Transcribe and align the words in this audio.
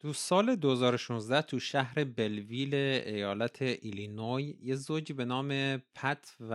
تو 0.00 0.12
سال 0.12 0.56
2016 0.56 1.42
تو 1.42 1.58
شهر 1.58 2.04
بلویل 2.04 2.74
ایالت 2.74 3.62
ایلینوی 3.62 4.56
یه 4.62 4.74
زوجی 4.74 5.12
به 5.12 5.24
نام 5.24 5.76
پت 5.76 6.36
و 6.40 6.54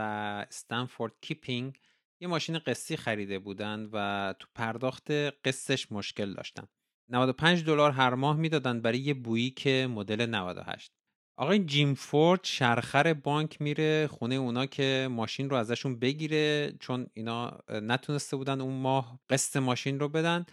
استنفورد 0.49 1.13
کیپینگ 1.21 1.79
یه 2.19 2.27
ماشین 2.27 2.59
قسطی 2.59 2.97
خریده 2.97 3.39
بودن 3.39 3.89
و 3.93 4.33
تو 4.39 4.47
پرداخت 4.55 5.11
قسطش 5.11 5.91
مشکل 5.91 6.33
داشتن. 6.33 6.67
95 7.09 7.63
دلار 7.63 7.91
هر 7.91 8.13
ماه 8.13 8.37
می‌دادن 8.37 8.81
برای 8.81 8.99
یه 8.99 9.13
بوییک 9.13 9.67
مدل 9.67 10.25
98. 10.25 10.91
آقای 11.37 11.59
جیم 11.59 11.93
فورد 11.93 12.39
شرخر 12.43 13.13
بانک 13.13 13.61
میره 13.61 14.07
خونه 14.07 14.35
اونا 14.35 14.65
که 14.65 15.07
ماشین 15.11 15.49
رو 15.49 15.55
ازشون 15.55 15.99
بگیره 15.99 16.73
چون 16.79 17.07
اینا 17.13 17.59
نتونسته 17.69 18.37
بودن 18.37 18.61
اون 18.61 18.81
ماه 18.81 19.19
قسط 19.29 19.55
ماشین 19.57 19.99
رو 19.99 20.09
بدن 20.09 20.45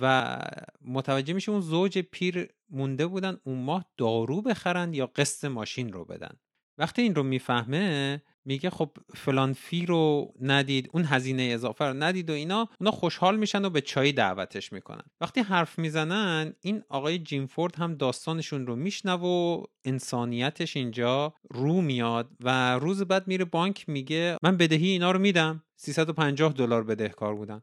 و 0.00 0.36
متوجه 0.82 1.34
میشه 1.34 1.52
اون 1.52 1.60
زوج 1.60 1.98
پیر 1.98 2.48
مونده 2.70 3.06
بودن 3.06 3.36
اون 3.44 3.62
ماه 3.64 3.84
دارو 3.96 4.42
بخرن 4.42 4.94
یا 4.94 5.06
قسط 5.06 5.44
ماشین 5.44 5.92
رو 5.92 6.04
بدن. 6.04 6.36
وقتی 6.78 7.02
این 7.02 7.14
رو 7.14 7.22
می‌فهمه 7.22 8.22
میگه 8.44 8.70
خب 8.70 8.96
فلان 9.14 9.52
فی 9.52 9.86
رو 9.86 10.34
ندید 10.40 10.90
اون 10.92 11.04
هزینه 11.04 11.42
اضافه 11.42 11.84
رو 11.84 11.94
ندید 11.94 12.30
و 12.30 12.32
اینا 12.32 12.68
اونا 12.80 12.90
خوشحال 12.90 13.36
میشن 13.36 13.64
و 13.64 13.70
به 13.70 13.80
چای 13.80 14.12
دعوتش 14.12 14.72
می‌کنن. 14.72 15.02
وقتی 15.20 15.40
حرف 15.40 15.78
می‌زنن 15.78 16.54
این 16.60 16.82
آقای 16.88 17.18
جیمفورد 17.18 17.76
هم 17.76 17.94
داستانشون 17.94 18.66
رو 18.66 18.76
میشنو 18.76 19.16
و 19.16 19.64
انسانیتش 19.84 20.76
اینجا 20.76 21.34
رو 21.50 21.80
میاد 21.80 22.30
و 22.40 22.78
روز 22.78 23.02
بعد 23.02 23.28
میره 23.28 23.44
بانک 23.44 23.88
میگه 23.88 24.36
من 24.42 24.56
بدهی 24.56 24.88
اینا 24.88 25.10
رو 25.10 25.18
میدم. 25.18 25.62
350 25.76 26.52
دلار 26.52 26.84
بدهکار 26.84 27.34
بودن. 27.34 27.62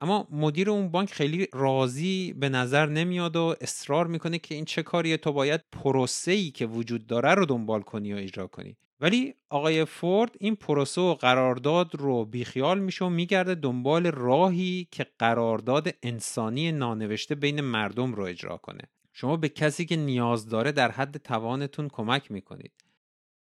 اما 0.00 0.28
مدیر 0.30 0.70
اون 0.70 0.88
بانک 0.88 1.12
خیلی 1.12 1.48
راضی 1.52 2.32
به 2.32 2.48
نظر 2.48 2.86
نمیاد 2.86 3.36
و 3.36 3.54
اصرار 3.60 4.06
می‌کنه 4.06 4.38
که 4.38 4.54
این 4.54 4.64
چه 4.64 4.82
کاریه؟ 4.82 5.16
تو 5.16 5.32
باید 5.32 5.60
پروسه 5.72 6.32
ای 6.32 6.50
که 6.50 6.66
وجود 6.66 7.06
داره 7.06 7.34
رو 7.34 7.46
دنبال 7.46 7.82
کنی 7.82 8.12
و 8.12 8.16
اجرا 8.16 8.46
کنی. 8.46 8.76
ولی 9.00 9.34
آقای 9.50 9.84
فورد 9.84 10.36
این 10.40 10.56
پروسه 10.56 11.00
و 11.00 11.14
قرارداد 11.14 11.94
رو 11.94 12.24
بیخیال 12.24 12.80
میشه 12.80 13.04
و 13.04 13.08
میگرده 13.08 13.54
دنبال 13.54 14.06
راهی 14.06 14.88
که 14.90 15.06
قرارداد 15.18 15.94
انسانی 16.02 16.72
نانوشته 16.72 17.34
بین 17.34 17.60
مردم 17.60 18.14
رو 18.14 18.22
اجرا 18.22 18.56
کنه. 18.56 18.82
شما 19.12 19.36
به 19.36 19.48
کسی 19.48 19.86
که 19.86 19.96
نیاز 19.96 20.48
داره 20.48 20.72
در 20.72 20.90
حد 20.90 21.16
توانتون 21.16 21.88
کمک 21.88 22.30
می‌کنید. 22.30 22.72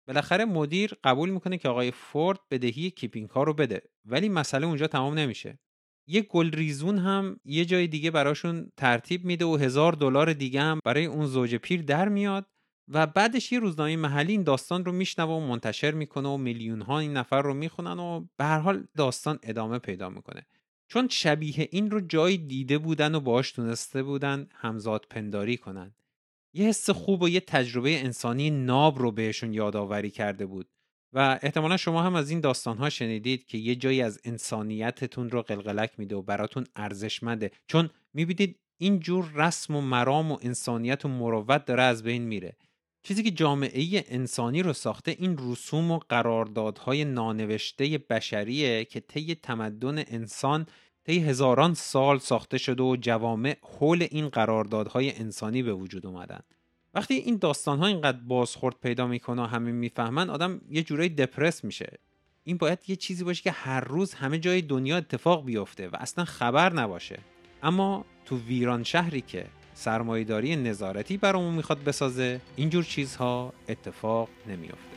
بالاخره 0.08 0.44
مدیر 0.44 0.96
قبول 1.04 1.30
می‌کنه 1.30 1.58
که 1.58 1.68
آقای 1.68 1.90
فورد 1.90 2.40
بدهی 2.50 2.90
کیپینگ 2.90 3.28
رو 3.34 3.54
بده 3.54 3.82
ولی 4.04 4.28
مسئله 4.28 4.66
اونجا 4.66 4.86
تمام 4.86 5.18
نمیشه. 5.18 5.58
یه 6.06 6.22
گل 6.22 6.50
ریزون 6.50 6.98
هم 6.98 7.40
یه 7.44 7.64
جای 7.64 7.86
دیگه 7.86 8.10
براشون 8.10 8.72
ترتیب 8.76 9.24
میده 9.24 9.44
و 9.44 9.56
هزار 9.56 9.92
دلار 9.92 10.32
دیگه 10.32 10.60
هم 10.60 10.80
برای 10.84 11.06
اون 11.06 11.26
زوج 11.26 11.54
پیر 11.54 11.82
در 11.82 12.08
میاد 12.08 12.46
و 12.88 13.06
بعدش 13.06 13.52
یه 13.52 13.58
روزنامه 13.58 13.96
محلی 13.96 14.32
این 14.32 14.42
داستان 14.42 14.84
رو 14.84 14.92
میشنوه 14.92 15.32
و 15.32 15.40
منتشر 15.40 15.90
می‌کنه 15.90 16.28
و 16.28 16.36
میلیون 16.36 16.82
ها 16.82 16.98
این 16.98 17.12
نفر 17.12 17.42
رو 17.42 17.54
می‌خونن 17.54 17.98
و 17.98 18.26
به 18.36 18.44
هر 18.44 18.58
حال 18.58 18.86
داستان 18.96 19.38
ادامه 19.42 19.78
پیدا 19.78 20.10
می‌کنه. 20.10 20.46
چون 20.88 21.08
شبیه 21.08 21.68
این 21.70 21.90
رو 21.90 22.00
جایی 22.00 22.38
دیده 22.38 22.78
بودن 22.78 23.14
و 23.14 23.20
باش 23.20 23.52
تونسته 23.52 24.02
بودن 24.02 24.48
همزاد 24.52 25.06
پنداری 25.10 25.56
کنن. 25.56 25.94
یه 26.54 26.68
حس 26.68 26.90
خوب 26.90 27.22
و 27.22 27.28
یه 27.28 27.40
تجربه 27.40 28.00
انسانی 28.00 28.50
ناب 28.50 28.98
رو 28.98 29.12
بهشون 29.12 29.52
یادآوری 29.52 30.10
کرده 30.10 30.46
بود. 30.46 30.68
و 31.12 31.38
احتمالا 31.42 31.76
شما 31.76 32.02
هم 32.02 32.14
از 32.14 32.30
این 32.30 32.40
داستان 32.40 32.78
ها 32.78 32.90
شنیدید 32.90 33.46
که 33.46 33.58
یه 33.58 33.74
جایی 33.74 34.02
از 34.02 34.20
انسانیتتون 34.24 35.30
رو 35.30 35.42
قلقلک 35.42 35.90
میده 35.98 36.16
و 36.16 36.22
براتون 36.22 36.66
ارزشمنده. 36.76 37.50
چون 37.66 37.90
می‌بینید 38.14 38.58
این 38.78 39.00
جور 39.00 39.30
رسم 39.34 39.76
و 39.76 39.80
مرام 39.80 40.32
و 40.32 40.38
انسانیت 40.42 41.04
و 41.04 41.08
مروت 41.08 41.64
داره 41.64 41.82
از 41.82 42.02
بین 42.02 42.22
میره. 42.22 42.56
چیزی 43.02 43.22
که 43.22 43.30
جامعه 43.30 44.04
انسانی 44.08 44.62
رو 44.62 44.72
ساخته 44.72 45.16
این 45.18 45.36
رسوم 45.38 45.90
و 45.90 45.98
قراردادهای 46.08 47.04
نانوشته 47.04 47.98
بشریه 47.98 48.84
که 48.84 49.00
طی 49.00 49.34
تمدن 49.34 49.98
انسان 49.98 50.66
طی 51.04 51.18
هزاران 51.18 51.74
سال 51.74 52.18
ساخته 52.18 52.58
شده 52.58 52.82
و 52.82 52.96
جوامع 53.00 53.56
حول 53.62 54.06
این 54.10 54.28
قراردادهای 54.28 55.18
انسانی 55.18 55.62
به 55.62 55.72
وجود 55.72 56.06
اومدن. 56.06 56.40
وقتی 56.96 57.14
این 57.14 57.36
داستان 57.36 57.78
ها 57.78 57.86
اینقدر 57.86 58.18
بازخورد 58.18 58.74
پیدا 58.82 59.06
می‌کنه 59.06 59.48
همه 59.48 59.72
می‌فهمن 59.72 60.30
آدم 60.30 60.60
یه 60.70 60.82
جورایی 60.82 61.08
دپرس 61.08 61.64
میشه. 61.64 61.98
این 62.44 62.56
باید 62.56 62.78
یه 62.88 62.96
چیزی 62.96 63.24
باشه 63.24 63.42
که 63.42 63.50
هر 63.50 63.80
روز 63.80 64.14
همه 64.14 64.38
جای 64.38 64.62
دنیا 64.62 64.96
اتفاق 64.96 65.44
بیفته 65.44 65.88
و 65.88 65.96
اصلا 66.00 66.24
خبر 66.24 66.72
نباشه. 66.72 67.18
اما 67.62 68.04
تو 68.24 68.38
ویران 68.38 68.82
شهری 68.82 69.20
که 69.20 69.46
سرمایهداری 69.74 70.56
نظارتی 70.56 71.16
برامون 71.16 71.54
می‌خواد 71.54 71.84
بسازه 71.84 72.40
اینجور 72.56 72.84
چیزها 72.84 73.52
اتفاق 73.68 74.28
نمیافته. 74.48 74.95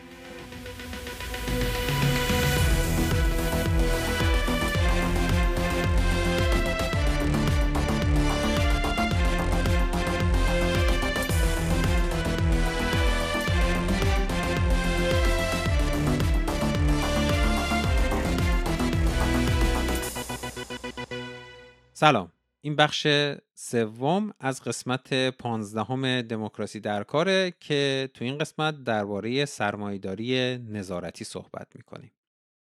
سلام. 21.99 22.31
این 22.61 22.75
بخش 22.75 23.07
سوم 23.53 24.33
از 24.39 24.63
قسمت 24.63 25.29
پانزدهم 25.29 26.21
دموکراسی 26.21 26.79
در 26.79 27.03
کاره 27.03 27.53
که 27.59 28.09
تو 28.13 28.25
این 28.25 28.37
قسمت 28.37 28.83
درباره 28.83 29.45
سرمایهداری 29.45 30.57
نظارتی 30.57 31.23
صحبت 31.23 31.67
می‌کنیم. 31.75 32.11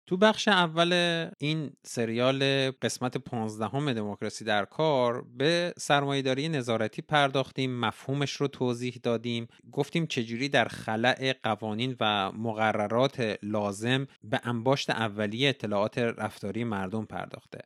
تو 0.06 0.16
بخش 0.16 0.48
اول 0.48 0.92
این 1.38 1.72
سریال 1.82 2.70
قسمت 2.70 3.16
پانزدهم 3.16 3.92
دموکراسی 3.92 4.44
در 4.44 4.64
کار 4.64 5.22
به 5.22 5.74
سرمایهداری 5.78 6.48
نظارتی 6.48 7.02
پرداختیم 7.02 7.80
مفهومش 7.80 8.32
رو 8.32 8.48
توضیح 8.48 9.00
دادیم 9.02 9.48
گفتیم 9.72 10.06
چجوری 10.06 10.48
در 10.48 10.68
خلع 10.68 11.32
قوانین 11.42 11.96
و 12.00 12.32
مقررات 12.32 13.38
لازم 13.42 14.06
به 14.24 14.40
انباشت 14.44 14.90
اولیه 14.90 15.48
اطلاعات 15.48 15.98
رفتاری 15.98 16.64
مردم 16.64 17.04
پرداخته. 17.04 17.58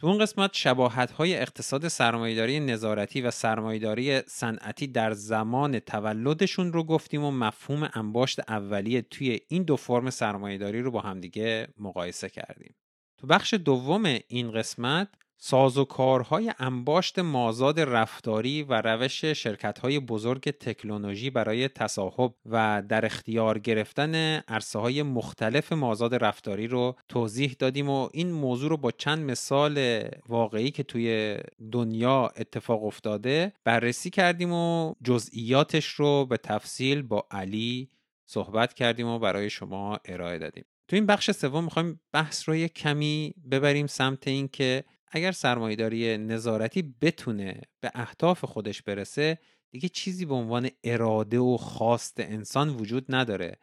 تو 0.00 0.06
اون 0.06 0.18
قسمت 0.18 0.50
شباهت 0.54 1.10
های 1.10 1.36
اقتصاد 1.36 1.88
سرمایداری 1.88 2.60
نظارتی 2.60 3.20
و 3.20 3.30
سرمایداری 3.30 4.20
صنعتی 4.20 4.86
در 4.86 5.12
زمان 5.12 5.78
تولدشون 5.78 6.72
رو 6.72 6.84
گفتیم 6.84 7.24
و 7.24 7.30
مفهوم 7.30 7.90
انباشت 7.94 8.40
اولیه 8.50 9.02
توی 9.02 9.40
این 9.48 9.62
دو 9.62 9.76
فرم 9.76 10.10
سرمایداری 10.10 10.82
رو 10.82 10.90
با 10.90 11.00
همدیگه 11.00 11.68
مقایسه 11.78 12.28
کردیم. 12.28 12.74
تو 13.16 13.26
بخش 13.26 13.54
دوم 13.54 14.04
این 14.28 14.52
قسمت 14.52 15.08
سازوکارهای 15.40 16.52
انباشت 16.58 17.18
مازاد 17.18 17.80
رفتاری 17.80 18.62
و 18.62 18.82
روش 18.84 19.24
شرکت‌های 19.24 20.00
بزرگ 20.00 20.50
تکنولوژی 20.50 21.30
برای 21.30 21.68
تصاحب 21.68 22.34
و 22.46 22.82
در 22.88 23.06
اختیار 23.06 23.58
گرفتن 23.58 24.14
عرصه 24.48 24.78
های 24.78 25.02
مختلف 25.02 25.72
مازاد 25.72 26.14
رفتاری 26.14 26.66
رو 26.66 26.96
توضیح 27.08 27.56
دادیم 27.58 27.88
و 27.88 28.08
این 28.12 28.32
موضوع 28.32 28.70
رو 28.70 28.76
با 28.76 28.90
چند 28.90 29.30
مثال 29.30 30.04
واقعی 30.28 30.70
که 30.70 30.82
توی 30.82 31.36
دنیا 31.72 32.30
اتفاق 32.36 32.84
افتاده 32.84 33.52
بررسی 33.64 34.10
کردیم 34.10 34.52
و 34.52 34.94
جزئیاتش 35.04 35.86
رو 35.86 36.26
به 36.26 36.36
تفصیل 36.36 37.02
با 37.02 37.26
علی 37.30 37.90
صحبت 38.26 38.74
کردیم 38.74 39.06
و 39.06 39.18
برای 39.18 39.50
شما 39.50 39.98
ارائه 40.04 40.38
دادیم. 40.38 40.64
تو 40.88 40.96
این 40.96 41.06
بخش 41.06 41.30
سوم 41.30 41.64
می‌خوایم 41.64 42.00
بحث 42.12 42.48
رو 42.48 42.56
یک 42.56 42.74
کمی 42.74 43.34
ببریم 43.50 43.86
سمت 43.86 44.28
این 44.28 44.48
که 44.48 44.84
اگر 45.10 45.32
سرمایهداری 45.32 46.18
نظارتی 46.18 46.94
بتونه 47.00 47.60
به 47.80 47.90
اهداف 47.94 48.44
خودش 48.44 48.82
برسه 48.82 49.38
دیگه 49.70 49.88
چیزی 49.88 50.26
به 50.26 50.34
عنوان 50.34 50.70
اراده 50.84 51.38
و 51.38 51.56
خواست 51.56 52.20
انسان 52.20 52.68
وجود 52.68 53.04
نداره 53.08 53.56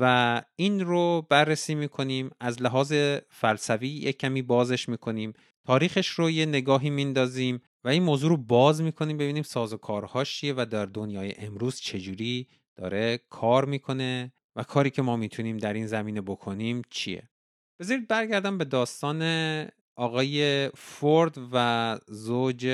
و 0.00 0.42
این 0.56 0.80
رو 0.80 1.26
بررسی 1.30 1.74
می‌کنیم 1.74 2.30
از 2.40 2.62
لحاظ 2.62 2.92
فلسفی 3.28 3.86
یک 3.86 4.18
کمی 4.18 4.42
بازش 4.42 4.88
می‌کنیم 4.88 5.32
تاریخش 5.64 6.08
رو 6.08 6.30
یه 6.30 6.46
نگاهی 6.46 6.90
میندازیم 6.90 7.62
و 7.84 7.88
این 7.88 8.02
موضوع 8.02 8.30
رو 8.30 8.36
باز 8.36 8.82
می‌کنیم 8.82 9.16
ببینیم 9.16 9.42
سازوکارهاش 9.42 10.36
چیه 10.36 10.54
و 10.56 10.66
در 10.70 10.86
دنیای 10.86 11.34
امروز 11.38 11.80
چجوری 11.80 12.48
داره 12.76 13.20
کار 13.30 13.64
می‌کنه 13.64 14.32
و 14.56 14.62
کاری 14.62 14.90
که 14.90 15.02
ما 15.02 15.16
می‌تونیم 15.16 15.56
در 15.56 15.72
این 15.72 15.86
زمینه 15.86 16.20
بکنیم 16.20 16.82
چیه. 16.90 17.28
بذارید 17.80 18.08
برگردم 18.08 18.58
به 18.58 18.64
داستان 18.64 19.22
آقای 20.00 20.68
فورد 20.68 21.38
و 21.52 21.98
زوج 22.06 22.66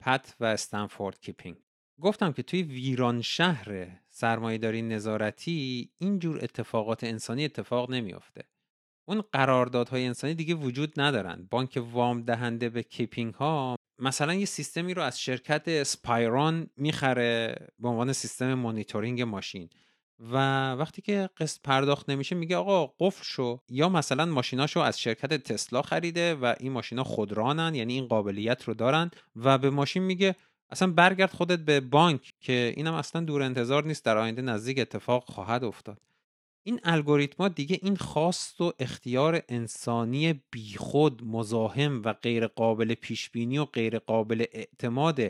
پت 0.00 0.36
و 0.40 0.44
استنفورد 0.44 1.20
کیپینگ. 1.20 1.56
گفتم 2.00 2.32
که 2.32 2.42
توی 2.42 2.62
ویران 2.62 3.22
شهر 3.22 3.86
سرمایهداری 4.10 4.82
نظارتی 4.82 5.90
اینجور 5.98 6.44
اتفاقات 6.44 7.04
انسانی 7.04 7.44
اتفاق 7.44 7.90
نمیافته. 7.90 8.44
اون 9.08 9.22
قراردادهای 9.32 10.06
انسانی 10.06 10.34
دیگه 10.34 10.54
وجود 10.54 11.00
ندارن. 11.00 11.48
بانک 11.50 11.82
وام 11.92 12.22
دهنده 12.22 12.68
به 12.68 12.82
کیپینگ 12.82 13.34
ها 13.34 13.76
مثلا 13.98 14.34
یه 14.34 14.46
سیستمی 14.46 14.94
رو 14.94 15.02
از 15.02 15.20
شرکت 15.20 15.82
سپایران 15.82 16.70
می‌خره 16.76 17.56
به 17.78 17.88
عنوان 17.88 18.12
سیستم 18.12 18.54
مانیتورینگ 18.54 19.22
ماشین. 19.22 19.70
و 20.20 20.36
وقتی 20.72 21.02
که 21.02 21.30
قسط 21.36 21.60
پرداخت 21.64 22.10
نمیشه 22.10 22.34
میگه 22.34 22.56
آقا 22.56 22.86
قفل 23.00 23.24
شو. 23.24 23.60
یا 23.68 23.88
مثلا 23.88 24.24
ماشیناشو 24.24 24.80
از 24.80 25.00
شرکت 25.00 25.34
تسلا 25.34 25.82
خریده 25.82 26.34
و 26.34 26.54
این 26.60 26.72
ماشینا 26.72 27.04
خودرانن 27.04 27.74
یعنی 27.74 27.92
این 27.92 28.06
قابلیت 28.06 28.64
رو 28.64 28.74
دارن 28.74 29.10
و 29.36 29.58
به 29.58 29.70
ماشین 29.70 30.02
میگه 30.02 30.36
اصلا 30.70 30.92
برگرد 30.92 31.30
خودت 31.30 31.58
به 31.58 31.80
بانک 31.80 32.34
که 32.40 32.72
اینم 32.76 32.94
اصلا 32.94 33.24
دور 33.24 33.42
انتظار 33.42 33.84
نیست 33.84 34.04
در 34.04 34.18
آینده 34.18 34.42
نزدیک 34.42 34.78
اتفاق 34.78 35.24
خواهد 35.24 35.64
افتاد. 35.64 36.00
این 36.62 36.80
الگوریتما 36.84 37.48
دیگه 37.48 37.78
این 37.82 37.96
خواست 37.96 38.60
و 38.60 38.72
اختیار 38.78 39.42
انسانی 39.48 40.42
بیخود 40.50 41.24
مزاحم 41.24 42.02
و 42.04 42.12
غیر 42.12 42.46
قابل 42.46 42.94
پیش 42.94 43.30
بینی 43.30 43.58
و 43.58 43.64
غیر 43.64 43.98
قابل 43.98 44.44
اعتماد 44.52 45.20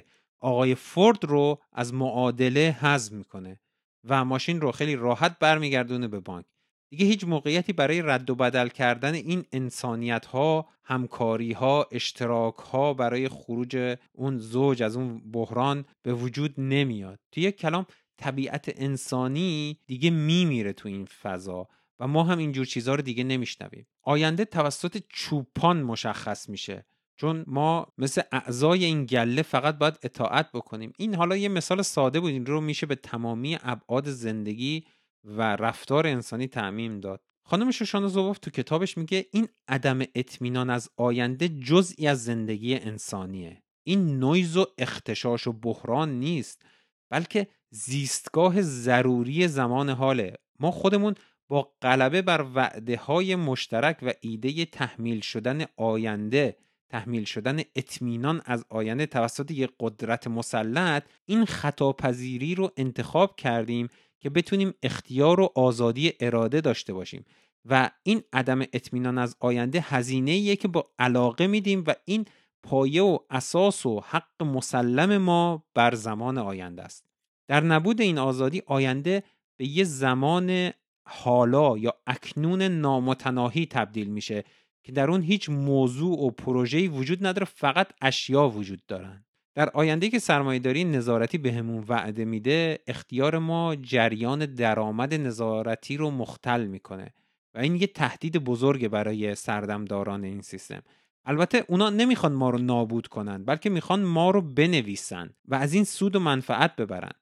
آقای 0.41 0.75
فورد 0.75 1.25
رو 1.25 1.59
از 1.73 1.95
معادله 1.95 2.77
حذف 2.81 3.13
می‌کنه. 3.13 3.61
و 4.05 4.25
ماشین 4.25 4.61
رو 4.61 4.73
خیلی 4.73 4.97
راحت 4.97 5.39
برمیگردونه 5.39 6.09
به 6.09 6.21
بانک. 6.21 6.47
دیگه 6.91 7.07
هیچ 7.07 7.25
موقعیتی 7.25 7.73
برای 7.73 8.03
رد 8.03 8.31
و 8.31 8.35
بدل 8.35 8.69
کردن 8.69 9.15
این 9.15 9.45
انسانیت 9.53 10.27
ها 10.27 10.69
همکاری 10.85 11.53
ها 11.53 11.89
اشتراک 11.93 12.57
ها 12.57 12.95
برای 12.95 13.29
خروج 13.29 13.97
اون 14.13 14.39
زوج 14.39 14.83
از 14.83 14.97
اون 14.97 15.31
بحران 15.33 15.85
به 16.03 16.15
وجود 16.15 16.55
نمیاد. 16.59 17.19
تو 17.33 17.41
یک 17.41 17.57
کلام 17.57 17.87
طبیعت 18.17 18.73
انسانی 18.77 19.79
دیگه 19.87 20.11
میمیره 20.11 20.73
تو 20.73 20.89
این 20.89 21.05
فضا 21.05 21.69
و 22.01 22.07
ما 22.07 22.25
هم 22.25 22.39
اینجور 22.39 22.67
چیزها 22.67 22.95
رو 22.95 23.03
دیگه 23.03 23.25
نمیشنویم. 23.25 23.87
آینده 24.03 24.45
توسط 24.45 25.03
چوپان 25.09 25.83
مشخص 25.83 26.49
میشه. 26.49 26.85
چون 27.23 27.45
ما 27.47 27.87
مثل 27.99 28.23
اعضای 28.33 28.85
این 28.85 29.07
گله 29.07 29.43
فقط 29.43 29.79
باید 29.79 29.99
اطاعت 30.03 30.53
بکنیم. 30.53 30.93
این 30.99 31.15
حالا 31.15 31.37
یه 31.37 31.49
مثال 31.49 31.83
ساده 31.83 32.21
بود 32.21 32.31
این 32.31 32.47
رو 32.47 32.61
میشه 32.61 32.87
به 32.87 32.95
تمامی 32.95 33.59
ابعاد 33.63 34.09
زندگی 34.09 34.85
و 35.25 35.57
رفتار 35.57 36.07
انسانی 36.07 36.49
تعمیم 36.49 37.01
داد. 37.01 37.25
خانم 37.45 37.71
شوشان 37.71 38.09
زووف 38.09 38.39
تو 38.39 38.51
کتابش 38.51 38.99
میگه 38.99 39.27
این 39.33 39.49
عدم 39.69 39.99
اطمینان 40.15 40.71
از 40.71 40.91
آینده 40.97 41.49
جزئی 41.49 42.07
از 42.07 42.25
زندگی 42.25 42.75
انسانیه. 42.75 43.63
این 43.87 44.19
نویز 44.19 44.57
و 44.57 44.67
اختشاش 44.79 45.47
و 45.47 45.53
بحران 45.53 46.19
نیست 46.19 46.63
بلکه 47.11 47.47
زیستگاه 47.71 48.63
ضروری 48.63 49.49
زمان 49.49 49.89
حاله. 49.91 50.37
ما 50.61 50.71
خودمون 50.71 51.15
با 51.49 51.73
غلبه 51.83 52.23
بر 52.23 52.47
وعده 52.55 52.97
های 52.97 53.37
مشترک 53.37 53.99
و 54.03 54.13
ایده 54.21 54.65
تحمیل 54.65 55.21
شدن 55.21 55.65
آینده 55.77 56.57
تحمیل 56.93 57.25
شدن 57.25 57.61
اطمینان 57.77 58.43
از 58.45 58.65
آینده 58.69 59.07
توسط 59.07 59.51
یک 59.51 59.71
قدرت 59.81 60.27
مسلط 60.27 61.05
این 61.27 61.45
خطاپذیری 61.45 62.55
رو 62.55 62.71
انتخاب 62.77 63.37
کردیم 63.37 63.89
که 64.21 64.31
بتونیم 64.31 64.75
اختیار 64.83 65.41
و 65.41 65.53
آزادی 65.55 66.13
اراده 66.21 66.61
داشته 66.61 66.93
باشیم. 66.93 67.25
و 67.65 67.91
این 68.03 68.23
عدم 68.33 68.61
اطمینان 68.61 69.19
از 69.19 69.37
آینده 69.41 69.81
هزینه 69.81 70.57
که 70.57 70.69
با 70.69 70.91
علاقه 70.99 71.47
میدیم 71.47 71.85
و 71.87 71.95
این 72.05 72.25
پایه 72.63 73.03
و 73.03 73.19
اساس 73.31 73.87
و 73.87 74.01
حق 74.01 74.43
مسلم 74.43 75.19
ما 75.19 75.65
بر 75.75 75.95
زمان 75.95 76.39
آینده 76.39 76.83
است. 76.83 77.07
در 77.49 77.61
نبود 77.61 78.01
این 78.01 78.19
آزادی 78.19 78.63
آینده 78.67 79.23
به 79.59 79.67
یه 79.67 79.85
زمان 79.85 80.71
حالا 81.09 81.79
یا 81.79 81.95
اکنون 82.07 82.63
نامتناهی 82.63 83.67
تبدیل 83.67 84.09
میشه. 84.09 84.45
که 84.83 84.93
در 84.93 85.11
اون 85.11 85.23
هیچ 85.23 85.51
موضوع 85.51 86.27
و 86.27 86.31
پروژه‌ای 86.31 86.89
وجود 86.89 87.27
نداره 87.27 87.47
فقط 87.55 87.89
اشیا 88.01 88.49
وجود 88.49 88.87
دارن. 88.87 89.25
در 89.55 89.71
آینده 89.71 90.11
که 90.11 90.19
سرمایهداری 90.19 90.85
نظارتی 90.85 91.39
بهمون 91.39 91.81
به 91.81 91.87
وعده 91.89 92.25
میده 92.25 92.79
اختیار 92.87 93.39
ما 93.39 93.77
جریان 93.77 94.47
درآمد 94.47 95.15
نظارتی 95.15 95.97
رو 95.97 96.11
مختل 96.11 96.67
می‌کنه 96.67 97.15
و 97.55 97.59
این 97.59 97.77
یه 97.77 97.87
تهدید 97.87 98.37
بزرگ 98.37 98.89
برای 98.89 99.35
سردمداران 99.35 100.25
این 100.25 100.41
سیستم. 100.41 100.83
البته 101.25 101.65
اونا 101.69 101.91
نمی‌خوان 101.91 102.33
ما 102.33 102.51
رو 102.51 102.59
نابود 102.59 103.07
کنن 103.07 103.45
بلکه 103.45 103.71
می‌خوان 103.71 104.03
ما 104.03 104.31
رو 104.31 104.41
بنویسن 104.41 105.31
و 105.49 105.55
از 105.55 105.75
این 105.75 105.85
سود 105.85 106.17
و 106.17 106.21
منفعت 106.21 106.77
ببرن. 106.77 107.13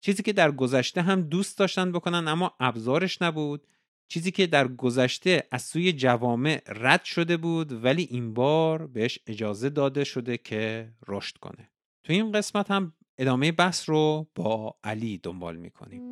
چیزی 0.00 0.22
که 0.22 0.32
در 0.32 0.50
گذشته 0.50 1.02
هم 1.02 1.22
دوست 1.22 1.58
داشتن 1.58 1.92
بکنن 1.92 2.28
اما 2.28 2.52
ابزارش 2.60 3.22
نبود. 3.22 3.66
چیزی 4.08 4.30
که 4.30 4.46
در 4.46 4.68
گذشته 4.68 5.42
از 5.50 5.62
سوی 5.62 5.92
جوامع 5.92 6.62
رد 6.66 7.04
شده 7.04 7.36
بود 7.36 7.84
ولی 7.84 8.08
این 8.10 8.34
بار 8.34 8.86
بهش 8.86 9.18
اجازه 9.26 9.70
داده 9.70 10.04
شده 10.04 10.36
که 10.36 10.92
رشد 11.08 11.36
کنه. 11.36 11.70
تو 12.04 12.12
این 12.12 12.32
قسمت 12.32 12.70
هم 12.70 12.92
ادامه 13.18 13.52
بحث 13.52 13.88
رو 13.88 14.26
با 14.34 14.76
علی 14.84 15.18
دنبال 15.18 15.56
می‌کنیم. 15.56 16.02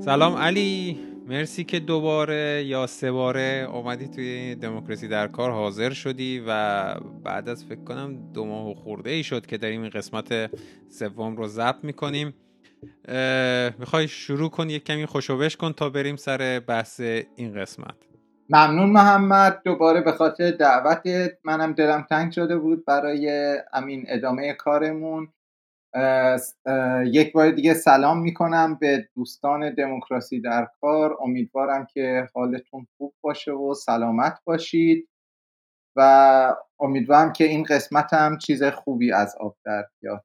سلام 0.00 0.36
علی. 0.36 1.09
مرسی 1.30 1.64
که 1.64 1.80
دوباره 1.80 2.64
یا 2.66 2.86
سه 2.86 3.12
باره 3.12 3.68
اومدی 3.72 4.08
توی 4.08 4.54
دموکراسی 4.54 5.08
در 5.08 5.28
کار 5.28 5.50
حاضر 5.50 5.90
شدی 5.90 6.44
و 6.46 6.94
بعد 7.24 7.48
از 7.48 7.64
فکر 7.64 7.84
کنم 7.84 8.32
دو 8.32 8.44
ماه 8.44 8.70
و 8.70 8.74
خورده 8.74 9.10
ای 9.10 9.22
شد 9.22 9.46
که 9.46 9.58
داریم 9.58 9.82
این 9.82 9.90
قسمت 9.90 10.50
سوم 10.88 11.36
رو 11.36 11.46
ضبط 11.46 11.84
می‌کنیم. 11.84 12.34
می‌خوای 13.78 14.08
شروع 14.08 14.50
کن 14.50 14.70
یک 14.70 14.84
کمی 14.84 15.06
خوشوبش 15.06 15.56
کن 15.56 15.72
تا 15.72 15.90
بریم 15.90 16.16
سر 16.16 16.62
بحث 16.66 17.00
این 17.36 17.60
قسمت. 17.60 17.94
ممنون 18.48 18.90
محمد. 18.90 19.62
دوباره 19.64 20.00
به 20.00 20.12
خاطر 20.12 20.50
دعوتت 20.50 21.38
منم 21.44 21.72
دلم 21.72 22.06
تنگ 22.10 22.32
شده 22.32 22.58
بود 22.58 22.84
برای 22.84 23.56
امین 23.72 24.04
ادامه 24.08 24.52
کارمون. 24.52 25.28
یک 27.06 27.32
بار 27.32 27.50
دیگه 27.50 27.74
سلام 27.74 28.22
می‌کنم 28.22 28.78
به 28.80 29.08
دوستان 29.14 29.74
دموکراسی 29.74 30.40
در 30.40 30.68
کار. 30.80 31.16
امیدوارم 31.20 31.86
که 31.94 32.28
حالتون 32.34 32.86
خوب 32.98 33.14
باشه 33.20 33.52
و 33.52 33.74
سلامت 33.74 34.40
باشید 34.44 35.08
و 35.96 36.56
امیدوارم 36.80 37.32
که 37.32 37.44
این 37.44 37.62
قسمت 37.64 38.12
هم 38.12 38.38
چیز 38.38 38.62
خوبی 38.64 39.12
از 39.12 39.36
آب 39.40 39.56
در 39.64 39.84
بیاد. 40.02 40.24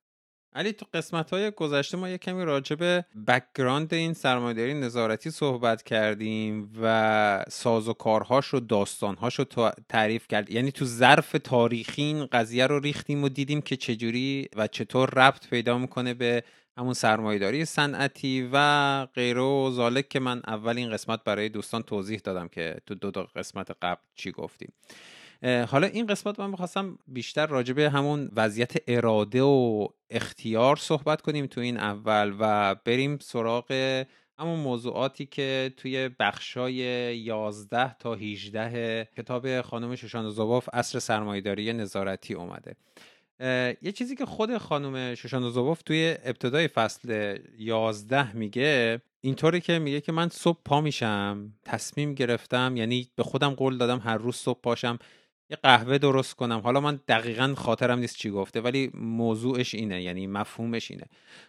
علی 0.56 0.74
تو 0.74 0.86
قسمت 0.94 1.30
های 1.30 1.52
گذشته 1.52 1.98
ما 1.98 2.10
یه 2.10 2.18
کمی 2.18 2.46
راجع 2.46 2.76
به 2.76 3.06
background 3.28 3.94
این 3.94 4.14
سرمایه‌داری 4.14 4.74
نظارتی 4.74 5.32
صحبت 5.32 5.84
کردیم 5.84 6.74
و 6.82 7.46
ساز 7.50 7.88
و 7.88 7.94
کارهاش 7.94 8.54
و 8.54 8.60
داستانهاش 8.60 9.40
رو 9.40 9.46
تعریف 9.90 10.28
کرد. 10.28 10.52
یعنی 10.52 10.72
تو 10.72 10.86
ظرف 10.86 11.36
تاریخی 11.44 12.02
این 12.02 12.26
قضیه 12.26 12.68
رو 12.68 12.80
ریختیم 12.80 13.24
و 13.24 13.30
دیدیم 13.30 13.62
که 13.62 13.76
چجوری 13.76 14.50
و 14.56 14.68
چطور 14.68 15.10
ربط 15.10 15.48
پیدا 15.48 15.78
می‌کنه 15.78 16.14
به 16.14 16.44
همون 16.78 16.94
سرمایهداری 16.94 17.66
صنعتی 17.66 18.50
و 18.54 19.06
غیره 19.06 19.42
و 19.42 19.72
زالک 19.72 20.10
که 20.10 20.20
من 20.20 20.42
اول 20.48 20.78
این 20.78 20.92
قسمت 20.92 21.24
برای 21.24 21.50
دوستان 21.50 21.84
توضیح 21.84 22.20
دادم 22.24 22.48
که 22.48 22.76
تو 22.86 22.96
دو, 22.96 23.12
دو 23.12 23.28
قسمت 23.36 23.72
قبل 23.82 24.02
چی 24.16 24.32
گفتیم. 24.32 24.74
حالا 25.46 25.88
این 25.88 26.08
قسمت 26.08 26.40
من 26.40 26.50
می‌خواستم 26.50 26.98
بیشتر 27.08 27.46
راجع 27.46 27.74
به 27.74 27.90
همون 27.90 28.32
وضعیت 28.36 28.74
اراده 28.88 29.42
و 29.42 29.88
اختیار 30.10 30.76
صحبت 30.76 31.22
کنیم 31.22 31.46
تو 31.46 31.62
این 31.62 31.78
اول 31.78 32.36
و 32.40 32.76
بریم 32.76 33.18
سراغ 33.22 33.72
همون 34.40 34.60
موضوعاتی 34.60 35.26
که 35.26 35.74
توی 35.78 36.10
بخشای 36.20 36.76
11 37.18 37.94
تا 37.94 38.16
18 38.16 39.10
کتاب 39.18 39.62
خانم 39.62 39.96
شوشان 39.96 40.30
زوباف 40.30 40.70
اصر 40.74 41.00
سرمایداری 41.00 41.74
نظارتی 41.74 42.34
اومده. 42.34 42.76
یه 43.82 43.92
چیزی 43.96 44.16
که 44.16 44.26
خود 44.26 44.58
خانم 44.58 45.16
شوشان 45.16 45.50
زوباف 45.50 45.82
توی 45.82 46.16
ابتدای 46.24 46.68
فصل 46.68 47.38
11 47.58 48.36
میگه 48.36 49.02
اینطوری 49.22 49.62
که 49.62 49.80
میگه 49.80 50.02
که 50.02 50.12
من 50.12 50.30
صبح 50.30 50.60
پا 50.66 50.82
میشم 50.82 51.54
تصمیم 51.64 52.14
گرفتم 52.14 52.74
یعنی 52.78 53.10
به 53.16 53.24
خودم 53.24 53.50
قول 53.50 53.78
دادم 53.78 54.00
هر 54.00 54.18
روز 54.18 54.36
صبح 54.36 54.60
پاشم. 54.62 55.00
یه 55.50 55.58
قهوه 55.64 55.98
درست 55.98 56.36
کنم. 56.36 56.60
حالا 56.60 56.80
من 56.80 57.00
دقیقا 57.08 57.54
خاطرم 57.58 58.00
نیست 58.00 58.16
چی 58.16 58.30
گفته 58.30 58.62
ولی 58.62 58.92
موضوعش 58.94 59.76
اینه 59.76 60.02
یعنی 60.02 60.28
مفهومش 60.28 60.92
اینه. 60.92 61.04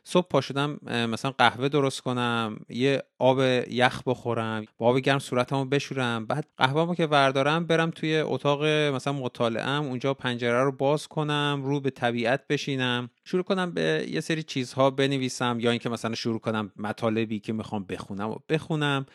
صبح 0.05 0.29
پا 0.29 0.41
شدم 0.41 0.79
مثلا 1.11 1.31
قهوه 1.31 1.69
درست 1.69 2.01
کنم 2.01 2.57
یه 2.69 3.03
آب 3.19 3.41
یخ 3.71 4.03
بخورم 4.07 4.65
با 4.79 4.87
آب 4.87 4.99
گرم 4.99 5.19
صورتمو 5.19 5.65
بشورم 5.65 6.27
بعد 6.27 6.47
قهوه‌مو 6.57 6.95
که 6.95 7.07
وردارم 7.07 7.67
برم 7.67 7.91
توی 7.91 8.19
اتاق 8.19 8.65
مثلا 8.65 9.13
مطالعه 9.13 9.79
اونجا 9.79 10.15
پنجره 10.15 10.63
رو 10.65 10.73
باز 10.73 11.09
کنم 11.09 11.61
رو 11.65 11.81
به 11.81 11.91
طبیعت 11.91 12.47
بشینم 12.49 13.11
شروع 13.25 13.43
کنم 13.43 13.71
به 13.71 14.07
یه 14.11 14.21
سری 14.21 14.43
چیزها 14.43 14.91
بنویسم 14.91 15.57
یا 15.61 15.71
اینکه 15.71 15.89
مثلا 15.89 16.15
شروع 16.15 16.39
کنم 16.39 16.73
مطالبی 16.77 17.41
که 17.41 17.53
می‌خوام 17.53 17.85
بخونم 17.85 18.31
و 18.31 18.37
بخونم. 18.49 19.07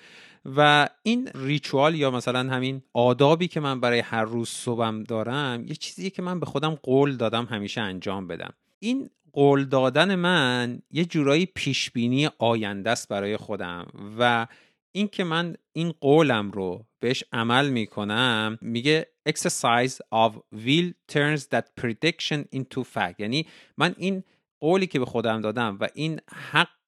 و 0.46 0.90
این 1.04 1.30
ریچوال 1.36 1.96
یا 1.96 2.12
مثلا 2.12 2.40
همین 2.40 2.82
آدابی 2.94 3.48
که 3.48 3.60
من 3.60 3.80
برای 3.80 4.00
هر 4.00 4.24
روز 4.24 4.50
صبحم 4.50 5.04
دارم 5.04 5.66
یه 5.68 5.76
چیزیه 5.76 6.10
که 6.10 6.22
من 6.22 6.40
به 6.40 6.46
خودم 6.46 6.76
قول 6.76 7.16
دادم 7.16 7.46
همیشه 7.46 7.82
انجام 7.82 8.28
بدم. 8.28 8.54
این 8.80 9.10
قول 9.34 9.66
دادن 9.66 10.16
من 10.16 10.82
یه 10.92 11.06
جورایی 11.06 11.46
پیشبینی 11.46 12.30
آینده 12.40 12.90
است 12.90 13.08
برای 13.08 13.38
خودم 13.38 13.88
و 14.20 14.48
اینکه 14.92 15.24
من 15.24 15.56
این 15.74 15.92
قولم 16.02 16.52
رو 16.52 16.86
بهش 17.00 17.24
عمل 17.34 17.70
می‌کنم 17.70 18.58
میگه 18.62 19.08
exercise 19.30 19.98
of 20.14 20.32
will 20.66 20.94
turns 21.14 21.42
that 21.42 21.66
prediction 21.82 22.40
into 22.56 22.84
fact. 22.96 23.20
یعنی 23.20 23.46
من 23.78 23.96
این 23.98 24.24
قولی 24.60 24.88
که 24.88 25.00
به 25.00 25.06
خودم 25.06 25.42
دادم 25.42 25.78
و 25.82 25.88
این 25.94 26.20
حق 26.52 26.81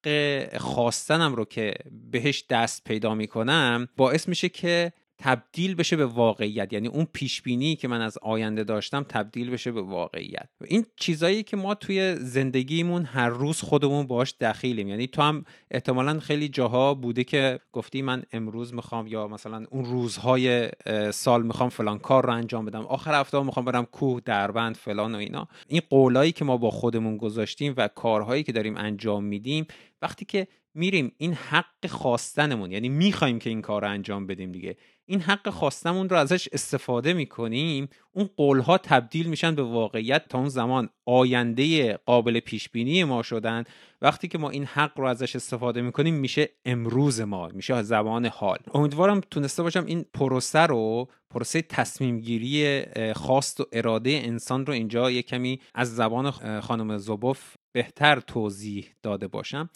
خواستنم 0.57 1.36
رو 1.36 1.45
که 1.45 1.74
بهش 2.12 2.43
دست 2.50 2.83
پیدا 2.83 3.15
می‌کنم 3.15 3.88
باعث 3.98 4.27
میشه 4.27 4.50
که 4.50 4.93
تبدیل 5.17 5.75
بشه 5.75 5.95
به 5.95 6.05
واقعیت. 6.05 6.74
یعنی 6.74 6.88
اون 6.88 7.07
پیش 7.13 7.41
بینی 7.41 7.75
که 7.75 7.88
من 7.88 8.01
از 8.01 8.17
آینده 8.17 8.63
داشتم 8.63 9.05
تبدیل 9.10 9.50
بشه 9.50 9.72
به 9.72 9.81
واقعیت. 9.81 10.50
این 10.65 10.86
چیزایی 10.95 11.43
که 11.43 11.57
ما 11.57 11.75
توی 11.75 12.15
زندگیمون 12.15 13.05
هر 13.05 13.29
روز 13.29 13.62
خودمون 13.62 14.07
باش 14.07 14.36
دخیلیم. 14.41 14.88
یعنی 14.88 15.07
تو 15.07 15.22
هم 15.22 15.45
احتمالا 15.72 16.19
خیلی 16.19 16.50
جاها 16.50 16.93
بوده 16.93 17.24
که 17.24 17.60
گفتی 17.72 18.01
من 18.01 18.24
امروز 18.33 18.74
می‌خوام 18.74 19.07
یا 19.07 19.27
مثلا 19.27 19.65
اون 19.72 19.86
روزهای 19.86 20.69
سال 21.12 21.43
می‌خوام 21.43 21.69
فلان 21.69 22.00
کار 22.00 22.25
رو 22.25 22.33
انجام 22.33 22.65
بدم. 22.65 22.86
آخر 22.86 23.19
هفته 23.19 23.43
می‌خوام 23.43 23.65
برم 23.65 23.86
کوه 23.86 24.22
دربند 24.25 24.75
فلان 24.75 25.15
و 25.15 25.17
اینا. 25.17 25.48
این 25.67 25.81
قولایی 25.89 26.31
که 26.31 26.45
ما 26.45 26.57
با 26.57 26.72
خودمون 26.72 27.17
گذاشتیم 27.17 27.74
و 27.77 27.88
کارهایی 27.88 28.43
که 28.43 28.51
داریم 28.51 28.77
انجام 28.77 29.24
میدیم 29.24 29.65
وقتی 30.03 30.25
که 30.25 30.48
میریم 30.75 31.12
این 31.17 31.33
حق 31.33 31.88
خواستنمون 31.88 32.72
یعنی 32.72 32.89
می‌خوایم 32.89 33.39
که 33.39 33.50
این 33.50 33.62
کار 33.62 33.81
رو 33.81 33.89
انجام 33.89 34.27
بدیم 34.27 34.51
دیگه 34.51 34.77
این 35.05 35.22
حق 35.22 35.50
خواستمون 35.50 36.10
رو 36.10 36.17
ازش 36.17 36.50
استفاده 36.51 37.13
می‌کنیم 37.13 37.89
اون 38.12 38.29
قولها 38.38 38.77
تبدیل 38.77 39.27
میشن 39.27 39.55
به 39.55 39.63
واقعیت 39.63 40.27
تا 40.27 40.38
اون 40.38 40.50
زمان 40.50 40.89
آینده 41.05 41.93
قابل 41.93 42.39
پیش 42.39 42.69
بینی 42.69 43.03
ما 43.03 43.24
شدن. 43.24 43.63
وقتی 44.01 44.27
که 44.27 44.38
ما 44.38 44.50
این 44.50 44.65
حق 44.65 45.00
رو 45.00 45.05
ازش 45.05 45.36
استفاده 45.36 45.81
می‌کنیم 45.81 46.15
میشه 46.15 46.50
امروز 46.65 47.22
ما 47.22 47.48
میشه 47.48 47.81
زبان 47.81 48.25
حال. 48.25 48.60
امیدوارم 48.74 49.22
تونسته 49.31 49.63
باشم 49.63 49.86
این 49.86 50.05
پروسه 50.13 50.60
رو 50.60 51.07
پروسه 51.29 51.62
تصمیم 51.62 52.19
گیری 52.19 52.81
خواست 53.13 53.62
و 53.62 53.65
اراده 53.72 54.22
انسان 54.24 54.65
رو 54.65 54.74
اینجا 54.74 55.12
یه 55.12 55.22
کمی 55.22 55.60
از 55.74 55.95
زبان 55.95 56.31
خانم 56.62 56.98
زوبوف 56.98 57.55
بهتر 57.74 58.20
توضیح 58.20 58.94
داده 59.03 59.27
باشم. 59.27 59.70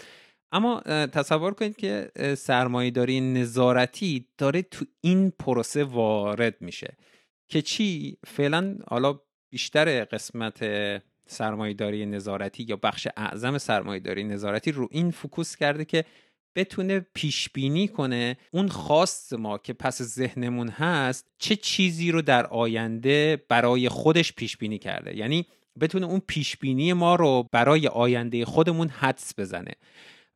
اما 0.51 0.81
تصور 1.07 1.53
کنید 1.53 1.75
که 1.75 2.11
سرمایهداری 2.37 3.21
نظارتی 3.21 4.27
داره 4.37 4.61
تو 4.61 4.85
این 5.01 5.31
پروسه 5.39 5.83
وارد 5.83 6.55
میشه 6.61 6.97
که 7.47 7.61
چی؟ 7.61 8.17
فعلا 8.27 8.77
حالا 8.87 9.19
بیشتر 9.49 10.03
قسمت 10.03 10.65
سرمایهداری 11.27 12.05
نظارتی 12.05 12.65
یا 12.69 12.75
بخش 12.75 13.07
اعظم 13.17 13.57
سرمایهداری 13.57 14.23
نظارتی 14.23 14.71
رو 14.71 14.87
این 14.91 15.11
فکوس 15.11 15.55
کرده 15.55 15.85
که 15.85 16.05
بتونه 16.55 17.05
پیش 17.13 17.49
بینی 17.49 17.87
کنه 17.87 18.37
اون 18.51 18.67
خواست 18.67 19.33
ما 19.33 19.57
که 19.57 19.73
پس 19.73 20.01
ذهنمون 20.01 20.69
هست 20.69 21.31
چه 21.37 21.55
چیزی 21.55 22.11
رو 22.11 22.21
در 22.21 22.45
آینده 22.45 23.43
برای 23.49 23.89
خودش 23.89 24.33
پیش 24.33 24.57
بینی 24.57 24.77
کرده. 24.77 25.17
یعنی 25.17 25.45
بتونه 25.79 26.05
اون 26.05 26.21
پیش 26.27 26.57
بینی 26.57 26.93
ما 26.93 27.15
رو 27.15 27.49
برای 27.51 27.87
آینده 27.87 28.45
خودمون 28.45 28.87
حدس 28.89 29.33
بزنه. 29.39 29.71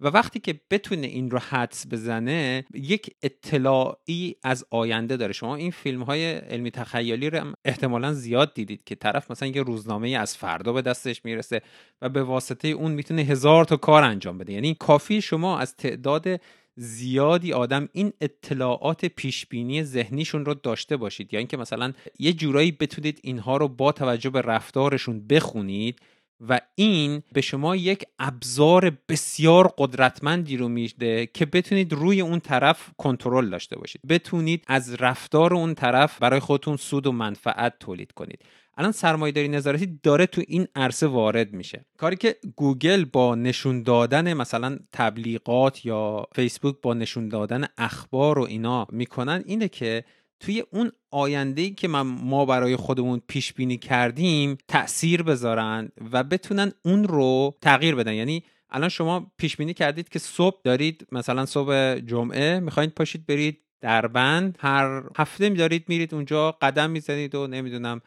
و 0.03 0.07
وقتی 0.07 0.39
که 0.39 0.61
بتونه 0.71 1.07
این 1.07 1.31
رو 1.31 1.39
حدس 1.39 1.87
بزنه 1.91 2.65
یک 2.73 3.15
اطلاعی 3.23 4.35
از 4.43 4.65
آینده 4.69 5.17
داره. 5.17 5.33
شما 5.33 5.55
این 5.55 5.71
فیلم 5.71 6.03
های 6.03 6.31
علمی 6.31 6.71
تخیلی 6.71 7.29
رو 7.29 7.53
احتمالا 7.65 8.13
زیاد 8.13 8.53
دیدید 8.53 8.83
که 8.83 8.95
طرف 8.95 9.31
مثلا 9.31 9.49
یه 9.49 9.63
روزنامه 9.63 10.09
از 10.09 10.37
فردا 10.37 10.73
به 10.73 10.81
دستش 10.81 11.25
می‌رسه 11.25 11.61
و 12.01 12.09
به 12.09 12.23
واسطه 12.23 12.67
اون 12.67 12.91
می‌تونه 12.91 13.21
هزار 13.21 13.65
تا 13.65 13.77
کار 13.77 14.03
انجام 14.03 14.37
بده. 14.37 14.53
یعنی 14.53 14.75
کافی 14.75 15.21
شما 15.21 15.59
از 15.59 15.75
تعداد 15.75 16.27
زیادی 16.75 17.53
آدم 17.53 17.89
این 17.93 18.13
اطلاعات 18.21 19.05
پیشبینی 19.05 19.83
ذهنیشون 19.83 20.45
رو 20.45 20.53
داشته 20.53 20.97
باشید. 20.97 21.33
یا 21.33 21.37
اینکه 21.37 21.57
مثلا 21.57 21.93
یه 22.19 22.33
جورایی 22.33 22.71
بتونید 22.71 23.19
اینها 23.23 23.57
رو 23.57 23.67
با 23.67 23.91
توجه 23.91 24.29
به 24.29 24.41
رفتارشون 24.41 25.27
بخونید 25.27 25.99
و 26.47 26.61
این 26.75 27.23
به 27.33 27.41
شما 27.41 27.75
یک 27.75 28.03
ابزار 28.19 28.97
بسیار 29.09 29.73
قدرتمندی 29.77 30.57
رو 30.57 30.67
میده 30.67 31.25
که 31.25 31.45
بتونید 31.45 31.93
روی 31.93 32.21
اون 32.21 32.39
طرف 32.39 32.89
کنترل 32.97 33.49
داشته 33.49 33.77
باشید. 33.77 34.01
بتونید 34.09 34.63
از 34.67 34.93
رفتار 34.93 35.53
اون 35.53 35.75
طرف 35.75 36.19
برای 36.19 36.39
خودتون 36.39 36.77
سود 36.77 37.07
و 37.07 37.11
منفعت 37.11 37.79
تولید 37.79 38.11
کنید. 38.11 38.39
الان 38.77 38.91
سرمایهداری 38.91 39.47
نظارتی 39.47 39.99
داره 40.03 40.25
تو 40.25 40.41
این 40.47 40.67
عرصه 40.75 41.07
وارد 41.07 41.53
میشه. 41.53 41.85
کاری 41.97 42.15
که 42.15 42.35
گوگل 42.55 43.05
با 43.05 43.35
نشون 43.35 43.83
دادن 43.83 44.33
مثلا 44.33 44.79
تبلیغات 44.93 45.85
یا 45.85 46.27
فیسبوک 46.35 46.75
با 46.81 46.93
نشون 46.93 47.29
دادن 47.29 47.65
اخبار 47.77 48.39
و 48.39 48.43
اینا 48.43 48.87
می‌کنن 48.91 49.43
اینه 49.45 49.67
که 49.67 50.03
توی 50.39 50.63
اون 50.71 50.91
آینده 51.11 51.69
که 51.69 51.87
ما 51.87 52.45
برای 52.45 52.75
خودمون 52.75 53.21
پیش 53.27 53.53
بینی 53.53 53.77
کردیم 53.77 54.57
تاثیر 54.67 55.23
بذارن 55.23 55.89
و 56.11 56.23
بتونن 56.23 56.71
اون 56.85 57.03
رو 57.03 57.57
تغییر 57.61 57.95
بدن. 57.95 58.13
یعنی 58.13 58.43
الان 58.69 58.89
شما 58.89 59.31
پیش 59.37 59.57
بینی 59.57 59.73
کردید 59.73 60.09
که 60.09 60.19
صبح 60.19 60.61
دارید 60.63 61.07
مثلا 61.11 61.45
صبح 61.45 61.95
جمعه 61.95 62.59
می‌خواید 62.59 62.89
پاشید 62.89 63.25
برید 63.25 63.57
در 63.81 64.07
بند 64.07 64.57
هر 64.59 65.03
هفته 65.17 65.49
دارید 65.49 65.85
میرید 65.87 66.13
اونجا 66.13 66.51
قدم 66.51 66.89
می‌زنید 66.89 67.35
و 67.35 67.47
نمی‌دونم 67.47 68.01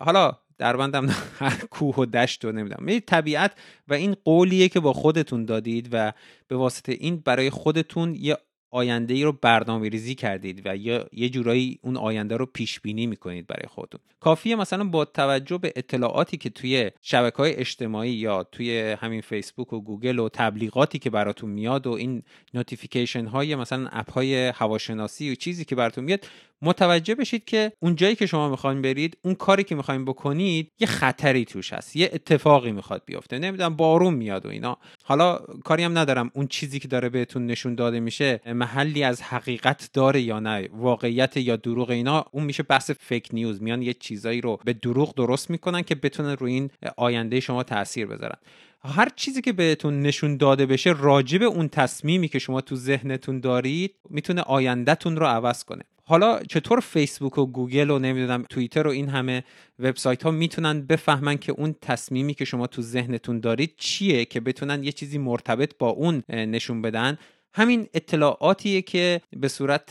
حالا 0.00 0.32
در 0.58 0.76
بندم 0.76 1.06
هر 1.38 1.64
کوه 1.70 1.94
و 1.94 2.06
دشت 2.06 2.44
و 2.44 2.52
نمی‌دونم. 2.52 2.84
میرید 2.84 3.04
طبیعت 3.04 3.52
و 3.88 3.94
این 3.94 4.16
قولیه 4.24 4.68
که 4.68 4.80
با 4.80 4.92
خودتون 4.92 5.44
دادید 5.44 5.88
و 5.92 6.12
به 6.48 6.56
واسطه 6.56 6.92
این 6.92 7.16
برای 7.16 7.50
خودتون 7.50 8.14
یه 8.14 8.36
آینده 8.70 9.14
ای 9.14 9.24
رو 9.24 9.32
برنامه 9.32 9.88
ریزی 9.88 10.14
کردید 10.14 10.62
و 10.64 10.76
یا 10.76 11.06
یه 11.12 11.28
جورایی 11.28 11.78
اون 11.82 11.96
آینده 11.96 12.36
رو 12.36 12.46
پیش 12.46 12.80
بینی 12.80 13.06
می‌کنید 13.06 13.46
برای 13.46 13.66
خودتون. 13.68 14.00
کافیه 14.20 14.56
مثلا 14.56 14.84
با 14.84 15.04
توجه 15.04 15.58
به 15.58 15.72
اطلاعاتی 15.76 16.36
که 16.36 16.50
توی 16.50 16.90
شبکه 17.02 17.36
های 17.36 17.54
اجتماعی 17.54 18.10
یا 18.10 18.42
توی 18.42 18.96
همین 19.00 19.20
فیسبوک 19.20 19.72
و 19.72 19.80
گوگل 19.80 20.18
و 20.18 20.28
تبلیغاتی 20.28 20.98
که 20.98 21.10
براتون 21.10 21.50
میاد 21.50 21.86
و 21.86 21.92
این 21.92 22.22
notification 22.54 23.26
های 23.26 23.54
مثلا 23.54 23.88
app 23.92 24.12
های 24.12 24.48
هواشناسی 24.48 25.32
و 25.32 25.34
چیزی 25.34 25.64
که 25.64 25.74
براتون 25.74 26.04
میاد 26.04 26.26
متوجه 26.62 27.14
بشید 27.14 27.44
که 27.44 27.72
اون 27.80 27.96
جایی 27.96 28.14
که 28.14 28.26
شما 28.26 28.48
می‌خواین 28.48 28.82
برید 28.82 29.18
اون 29.22 29.34
کاری 29.34 29.64
که 29.64 29.74
می‌خواین 29.74 30.04
بکنید 30.04 30.72
یه 30.80 30.86
خطری 30.86 31.44
توش 31.44 31.72
هست 31.72 31.96
یه 31.96 32.10
اتفاقی 32.12 32.72
می‌خواد 32.72 33.02
بیفته. 33.06 33.38
نمی‌دونم 33.38 33.76
بارون 33.76 34.14
میاد 34.14 34.46
و 34.46 34.48
اینا. 34.48 34.78
حالا 35.04 35.38
کاری 35.64 35.82
هم 35.82 35.98
ندارم 35.98 36.30
اون 36.34 36.46
چیزی 36.46 36.78
که 36.78 36.88
داره 36.88 37.08
بهتون 37.08 37.46
نشون 37.46 37.74
داده 37.74 38.00
میشه 38.00 38.40
محلی 38.46 39.02
از 39.02 39.22
حقیقت 39.22 39.90
داره 39.92 40.20
یا 40.20 40.40
نه 40.40 40.68
واقعیت 40.72 41.36
یا 41.36 41.56
دروغ 41.56 41.90
اینا. 41.90 42.24
اون 42.30 42.44
میشه 42.44 42.62
بحث 42.62 42.90
fake 42.90 43.28
news 43.32 43.62
میان 43.62 43.82
یه 43.82 43.94
چیزایی 43.94 44.40
رو 44.40 44.58
به 44.64 44.72
دروغ 44.72 45.14
درست 45.14 45.50
می‌کنن 45.50 45.82
که 45.82 45.94
بتونن 45.94 46.36
روی 46.36 46.52
این 46.52 46.70
آینده 46.96 47.40
شما 47.40 47.62
تاثیر 47.62 48.06
بذارن. 48.06 48.36
هر 48.84 49.08
چیزی 49.16 49.42
که 49.42 49.52
بهتون 49.52 50.02
نشون 50.02 50.36
داده 50.36 50.66
بشه 50.66 50.94
راجب 50.98 51.42
اون 51.42 51.68
تصمیمی 51.68 52.28
که 52.28 52.38
شما 52.38 52.60
تو 52.60 52.76
ذهنتون 52.76 53.40
دارید 53.40 53.94
می‌تونه 54.10 54.42
آیندهتون 54.42 55.16
رو 55.16 55.26
عوض 55.26 55.64
کنه. 55.64 55.82
حالا 56.08 56.42
چطور 56.42 56.80
فیسبوک 56.80 57.38
و 57.38 57.46
گوگل 57.46 57.90
و 57.90 57.98
نمی‌دونم 57.98 58.44
توییتر 58.50 58.86
و 58.86 58.90
این 58.90 59.08
همه 59.08 59.44
وبسایت 59.78 60.22
ها 60.22 60.30
می‌تونن 60.30 60.86
بفهمن 60.86 61.36
که 61.36 61.52
اون 61.52 61.74
تصمیمی 61.80 62.34
که 62.34 62.44
شما 62.44 62.66
تو 62.66 62.82
ذهنتون 62.82 63.40
دارید 63.40 63.74
چیه 63.76 64.24
که 64.24 64.40
بتونن 64.40 64.84
یه 64.84 64.92
چیزی 64.92 65.18
مرتبط 65.18 65.78
با 65.78 65.88
اون 65.88 66.22
نشون 66.28 66.82
بدن؟ 66.82 67.18
همین 67.54 67.88
اطلاعاتیه 67.94 68.82
که 68.82 69.20
به 69.36 69.48
صورت 69.48 69.90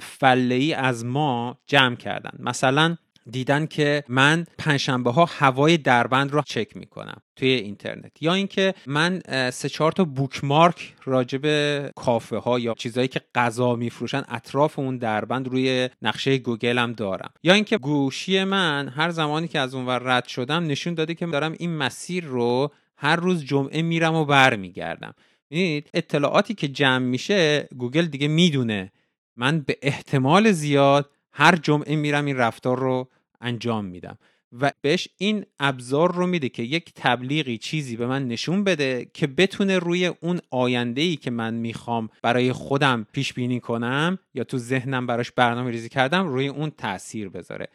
فله 0.00 0.54
ای 0.54 0.74
از 0.74 1.04
ما 1.04 1.58
جمع 1.66 1.96
کردن. 1.96 2.38
مثلا 2.38 2.96
دیدن 3.30 3.66
که 3.66 4.04
من 4.08 4.46
پنجشنبه 4.58 5.10
ها 5.10 5.24
هوای 5.24 5.76
دربند 5.76 6.32
رو 6.32 6.42
چک 6.42 6.76
می‌کنم 6.76 7.22
توی 7.36 7.48
اینترنت. 7.48 8.22
یا 8.22 8.34
اینکه 8.34 8.74
من 8.86 9.20
سه 9.50 9.68
چهار 9.68 9.92
تا 9.92 10.04
بوکمارک 10.04 10.94
راجب 11.04 11.46
کافه 11.90 12.36
ها 12.36 12.58
یا 12.58 12.74
چیزهایی 12.78 13.08
که 13.08 13.20
غذا 13.34 13.76
میفروشن 13.76 14.22
اطراف 14.28 14.78
اون 14.78 14.98
دربند 14.98 15.48
روی 15.48 15.88
نقشه 16.02 16.38
گوگل 16.38 16.78
هم 16.78 16.92
دارم. 16.92 17.30
یا 17.42 17.54
اینکه 17.54 17.78
گوشی 17.78 18.44
من 18.44 18.88
هر 18.88 19.10
زمانی 19.10 19.48
که 19.48 19.58
از 19.58 19.74
اون 19.74 19.86
ور 19.86 19.98
رد 19.98 20.26
شدم 20.26 20.66
نشون 20.66 20.94
داده 20.94 21.14
که 21.14 21.26
دارم 21.26 21.54
این 21.58 21.76
مسیر 21.76 22.24
رو 22.24 22.72
هر 22.96 23.16
روز 23.16 23.44
جمعه 23.44 23.82
میرم 23.82 24.14
و 24.14 24.24
برمیگردم. 24.24 25.14
می‌دونید 25.50 25.90
اطلاعاتی 25.94 26.54
که 26.54 26.68
جمع 26.68 26.98
میشه 26.98 27.68
گوگل 27.76 28.06
دیگه 28.06 28.28
می‌دونه. 28.28 28.92
من 29.36 29.60
به 29.60 29.78
احتمال 29.82 30.52
زیاد 30.52 31.10
هر 31.32 31.56
جمعه 31.56 31.96
میرم 31.96 32.24
این 32.24 32.36
رفتار 32.36 32.78
رو 32.78 33.08
انجام 33.40 33.84
میدم. 33.84 34.18
و 34.60 34.72
بهش 34.80 35.08
این 35.18 35.46
ابزار 35.60 36.14
رو 36.14 36.26
میده 36.26 36.48
که 36.48 36.62
یک 36.62 36.92
تبلیغی 36.94 37.58
چیزی 37.58 37.96
به 37.96 38.06
من 38.06 38.28
نشون 38.28 38.64
بده 38.64 39.10
که 39.14 39.26
بتونه 39.26 39.78
روی 39.78 40.06
اون 40.06 40.40
آینده 40.50 41.00
ای 41.00 41.16
که 41.16 41.30
من 41.30 41.54
می‌خوام 41.54 42.08
برای 42.22 42.52
خودم 42.52 43.06
پیش 43.12 43.32
بینی 43.32 43.60
کنم 43.60 44.18
یا 44.34 44.44
تو 44.44 44.58
ذهنم 44.58 45.06
براش 45.06 45.32
برنامه 45.32 45.70
ریزی 45.70 45.88
کردم 45.88 46.28
روی 46.28 46.48
اون 46.48 46.70
تاثیر 46.70 47.28
بذاره. 47.28 47.68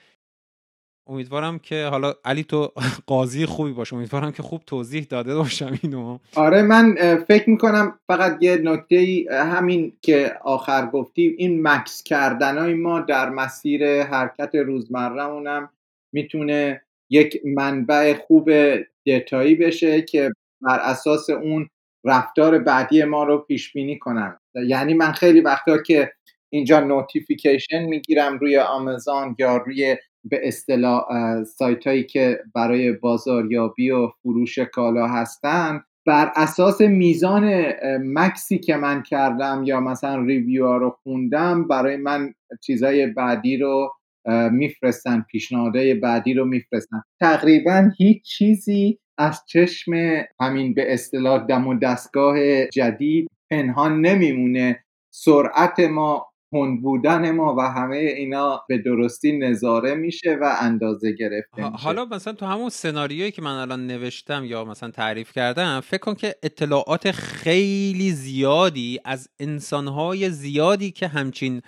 امیدوارم 1.11 1.59
که 1.59 1.85
حالا 1.85 2.13
علی 2.25 2.43
تو 2.43 2.71
قاضی 3.07 3.45
خوبی 3.45 3.71
باش. 3.71 3.93
امیدوارم 3.93 4.31
که 4.31 4.43
خوب 4.43 4.61
توضیح 4.65 5.03
داده 5.09 5.35
باشم 5.35 5.79
اینو. 5.83 6.17
آره 6.35 6.61
من 6.61 6.95
فکر 7.27 7.49
می‌کنم 7.49 7.99
فقط 8.07 8.37
یه 8.41 8.55
نکته 8.57 9.25
همین 9.31 9.93
که 10.01 10.33
آخر 10.43 10.85
گفتیم 10.85 11.35
این 11.37 11.67
مکث 11.67 12.03
کردن 12.03 12.57
های 12.57 12.73
ما 12.73 12.99
در 12.99 13.29
مسیر 13.29 14.03
حرکت 14.03 14.55
روزمرهمونم 14.55 15.69
می‌تونه 16.13 16.81
یک 17.09 17.41
منبع 17.45 18.13
خوب 18.13 18.49
data 19.03 19.38
یی 19.38 19.55
بشه 19.55 20.01
که 20.01 20.31
بر 20.61 20.79
اساس 20.79 21.29
اون 21.29 21.67
رفتار 22.05 22.59
بعدی 22.59 23.03
ما 23.03 23.23
رو 23.23 23.37
پیش 23.37 23.73
بینی 23.73 23.99
کنن. 23.99 24.39
یعنی 24.67 24.93
من 24.93 25.11
خیلی 25.11 25.41
وقتا 25.41 25.77
که 25.77 26.11
اینجا 26.49 26.79
notification 26.79 27.83
می‌گیرم 27.83 28.37
روی 28.37 28.57
آمازون 28.57 29.35
یا 29.39 29.57
روی 29.57 29.97
به 30.23 30.47
اصطلاح 30.47 31.03
سایت 31.43 31.87
هایی 31.87 32.03
که 32.03 32.39
برای 32.55 32.91
بازاریابی 32.91 33.91
و 33.91 34.07
فروش 34.07 34.59
کالا 34.59 35.07
هستن. 35.07 35.83
بر 36.05 36.31
اساس 36.35 36.81
میزان 36.81 37.73
مکسی 38.03 38.57
که 38.57 38.75
من 38.75 39.03
کردم 39.03 39.63
یا 39.65 39.79
مثلا 39.79 40.21
ریویو 40.21 40.67
ها 40.67 40.77
رو 40.77 40.97
خوندم 41.03 41.67
برای 41.67 41.97
من 41.97 42.33
چیزای 42.61 43.07
بعدی 43.07 43.57
رو 43.57 43.93
میفرستن 44.51 45.25
پیشنهادهای 45.31 45.93
بعدی 45.93 46.33
رو 46.33 46.45
میفرستن. 46.45 47.01
تقریبا 47.19 47.89
هیچ 47.97 48.23
چیزی 48.23 48.99
از 49.17 49.43
چشم 49.47 49.93
همین 50.39 50.73
به 50.73 50.93
اصطلاح 50.93 51.45
دم 51.45 51.67
و 51.67 51.79
دستگاه 51.79 52.65
جدید 52.65 53.27
پنهان 53.51 54.01
نمیمونه. 54.01 54.83
سرعت 55.13 55.79
ما 55.79 56.30
هند 56.53 56.81
بودن 56.81 57.31
ما 57.31 57.55
و 57.55 57.61
همه 57.61 57.97
اینا 57.97 58.63
به 58.69 58.77
درستی 58.77 59.37
نظاره 59.37 59.95
میشه 59.95 60.37
و 60.41 60.55
اندازه 60.61 61.11
گرفته 61.11 61.69
میشه. 61.69 61.83
حالا 61.83 62.05
مثلا 62.05 62.33
تو 62.33 62.45
همون 62.45 62.69
سناریویی 62.69 63.31
که 63.31 63.41
من 63.41 63.55
الان 63.55 63.87
نوشتم 63.87 64.45
یا 64.45 64.65
مثلا 64.65 64.91
تعریف 64.91 65.31
کردم 65.31 65.79
فکر 65.79 65.97
کن 65.97 66.13
که 66.13 66.35
اطلاعات 66.43 67.11
خیلی 67.11 68.11
زیادی 68.11 68.99
از 69.05 69.29
انسانهای 69.39 70.29
زیادی 70.29 70.91
که 70.91 71.07
همچین 71.07 71.61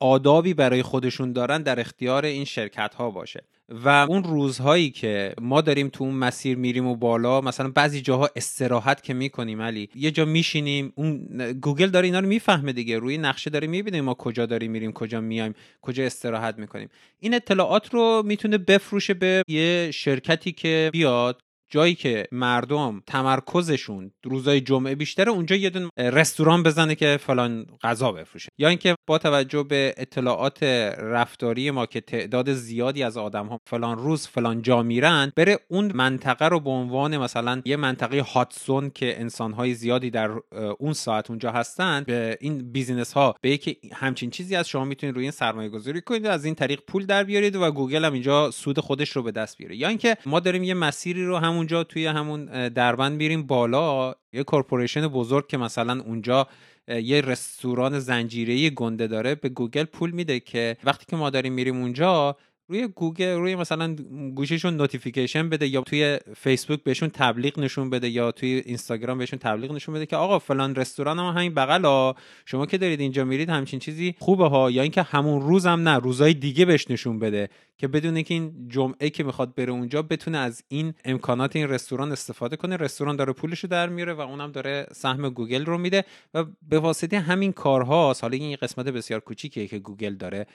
آدابی 0.00 0.54
برای 0.54 0.82
خودشون 0.82 1.32
دارن 1.32 1.62
در 1.62 1.80
اختیار 1.80 2.24
این 2.24 2.44
شرکت 2.44 2.94
ها 2.94 3.10
باشه. 3.10 3.44
و 3.68 3.88
اون 3.88 4.24
روزهایی 4.24 4.90
که 4.90 5.34
ما 5.40 5.60
داریم 5.60 5.88
تو 5.88 6.04
اون 6.04 6.14
مسیر 6.14 6.56
میریم 6.56 6.86
و 6.86 6.96
بالا 6.96 7.40
مثلا 7.40 7.68
بعضی 7.68 8.00
جاها 8.00 8.30
استراحت 8.36 9.02
که 9.02 9.14
می‌کنیم 9.14 9.62
علی 9.62 9.88
یه 9.94 10.10
جا 10.10 10.24
میشینیم 10.24 10.92
اون 10.94 11.26
گوگل 11.52 11.86
داره 11.86 12.06
اینا 12.06 12.20
رو 12.20 12.26
می‌فهمه 12.26 12.72
دیگه 12.72 12.98
روی 12.98 13.18
نقشه 13.18 13.50
داره 13.50 13.66
می‌بینیم 13.66 14.04
ما 14.04 14.14
کجا 14.14 14.46
داریم 14.46 14.70
میریم 14.70 14.92
کجا 14.92 15.20
میایم 15.20 15.54
کجا 15.82 16.04
استراحت 16.04 16.58
می‌کنیم. 16.58 16.88
این 17.20 17.34
اطلاعات 17.34 17.94
رو 17.94 18.22
می‌تونه 18.26 18.58
بفروشه 18.58 19.14
به 19.14 19.42
یه 19.48 19.90
شرکتی 19.94 20.52
که 20.52 20.90
بیاد 20.92 21.40
جایی 21.70 21.94
که 21.94 22.24
مردم 22.32 23.02
تمرکزشون 23.06 24.10
روزای 24.24 24.60
جمعه 24.60 24.94
بیشتره 24.94 25.32
اونجا 25.32 25.56
یه 25.56 25.70
دونه 25.70 25.90
رستوران 25.96 26.62
بزنه 26.62 26.94
که 26.94 27.18
فلان 27.22 27.66
غذا 27.82 28.12
بفروشه. 28.12 28.48
یا 28.58 28.68
اینکه 28.68 28.94
با 29.06 29.18
توجه 29.18 29.62
به 29.62 29.94
اطلاعات 29.96 30.62
رفتاری 30.98 31.70
ما 31.70 31.86
که 31.86 32.00
تعداد 32.00 32.52
زیادی 32.52 33.02
از 33.02 33.16
آدم 33.16 33.46
ها 33.46 33.60
فلان 33.66 33.98
روز 33.98 34.26
فلان 34.26 34.62
جا 34.62 34.82
میرن 34.82 35.32
بره 35.36 35.58
اون 35.68 35.92
منطقه 35.94 36.44
رو 36.44 36.60
به 36.60 36.70
عنوان 36.70 37.16
مثلا 37.16 37.62
یه 37.64 37.76
منطقه 37.76 38.20
hot 38.20 38.50
zone 38.50 38.90
که 38.90 39.20
انسان 39.20 39.52
های 39.52 39.74
زیادی 39.74 40.10
در 40.10 40.30
اون 40.78 40.92
ساعت 40.92 41.30
اونجا 41.30 41.50
هستن 41.50 42.04
به 42.06 42.38
این 42.40 42.72
business 42.72 43.12
ها 43.12 43.34
به 43.40 43.56
که 43.56 43.76
همچین 43.92 44.30
چیزی 44.30 44.56
از 44.56 44.68
شما 44.68 44.84
می‌تونید 44.84 45.14
روی 45.14 45.24
این 45.24 45.30
سرمایه 45.30 45.68
گذاری 45.68 46.00
کنید 46.00 46.24
و 46.24 46.28
از 46.28 46.44
این 46.44 46.54
طریق 46.54 46.80
پول 46.88 47.06
در 47.06 47.24
بیارید 47.24 47.56
و 47.56 47.70
گوگل 47.70 48.04
هم 48.04 48.12
اینجا 48.12 48.50
سود 48.50 48.80
خودش 48.80 49.10
رو 49.10 49.22
به 49.22 49.32
دست 49.32 49.58
بیاره. 49.58 49.76
یا 49.76 49.88
اینکه 49.88 50.16
ما 50.26 50.40
داریم 50.40 50.62
یه 50.62 50.74
مسیری 50.74 51.24
رو 51.24 51.36
هم 51.36 51.55
همونجا 51.56 51.84
توی 51.84 52.06
همون 52.06 52.68
دربند 52.68 53.16
میریم 53.16 53.42
بالا 53.42 54.14
یه 54.32 54.42
corporation 54.42 55.08
بزرگ 55.08 55.46
که 55.46 55.56
مثلا 55.56 56.02
اونجا 56.06 56.46
یه 56.88 57.20
رستوران 57.20 57.98
زنجیره 57.98 58.70
گنده 58.70 59.06
داره 59.06 59.34
به 59.34 59.48
گوگل 59.48 59.84
پول 59.84 60.10
میده 60.10 60.40
که 60.40 60.76
وقتی 60.84 61.06
که 61.08 61.16
ما 61.16 61.30
داریم 61.30 61.52
میریم 61.52 61.76
اونجا 61.76 62.36
روی 62.68 62.86
گوگل 62.86 63.34
روی 63.34 63.54
مثلا 63.54 63.96
گوشیشون 64.34 64.76
notification 64.76 65.48
بده 65.48 65.66
یا 65.66 65.80
توی 65.80 66.18
فیسبوک 66.36 66.82
بهشون 66.82 67.08
تبلیغ 67.08 67.58
نشون 67.58 67.90
بده 67.90 68.08
یا 68.08 68.32
توی 68.32 68.62
اینستاگرام 68.66 69.18
بهشون 69.18 69.38
تبلیغ 69.38 69.72
نشون 69.72 69.94
بده 69.94 70.06
که 70.06 70.16
آقا 70.16 70.38
فلان 70.38 70.74
رستوران 70.74 71.18
هم 71.18 71.24
همین 71.24 71.54
بغل 71.54 72.12
شما 72.44 72.66
که 72.66 72.78
دارید 72.78 73.00
اینجا 73.00 73.24
میرید 73.24 73.50
همچین 73.50 73.78
چیزی 73.78 74.14
خوبه 74.18 74.48
ها 74.48 74.70
یا 74.70 74.82
اینکه 74.82 75.02
همون 75.02 75.40
روز 75.40 75.66
هم 75.66 75.88
نه 75.88 75.98
روزای 75.98 76.34
دیگه 76.34 76.64
بهش 76.64 76.90
نشون 76.90 77.18
بده 77.18 77.48
که 77.78 77.88
بدونه 77.88 78.22
که 78.22 78.34
این 78.34 78.68
جمعه 78.68 79.10
که 79.10 79.24
می‌خواد 79.24 79.54
بره 79.54 79.72
اونجا 79.72 80.02
بتونه 80.02 80.38
از 80.38 80.64
این 80.68 80.94
امکانات 81.04 81.56
این 81.56 81.68
رستوران 81.68 82.12
استفاده 82.12 82.56
کنه 82.56 82.76
رستوران 82.76 83.16
داره 83.16 83.32
پولش 83.32 83.60
رو 83.60 83.68
در 83.68 83.88
میاره 83.88 84.12
و 84.12 84.20
اونم 84.20 84.52
داره 84.52 84.86
سهم 84.92 85.28
گوگل 85.28 85.64
رو 85.64 85.78
میده 85.78 86.04
و 86.34 86.44
به 86.68 86.78
واسطه 86.78 87.18
همین 87.18 87.52
کارها 87.52 88.14
حالا 88.22 88.36
این 88.36 88.56
قسمت 88.62 88.88
بسیار 88.88 89.20
کوچیکیه 89.20 89.66
که 89.66 89.78
گوگل 89.78 90.14
داره 90.14 90.46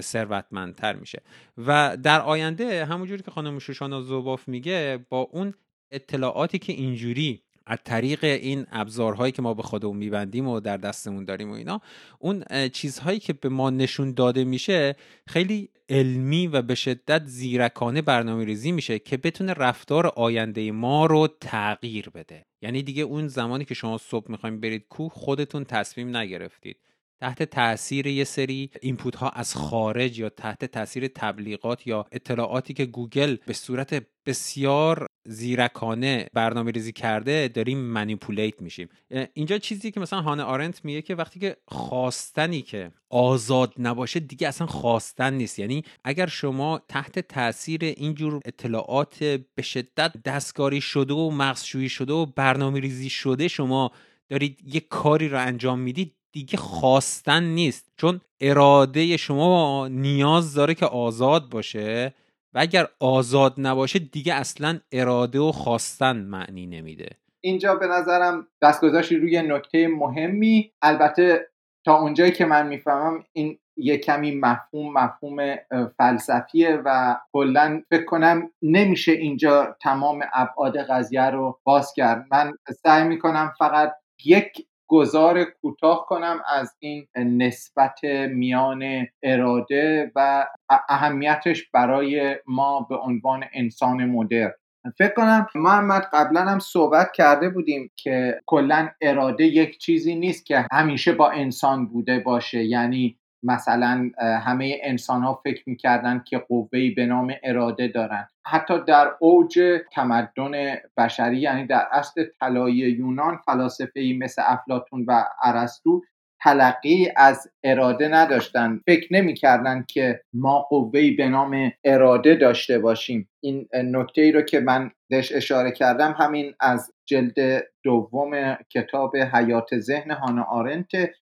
ثروتمندتر 0.00 0.96
میشه. 0.96 1.22
و 1.58 1.96
در 2.02 2.20
آینده 2.20 2.84
همونجوری 2.84 3.22
که 3.22 3.30
خانم 3.30 3.58
شوشانا 3.58 4.00
زوباف 4.00 4.48
میگه 4.48 5.06
با 5.08 5.20
اون 5.20 5.54
اطلاعاتی 5.90 6.58
که 6.58 6.72
اینجوری 6.72 7.42
از 7.66 7.78
طریق 7.84 8.24
این 8.24 8.66
ابزارهایی 8.72 9.32
که 9.32 9.42
ما 9.42 9.54
به 9.54 9.62
خودمون 9.62 9.96
میبندیم 9.96 10.48
و 10.48 10.60
در 10.60 10.76
دستمون 10.76 11.24
داریم 11.24 11.50
و 11.50 11.54
اینا 11.54 11.80
اون 12.18 12.44
چیزهایی 12.68 13.18
که 13.18 13.32
به 13.32 13.48
ما 13.48 13.70
نشون 13.70 14.12
داده 14.12 14.44
میشه 14.44 14.96
خیلی 15.26 15.68
علمی 15.88 16.46
و 16.46 16.62
به 16.62 16.74
شدت 16.74 17.26
زیرکانه 17.26 18.02
برنامه 18.02 18.44
ریزی 18.44 18.72
میشه 18.72 18.98
که 18.98 19.16
بتونه 19.16 19.52
رفتار 19.52 20.06
آینده 20.06 20.72
ما 20.72 21.06
رو 21.06 21.28
تغییر 21.40 22.10
بده. 22.10 22.46
یعنی 22.62 22.82
دیگه 22.82 23.02
اون 23.02 23.28
زمانی 23.28 23.64
که 23.64 23.74
شما 23.74 23.98
صبح 23.98 24.30
می‌خوایم 24.30 24.60
برید 24.60 24.86
کوه 24.88 25.12
خودتون 25.14 25.64
تصمیم 25.64 26.16
نگرفتید. 26.16 26.76
تحت 27.24 27.42
تاثیر 27.42 28.06
یه 28.06 28.24
سری 28.24 28.70
input 28.80 29.16
ها 29.16 29.28
از 29.28 29.54
خارج 29.54 30.18
یا 30.18 30.28
تحت 30.28 30.64
تاثیر 30.64 31.08
تبلیغات 31.08 31.86
یا 31.86 32.06
اطلاعاتی 32.12 32.74
که 32.74 32.86
گوگل 32.86 33.36
به 33.46 33.52
صورت 33.52 34.06
بسیار 34.26 35.06
زیرکانه 35.26 36.26
برنامه 36.32 36.70
ریزی 36.70 36.92
کرده 36.92 37.48
داریم 37.48 37.78
manipulate 37.78 38.62
میشیم. 38.62 38.88
اینجا 39.34 39.58
چیزی 39.58 39.90
که 39.90 40.00
مثلا 40.00 40.20
هانا 40.20 40.42
آرنت 40.42 40.84
میگه 40.84 41.02
که 41.02 41.14
وقتی 41.14 41.40
که 41.40 41.56
خواستنی 41.68 42.62
که 42.62 42.90
آزاد 43.10 43.74
نباشه 43.78 44.20
دیگه 44.20 44.48
اصلا 44.48 44.66
خواستن 44.66 45.34
نیست. 45.34 45.58
یعنی 45.58 45.84
اگر 46.04 46.26
شما 46.26 46.82
تحت 46.88 47.18
تاثیر 47.18 47.84
اینجور 47.84 48.40
اطلاعات 48.44 49.24
به 49.54 49.62
شدت 49.62 50.22
دستکاری 50.24 50.80
شده 50.80 51.14
و 51.14 51.30
مغزشویی 51.30 51.88
شده 51.88 52.12
و 52.12 52.26
برنامه 52.26 52.80
ریزی 52.80 53.10
شده 53.10 53.48
شما 53.48 53.90
دارید 54.28 54.74
یه 54.74 54.80
کاری 54.80 55.28
رو 55.28 55.40
انجام 55.40 55.78
می‌دید 55.78 56.14
دیگه 56.34 56.56
خواستن 56.56 57.42
نیست. 57.42 57.92
چون 57.96 58.20
اراده 58.40 59.16
شما 59.16 59.88
نیاز 59.88 60.54
داره 60.54 60.74
که 60.74 60.86
آزاد 60.86 61.50
باشه 61.50 62.14
و 62.54 62.58
اگر 62.58 62.86
آزاد 63.00 63.54
نباشه 63.58 63.98
دیگه 63.98 64.34
اصلا 64.34 64.80
اراده 64.92 65.40
و 65.40 65.52
خواستن 65.52 66.16
معنی 66.16 66.66
نمیده. 66.66 67.08
اینجا 67.44 67.74
به 67.74 67.86
نظرم 67.86 68.46
دست 68.62 68.80
گذاشتی 68.80 69.16
روی 69.16 69.42
نکته 69.42 69.88
مهمی. 69.88 70.72
البته 70.82 71.48
تا 71.84 71.98
اونجایی 72.00 72.32
که 72.32 72.44
من 72.44 72.66
می‌فهمم 72.66 73.24
این 73.32 73.58
یه 73.76 73.98
کمی 73.98 74.36
مفهوم 74.36 74.92
مفهوم 74.92 75.56
فلسفیه 75.98 76.82
و 76.84 77.16
کلا 77.32 77.82
فکر 77.90 78.04
کنم 78.04 78.50
نمیشه 78.62 79.12
اینجا 79.12 79.76
تمام 79.82 80.24
ابعاد 80.32 80.76
قضیه 80.76 81.30
رو 81.30 81.60
باز 81.64 81.92
کرد. 81.96 82.26
من 82.30 82.52
سعی 82.82 83.08
می‌کنم 83.08 83.52
فقط 83.58 83.92
یک 84.24 84.66
گذار 84.94 85.44
کوتاه 85.44 86.06
کنم 86.08 86.40
از 86.54 86.76
این 86.78 87.06
نسبت 87.16 88.04
میان 88.30 89.06
اراده 89.22 90.12
و 90.14 90.46
اهمیتش 90.88 91.70
برای 91.70 92.36
ما 92.46 92.86
به 92.90 92.96
عنوان 92.96 93.44
انسان 93.52 94.04
مدرن. 94.04 94.52
فکر 94.98 95.14
کنم 95.14 95.46
محمد 95.54 96.02
قبلا 96.12 96.40
هم 96.40 96.58
صحبت 96.58 97.12
کرده 97.12 97.48
بودیم 97.48 97.90
که 97.96 98.40
کلا 98.46 98.88
اراده 99.00 99.44
یک 99.44 99.78
چیزی 99.78 100.14
نیست 100.14 100.46
که 100.46 100.66
همیشه 100.72 101.12
با 101.12 101.30
انسان 101.30 101.86
بوده 101.86 102.18
باشه. 102.18 102.64
یعنی 102.64 103.18
مثلا 103.44 104.10
همه 104.20 104.78
انسان 104.82 105.22
ها 105.22 105.40
فکر 105.44 105.62
می‌کردن 105.66 106.22
که 106.26 106.38
قوهی 106.38 106.90
به 106.90 107.06
نام 107.06 107.34
اراده 107.42 107.88
دارن. 107.88 108.28
حتی 108.46 108.84
در 108.86 109.10
اوج 109.20 109.60
تمدن 109.92 110.76
بشری 110.96 111.38
یعنی 111.38 111.66
در 111.66 111.86
اصل 111.92 112.24
طلایی 112.40 112.76
یونان 112.76 113.36
فلاسفه 113.46 114.16
مثل 114.18 114.42
افلاتون 114.46 115.04
و 115.08 115.24
ارسطو 115.42 116.02
تلقی 116.42 117.08
از 117.16 117.50
اراده 117.62 118.08
نداشتن. 118.08 118.80
فکر 118.86 119.08
نمی‌کردن 119.10 119.84
که 119.88 120.20
ما 120.34 120.58
قوهی 120.60 121.10
به 121.10 121.28
نام 121.28 121.72
اراده 121.84 122.34
داشته 122.34 122.78
باشیم. 122.78 123.28
این 123.40 123.68
نکته 123.72 124.22
ای 124.22 124.32
رو 124.32 124.42
که 124.42 124.60
من 124.60 124.90
بهش 125.10 125.32
اشاره 125.32 125.72
کردم 125.72 126.14
همین 126.18 126.54
از 126.60 126.92
جلد 127.06 127.64
دوم 127.84 128.54
کتاب 128.70 129.16
حیات 129.16 129.78
ذهن 129.78 130.10
هانا 130.10 130.42
آرنت 130.42 130.92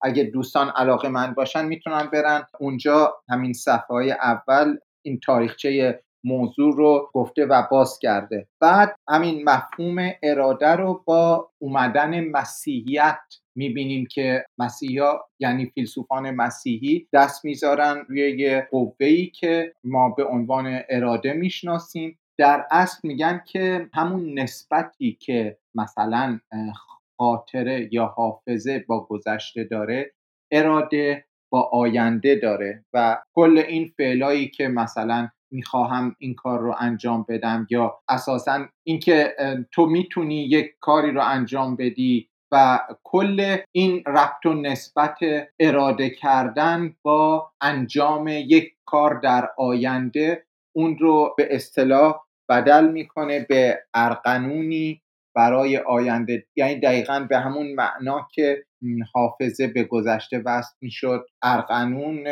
اگه 0.05 0.25
دوستان 0.25 0.69
علاقه 0.69 1.09
من 1.09 1.35
باشن 1.35 1.65
می‌تونن 1.65 2.11
برن. 2.13 2.47
اونجا 2.61 3.15
همین 3.29 3.53
صفحه 3.53 3.87
های 3.89 4.11
اول 4.13 4.77
این 5.03 5.21
تاریخچه 5.21 6.01
موضوع 6.25 6.77
رو 6.77 7.11
گفته 7.15 7.47
و 7.47 7.63
باز 7.71 7.99
کرده 7.99 8.49
بعد 8.61 8.97
همین 9.09 9.45
مفهوم 9.45 10.11
اراده 10.23 10.69
رو 10.69 11.03
با 11.07 11.51
اومدن 11.59 12.29
مسیحیت 12.29 13.19
می‌بینیم 13.57 14.07
که 14.11 14.45
مسیحا 14.59 15.19
یعنی 15.41 15.67
فیلسوفان 15.67 16.31
مسیحی 16.31 17.09
دست 17.13 17.45
می‌ذارن 17.45 18.05
روی 18.09 18.39
یه 18.39 18.69
قوهی 18.71 19.27
که 19.27 19.73
ما 19.85 20.09
به 20.09 20.25
عنوان 20.25 20.81
اراده 20.89 21.33
می‌شناسیم. 21.33 22.19
در 22.39 22.67
اصل 22.71 22.99
میگن 23.03 23.43
که 23.47 23.91
همون 23.95 24.39
نسبتی 24.39 25.19
که 25.21 25.59
مثلا 25.75 26.41
خاطره 27.17 27.89
یا 27.93 28.07
حافظه 28.07 28.85
با 28.89 29.05
گذشته 29.05 29.65
داره 29.65 30.13
اراده 30.51 31.25
با 31.53 31.63
آینده 31.73 32.35
داره 32.35 32.85
و 32.93 33.23
کل 33.35 33.59
این 33.69 33.93
فعلایی 33.97 34.49
که 34.49 34.69
مثلا 34.69 35.29
می‌خواهم 35.51 36.17
این 36.19 36.35
کار 36.35 36.61
رو 36.61 36.75
انجام 36.79 37.27
بدم 37.29 37.67
یا 37.71 37.99
اساسا 38.09 38.67
اینکه 38.87 39.37
تو 39.73 39.87
می‌تونی 39.87 40.45
یک 40.45 40.75
کاری 40.81 41.13
رو 41.13 41.23
انجام 41.25 41.77
بدی 41.77 42.29
و 42.53 42.81
کل 43.05 43.57
این 43.73 44.03
ربط 44.07 44.47
و 44.47 44.55
نسبت 44.55 45.19
اراده 45.61 46.11
کردن 46.11 46.97
با 47.03 47.53
انجام 47.61 48.29
یک 48.29 48.73
کار 48.85 49.21
در 49.21 49.51
آینده 49.59 50.47
اون 50.77 50.99
رو 50.99 51.35
به 51.37 51.49
اصطلاح 51.51 52.21
بدل 52.49 52.89
می‌کنه 52.89 53.47
به 53.49 53.83
ارقنونی 53.95 55.03
برای 55.35 55.77
آینده 55.77 56.47
یعنی 56.57 56.81
دقیقا 56.81 57.27
به 57.29 57.39
همون 57.39 57.75
معنا 57.75 58.29
که 58.35 58.65
حافظه 59.13 59.67
به 59.67 59.85
گذشته 59.85 60.43
وصل 60.45 60.75
می‌شد 60.81 61.27
ارقنون 61.43 62.29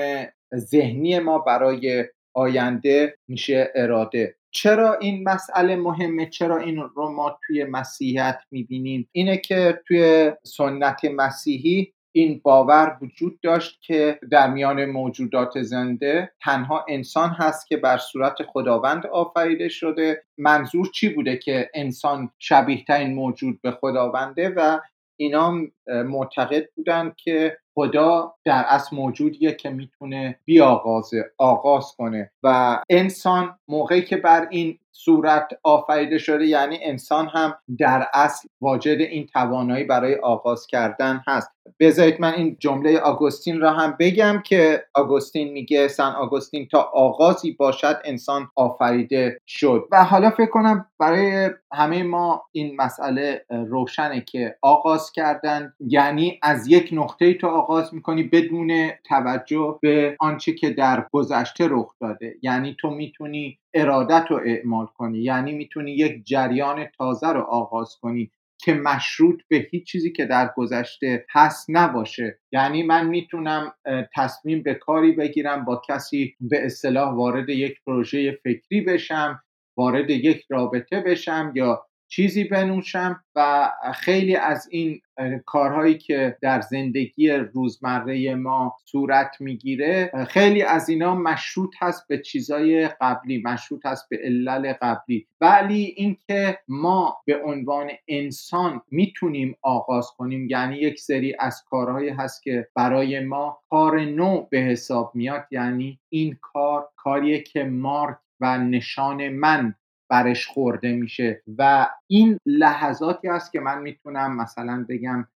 ذهنی 0.57 1.19
ما 1.19 1.39
برای 1.39 2.05
آینده 2.35 3.19
میشه 3.29 3.73
اراده. 3.75 4.37
چرا 4.51 4.95
این 4.95 5.29
مسئله 5.29 5.77
مهمه؟ 5.77 6.27
چرا 6.27 6.59
این 6.59 6.77
رو 6.77 7.13
ما 7.13 7.39
توی 7.47 7.65
مسیحیت 7.65 8.39
می‌بینیم؟ 8.51 9.09
اینه 9.13 9.37
که 9.37 9.81
توی 9.89 10.33
سنت 10.45 11.05
مسیحی 11.05 11.93
این 12.15 12.41
باور 12.45 12.99
وجود 13.03 13.41
داشت 13.41 13.83
که 13.83 14.19
در 14.31 14.51
میان 14.51 14.85
موجودات 14.85 15.63
زنده 15.63 16.33
تنها 16.43 16.85
انسان 16.89 17.31
هست 17.31 17.67
که 17.67 17.77
بر 17.77 17.97
صورت 17.97 18.43
خداوند 18.43 19.07
آفریده 19.07 19.69
شده. 19.69 20.25
منظور 20.39 20.91
چی 20.95 21.09
بوده 21.09 21.37
که 21.37 21.71
انسان 21.75 22.31
شبیه 22.39 22.85
ترین 22.85 23.15
موجود 23.15 23.63
به 23.63 23.71
خداونده 23.71 24.49
و 24.49 24.81
اینا 25.17 25.55
معتقد 25.87 26.65
بودن 26.77 27.13
که 27.17 27.59
خدا 27.75 28.35
در 28.45 28.65
اصل 28.69 28.97
موجودیه 28.97 29.53
که 29.53 29.71
می‌تونه 29.71 30.39
بیاغازه 30.45 31.25
آغاز 31.39 31.95
کنه. 31.99 32.31
و 32.43 32.79
انسان 32.91 33.59
موقعی 33.69 34.03
که 34.03 34.17
بر 34.17 34.47
این 34.51 34.79
صورت 34.93 35.49
آفریده 35.63 36.19
شده 36.19 36.47
یعنی 36.47 36.79
انسان 36.83 37.29
هم 37.29 37.55
در 37.79 38.07
اصل 38.15 38.49
واجد 38.61 39.01
این 39.01 39.27
توانایی 39.27 39.85
برای 39.85 40.15
آغاز 40.15 40.67
کردن 40.67 41.23
هست. 41.27 41.51
بذارید 41.81 42.21
من 42.21 42.35
این 42.35 42.57
جمله 42.61 42.99
آگوستین 42.99 43.61
را 43.61 43.73
هم 43.73 43.97
بگم 44.01 44.43
که 44.45 44.85
آگوستین 44.95 45.53
میگه 45.53 45.89
سن 45.89 46.13
آگوستین 46.13 46.69
تا 46.71 46.91
آغازی 46.95 47.53
باشد 47.53 48.01
انسان 48.05 48.49
آفریده 48.57 49.39
شد. 49.47 49.89
و 49.93 50.05
حالا 50.05 50.31
فکر 50.31 50.51
کنم 50.51 50.87
برای 50.99 51.51
همه 51.73 52.03
ما 52.03 52.43
این 52.53 52.77
مسئله 52.77 53.45
روشنه 53.51 54.21
که 54.21 54.57
آغاز 54.63 55.13
کردن 55.13 55.73
یعنی 55.81 56.39
از 56.43 56.69
یک 56.69 56.89
نقطه 56.93 57.35
تو 57.35 57.47
آغاز 57.47 57.95
می‌کنی 57.95 58.23
بدون 58.23 58.91
توجه 59.05 59.79
به 59.83 60.17
آنچه 60.21 60.53
که 60.53 60.71
در 60.71 61.07
گذشته 61.13 61.67
رخ 61.71 61.95
داده. 62.01 62.35
یعنی 62.43 62.77
تو 62.81 62.91
می‌تونی 62.91 63.59
ارادت 63.75 64.27
رو 64.31 64.41
اعمال 64.45 64.87
کنی. 64.87 65.19
یعنی 65.19 65.53
می‌تونی 65.53 65.93
یک 65.93 66.27
جریان 66.27 66.87
تازه 66.99 67.29
رو 67.29 67.41
آغاز 67.41 67.97
کنی 68.03 68.31
که 68.59 68.75
مشروط 68.75 69.41
به 69.49 69.57
هیچ 69.71 69.87
چیزی 69.87 70.13
که 70.13 70.27
در 70.27 70.51
گذشته 70.57 71.27
هست 71.31 71.67
نباشه. 71.69 72.39
یعنی 72.53 72.83
من 72.83 73.07
می‌تونم 73.07 73.73
تصمیم 74.15 74.63
به 74.63 74.75
کاری 74.75 75.13
بگیرم 75.13 75.65
با 75.65 75.83
کسی 75.89 76.37
به 76.41 76.67
اصطلاح 76.67 77.15
وارد 77.15 77.49
یک 77.49 77.81
پروژه 77.87 78.33
فکری 78.33 78.81
بشم 78.81 79.43
وارد 79.77 80.11
یک 80.11 80.45
رابطه 80.51 81.01
بشم 81.01 81.53
یا 81.55 81.87
چیزی 82.15 82.45
بنوشم 82.45 83.25
و 83.37 83.71
خیلی 83.95 84.37
از 84.37 84.69
این 84.71 85.01
کارهایی 85.47 85.99
که 85.99 86.37
در 86.41 86.61
زندگی 86.61 87.31
روزمره 87.31 88.35
ما 88.35 88.77
صورت 88.85 89.37
می‌گیره 89.41 90.11
خیلی 90.29 90.63
از 90.63 90.89
اینا 90.89 91.15
مشروط 91.15 91.75
هست 91.79 92.09
به 92.09 92.19
چیزای 92.19 92.89
قبلی 93.01 93.43
مشروط 93.45 93.87
هست 93.87 94.09
به 94.09 94.17
علل 94.25 94.73
قبلی. 94.73 95.27
ولی 95.41 95.95
اینکه 95.97 96.59
ما 96.69 97.17
به 97.27 97.43
عنوان 97.45 97.91
انسان 98.09 98.83
می‌تونیم 98.91 99.57
آغاز 99.63 100.07
کنیم 100.17 100.47
یعنی 100.51 100.77
یک 100.77 101.01
سری 101.01 101.37
از 101.39 101.65
کارهایی 101.71 102.09
هست 102.09 102.43
که 102.43 102.69
برای 102.75 103.21
ما 103.21 103.59
کار 103.71 104.01
نو 104.01 104.47
به 104.51 104.59
حساب 104.59 105.13
میاد 105.15 105.47
یعنی 105.51 105.99
این 106.09 106.37
کار 106.41 106.89
کاریه 106.97 107.41
که 107.41 107.65
مارک 107.65 108.17
و 108.41 108.59
نشان 108.59 109.29
من 109.29 109.75
برش 110.13 110.47
خورده 110.47 110.93
میشه. 110.93 111.43
و 111.59 111.89
این 112.07 112.39
لحظاتی 112.47 113.29
است 113.29 113.53
که 113.53 113.61
من 113.61 113.83
می‌تونم 113.83 114.37
مثلا 114.37 114.87
بگم 114.89 115.29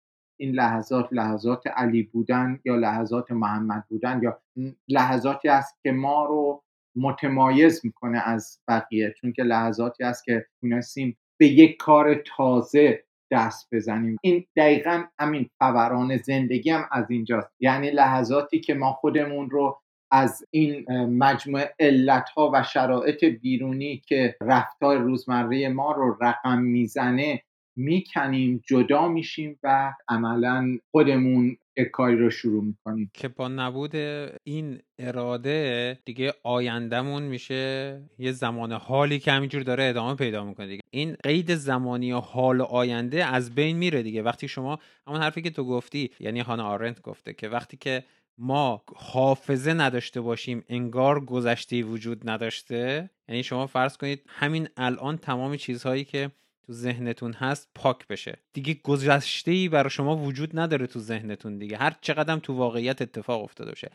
این 0.40 0.54
لحظات 0.54 1.08
لحظات 1.12 1.66
علی 1.66 2.02
بودن 2.02 2.60
یا 2.64 2.76
لحظات 2.76 3.32
محمد 3.32 3.84
بودن 3.88 4.20
یا 4.22 4.40
لحظاتی 4.88 5.48
است 5.48 5.78
که 5.82 5.92
ما 5.92 6.24
رو 6.24 6.62
متمایز 6.96 7.80
می‌کنه 7.84 8.18
از 8.18 8.58
بقیه. 8.68 9.14
چون 9.20 9.32
که 9.32 9.42
لحظاتی 9.42 10.04
است 10.04 10.24
که 10.24 10.46
تونستیم 10.60 11.16
به 11.40 11.46
یک 11.46 11.76
کار 11.76 12.14
تازه 12.14 13.04
دست 13.30 13.68
بزنیم. 13.72 14.16
این 14.22 14.44
دقیقا 14.56 15.04
همین 15.18 15.50
فوران 15.58 16.16
زندگی 16.16 16.70
هم 16.70 16.88
از 16.92 17.10
اینجاست. 17.10 17.48
یعنی 17.60 17.90
لحظاتی 17.90 18.60
که 18.60 18.74
ما 18.74 18.92
خودمون 18.92 19.50
رو 19.50 19.80
از 20.14 20.44
این 20.50 20.90
مجموعه 21.04 21.74
علت 21.80 22.28
ها 22.28 22.50
و 22.54 22.62
شرایط 22.62 23.24
بیرونی 23.24 24.02
که 24.06 24.36
رفتار 24.40 24.98
روزمره 24.98 25.68
ما 25.68 25.92
رو 25.92 26.16
رقم 26.20 26.58
می‌زنه 26.58 27.42
می‌کنیم 27.76 28.62
جدا 28.66 29.08
میشیم 29.08 29.58
و 29.62 29.92
عملا 30.08 30.78
خودمون 30.90 31.56
کاری 31.92 32.16
رو 32.16 32.30
شروع 32.30 32.64
می‌کنیم. 32.64 33.10
که 33.14 33.28
با 33.28 33.48
نبود 33.48 33.94
این 34.44 34.78
اراده 34.98 35.98
دیگه 36.04 36.32
آیندهمون 36.42 37.22
میشه 37.22 38.02
یه 38.18 38.32
زمان 38.32 38.72
حالی 38.72 39.18
که 39.18 39.32
همینجور 39.32 39.62
داره 39.62 39.84
ادامه 39.84 40.14
پیدا 40.14 40.44
می‌کنه 40.44 40.66
دیگه. 40.66 40.80
این 40.90 41.16
قید 41.24 41.54
زمانی 41.54 42.12
و 42.12 42.18
حال 42.18 42.60
و 42.60 42.64
آینده 42.64 43.24
از 43.24 43.54
بین 43.54 43.76
میره 43.76 44.02
دیگه. 44.02 44.22
وقتی 44.22 44.48
شما 44.48 44.78
همون 45.06 45.20
حرفی 45.20 45.42
که 45.42 45.50
تو 45.50 45.64
گفتی 45.64 46.10
یعنی 46.20 46.40
هانا 46.40 46.66
آرنت 46.66 47.02
گفته 47.02 47.32
که 47.32 47.48
وقتی 47.48 47.76
که 47.76 48.04
ما 48.38 48.82
حافظه 48.96 49.72
نداشته 49.72 50.20
باشیم 50.20 50.64
انگار 50.68 51.24
گذشته 51.24 51.82
وجود 51.82 52.30
نداشته. 52.30 53.10
یعنی 53.28 53.42
شما 53.42 53.66
فرض 53.66 53.96
کنید 53.96 54.22
همین 54.28 54.68
الان 54.76 55.18
تمام 55.18 55.56
چیزهایی 55.56 56.04
که 56.04 56.30
تو 56.66 56.72
ذهنتون 56.72 57.32
هست 57.32 57.68
پاک 57.74 58.06
بشه. 58.06 58.38
دیگه 58.52 58.74
گذشته 58.74 59.50
ای 59.50 59.68
برای 59.68 59.90
شما 59.90 60.16
وجود 60.16 60.58
نداره 60.58 60.86
تو 60.86 61.00
ذهنتون 61.00 61.58
دیگه. 61.58 61.76
هر 61.76 61.96
چقدر 62.00 62.38
تو 62.38 62.54
واقعیت 62.54 63.02
اتفاق 63.02 63.42
افتاده 63.42 63.70
باشه. 63.70 63.90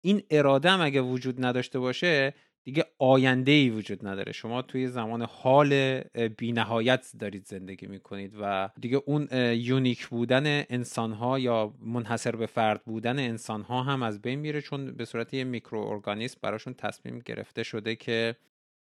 این 0.00 0.22
اراده 0.30 0.70
هم 0.70 0.80
اگه 0.80 1.00
وجود 1.00 1.44
نداشته 1.44 1.78
باشه 1.78 2.34
دیگه 2.64 2.84
آینده 2.98 3.52
ای 3.52 3.70
وجود 3.70 4.06
نداره. 4.06 4.32
شما 4.32 4.62
توی 4.62 4.88
زمان 4.88 5.22
حال 5.22 6.00
بینهایت 6.38 7.12
دارید 7.18 7.46
زندگی 7.46 7.86
می‌کنید 7.86 8.34
و 8.40 8.70
دیگه 8.80 9.02
اون 9.06 9.28
یونیک 9.52 10.06
بودن 10.06 10.46
انسان 10.46 11.12
ها 11.12 11.38
یا 11.38 11.74
منحصر 11.80 12.36
به 12.36 12.46
فرد 12.46 12.84
بودن 12.84 13.18
انسان 13.18 13.62
ها 13.62 13.82
هم 13.82 14.02
از 14.02 14.22
بین 14.22 14.38
میره 14.38 14.62
چون 14.62 14.92
به 14.92 15.04
صورت 15.04 15.34
یه 15.34 15.44
میکروارگانیسم 15.44 16.38
براشون 16.42 16.74
تصمیم 16.74 17.18
گرفته 17.18 17.62
شده 17.62 17.96
که 17.96 18.36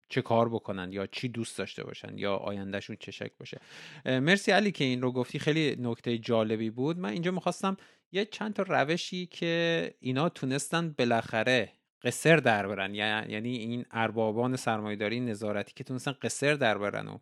چه 0.09 0.23
کار 0.23 0.49
بکنن 0.49 0.93
یا 0.93 1.07
چی 1.07 1.29
دوست 1.29 1.59
داشته 1.59 1.85
باشن 1.85 2.19
یا 2.19 2.37
آیندهشون 2.37 2.97
چه 3.01 3.12
شکل 3.12 3.35
باشه. 3.39 3.61
مرسی 4.05 4.53
علی 4.53 4.73
که 4.73 4.85
این 4.85 5.03
رو 5.03 5.12
گفتی. 5.12 5.39
خیلی 5.39 5.77
نکته 5.81 6.19
جالبی 6.19 6.71
بود. 6.71 6.99
من 6.99 7.09
اینجا 7.09 7.31
می‌خواستم 7.31 7.77
یه 8.12 8.25
چند 8.25 8.55
تا 8.55 8.62
روشی 8.62 9.27
که 9.27 9.95
اینا 10.01 10.29
تونستن 10.29 10.95
بالاخره 10.99 11.73
قصر 12.02 12.37
در 12.37 12.66
برن 12.66 12.94
یعنی 12.94 13.56
این 13.56 13.85
اربابان 13.90 14.56
سرمایداری 14.56 15.20
نظارتی 15.20 15.72
که 15.76 15.85
تونستن 15.85 16.12
قصر 16.12 16.54
در 16.54 16.78
برن 16.78 17.09
و 17.09 17.18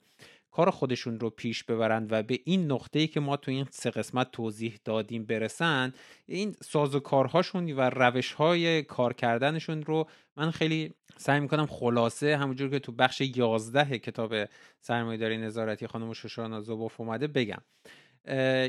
کار 0.50 0.70
خودشون 0.70 1.20
رو 1.20 1.30
پیش 1.30 1.64
ببرند 1.64 2.12
و 2.12 2.22
به 2.22 2.40
این 2.44 2.72
نقطه 2.72 2.98
ای 2.98 3.06
که 3.06 3.20
ما 3.20 3.37
تو 3.37 3.50
این 3.50 3.66
سه 3.70 3.90
قسمت 3.90 4.30
توضیح 4.32 4.78
دادیم 4.84 5.24
برسن 5.24 5.92
این 6.26 6.52
سازوکارهاشون 6.62 7.72
و 7.72 7.90
روش 7.90 8.32
های 8.32 8.82
کار 8.82 9.12
کردنشون 9.12 9.82
رو 9.82 10.08
من 10.37 10.50
خیلی 10.50 10.94
سعی 11.16 11.40
می‌کنم 11.40 11.66
خلاصه 11.66 12.37
همونجور 12.37 12.70
که 12.70 12.78
تو 12.78 12.92
بخش 12.92 13.20
11 13.20 13.98
کتاب 13.98 14.34
سرمایه‌داری 14.80 15.38
نظارتی 15.38 15.87
خانم 15.87 16.12
شوشانا 16.12 16.60
زوبوف 16.60 17.00
اومده 17.00 17.26
بگم. 17.26 17.62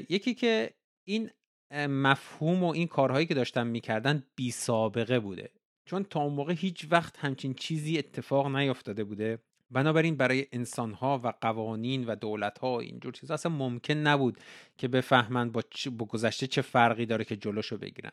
یکی 0.10 0.34
که 0.34 0.74
این 1.08 1.30
مفهوم 1.72 2.64
و 2.64 2.72
این 2.72 2.88
کارهایی 2.88 3.26
که 3.26 3.34
داشتن 3.34 3.68
می‌کردن 3.68 4.24
بی 4.36 4.52
سابقه 4.52 5.20
بوده. 5.20 5.50
چون 5.86 6.04
تا 6.04 6.22
اون 6.22 6.34
موقع 6.34 6.54
هیچ 6.54 6.88
وقت 6.92 7.20
همچین 7.20 7.54
چیزی 7.54 7.98
اتفاق 7.98 8.56
نیفتاده 8.56 9.04
بوده. 9.04 9.40
بنابراین 9.72 10.16
برای 10.16 10.46
انسانها 10.52 11.22
و 11.24 11.34
قوانین 11.42 12.06
و 12.06 12.16
دولتها 12.16 12.80
اینجور 12.80 13.14
چیزا 13.14 13.34
اصلا 13.34 13.52
ممکن 13.52 13.94
نبود 13.94 14.38
که 14.78 14.88
بفهمن 14.88 15.50
با, 15.52 15.62
با 15.98 16.06
گذشته 16.06 16.48
چه 16.48 16.62
فرقی 16.62 17.06
داره 17.06 17.26
که 17.26 17.36
جلوشو 17.36 17.78
بگیرن. 17.78 18.12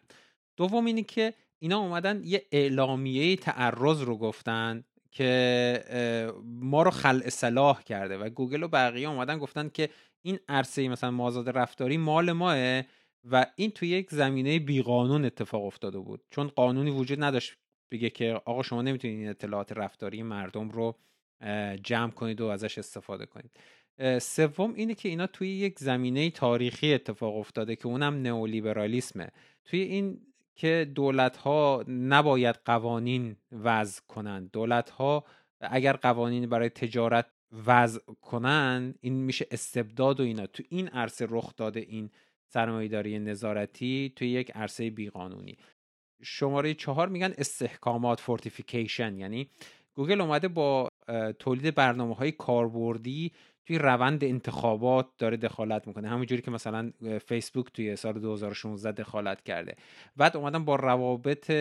دوم 0.57 0.85
اینه 0.85 1.03
که 1.03 1.35
اینا 1.59 1.79
اومدن 1.79 2.23
یه 2.25 2.47
اعلامیه 2.53 3.37
تعرض 3.37 4.03
رو 4.03 4.17
گفتن 4.17 4.85
که 5.11 6.33
ما 6.45 6.83
رو 6.83 6.91
خلع 6.91 7.29
صلاح 7.29 7.83
کرده 7.83 8.19
و 8.19 8.29
گوگل 8.29 8.63
و 8.63 8.69
بقیه 8.69 9.09
اومدن 9.09 9.39
گفتن 9.39 9.69
که 9.69 9.89
این 10.23 10.39
عرصه 10.49 10.89
مثلا 10.89 11.11
مازاد 11.11 11.49
رفتاری 11.49 11.97
مال 11.97 12.33
ماه 12.33 12.83
و 13.31 13.47
این 13.57 13.71
توی 13.71 13.89
یک 13.89 14.11
زمینه 14.11 14.59
بیقانون 14.59 15.25
اتفاق 15.25 15.65
افتاده 15.65 15.99
بود. 15.99 16.21
چون 16.31 16.49
قانونی 16.49 16.91
وجود 16.91 17.25
نداشت 17.25 17.55
بگه 17.93 18.11
که 18.11 18.41
آقا 18.45 18.63
شما 18.63 18.83
نمی‌تونید 18.83 19.19
این 19.19 19.29
اطلاعات 19.29 19.73
رفتاری 19.73 20.23
مردم 20.23 20.69
رو 20.69 20.97
جمع 21.83 22.11
کنید 22.11 22.41
و 22.41 22.47
ازش 22.47 22.79
استفاده 22.79 23.27
کنید. 23.27 23.51
سوم 24.19 24.75
اینه 24.75 24.95
که 24.95 25.09
اینا 25.09 25.27
توی 25.27 25.49
یک 25.49 25.79
زمینه 25.79 26.31
تاریخی 26.31 26.95
اتفاق 26.95 27.37
افتاده 27.37 27.77
که 27.77 27.87
اونم 27.87 28.23
نئولیبرالیسمه. 28.23 29.29
توی 29.65 29.81
این 29.81 30.21
که 30.55 30.93
دولت 30.95 31.37
ها 31.37 31.85
نباید 31.89 32.57
قوانین 32.65 33.37
وضع 33.53 34.03
کنند. 34.09 34.51
دولت 34.51 34.91
ها 34.91 35.25
اگر 35.61 35.93
قوانین 35.93 36.47
برای 36.47 36.69
تجارت 36.69 37.27
وضع 37.67 38.01
کنن 38.21 38.95
این 39.01 39.15
میشه 39.15 39.47
استبداد 39.51 40.21
و 40.21 40.23
اینا. 40.23 40.47
تو 40.47 40.63
این 40.69 40.89
عرصه 40.89 41.27
رخ 41.31 41.57
داده 41.57 41.81
این 41.81 42.11
سرمایهداری 42.47 43.19
نظارتی 43.19 44.13
توی 44.17 44.29
یک 44.29 44.51
عرصه 44.55 44.91
بیقانونی. 44.91 45.57
شماره 46.23 46.75
چهار 46.75 47.09
میگن 47.09 47.35
استحکامات 47.39 48.21
fortification 48.21 49.19
یعنی 49.19 49.49
گوگل 49.95 50.21
اومده 50.21 50.49
با 50.49 50.89
تولید 51.39 51.75
برنامه 51.75 52.15
های 52.15 52.33
کاربردی 52.33 53.33
توی 53.67 53.79
روند 53.79 54.25
انتخابات 54.25 55.07
داره 55.19 55.37
دخالت 55.37 55.87
می‌کنه. 55.87 56.09
همونجوری 56.09 56.43
که 56.43 56.51
مثلا 56.51 56.93
فیسبوک 57.27 57.73
توی 57.73 57.97
سال 57.97 58.13
2016 58.13 58.93
دخالت 58.93 59.43
کرده. 59.43 59.77
بعد 60.17 60.37
اومدن 60.37 60.65
با 60.65 60.77
روابط 60.77 61.53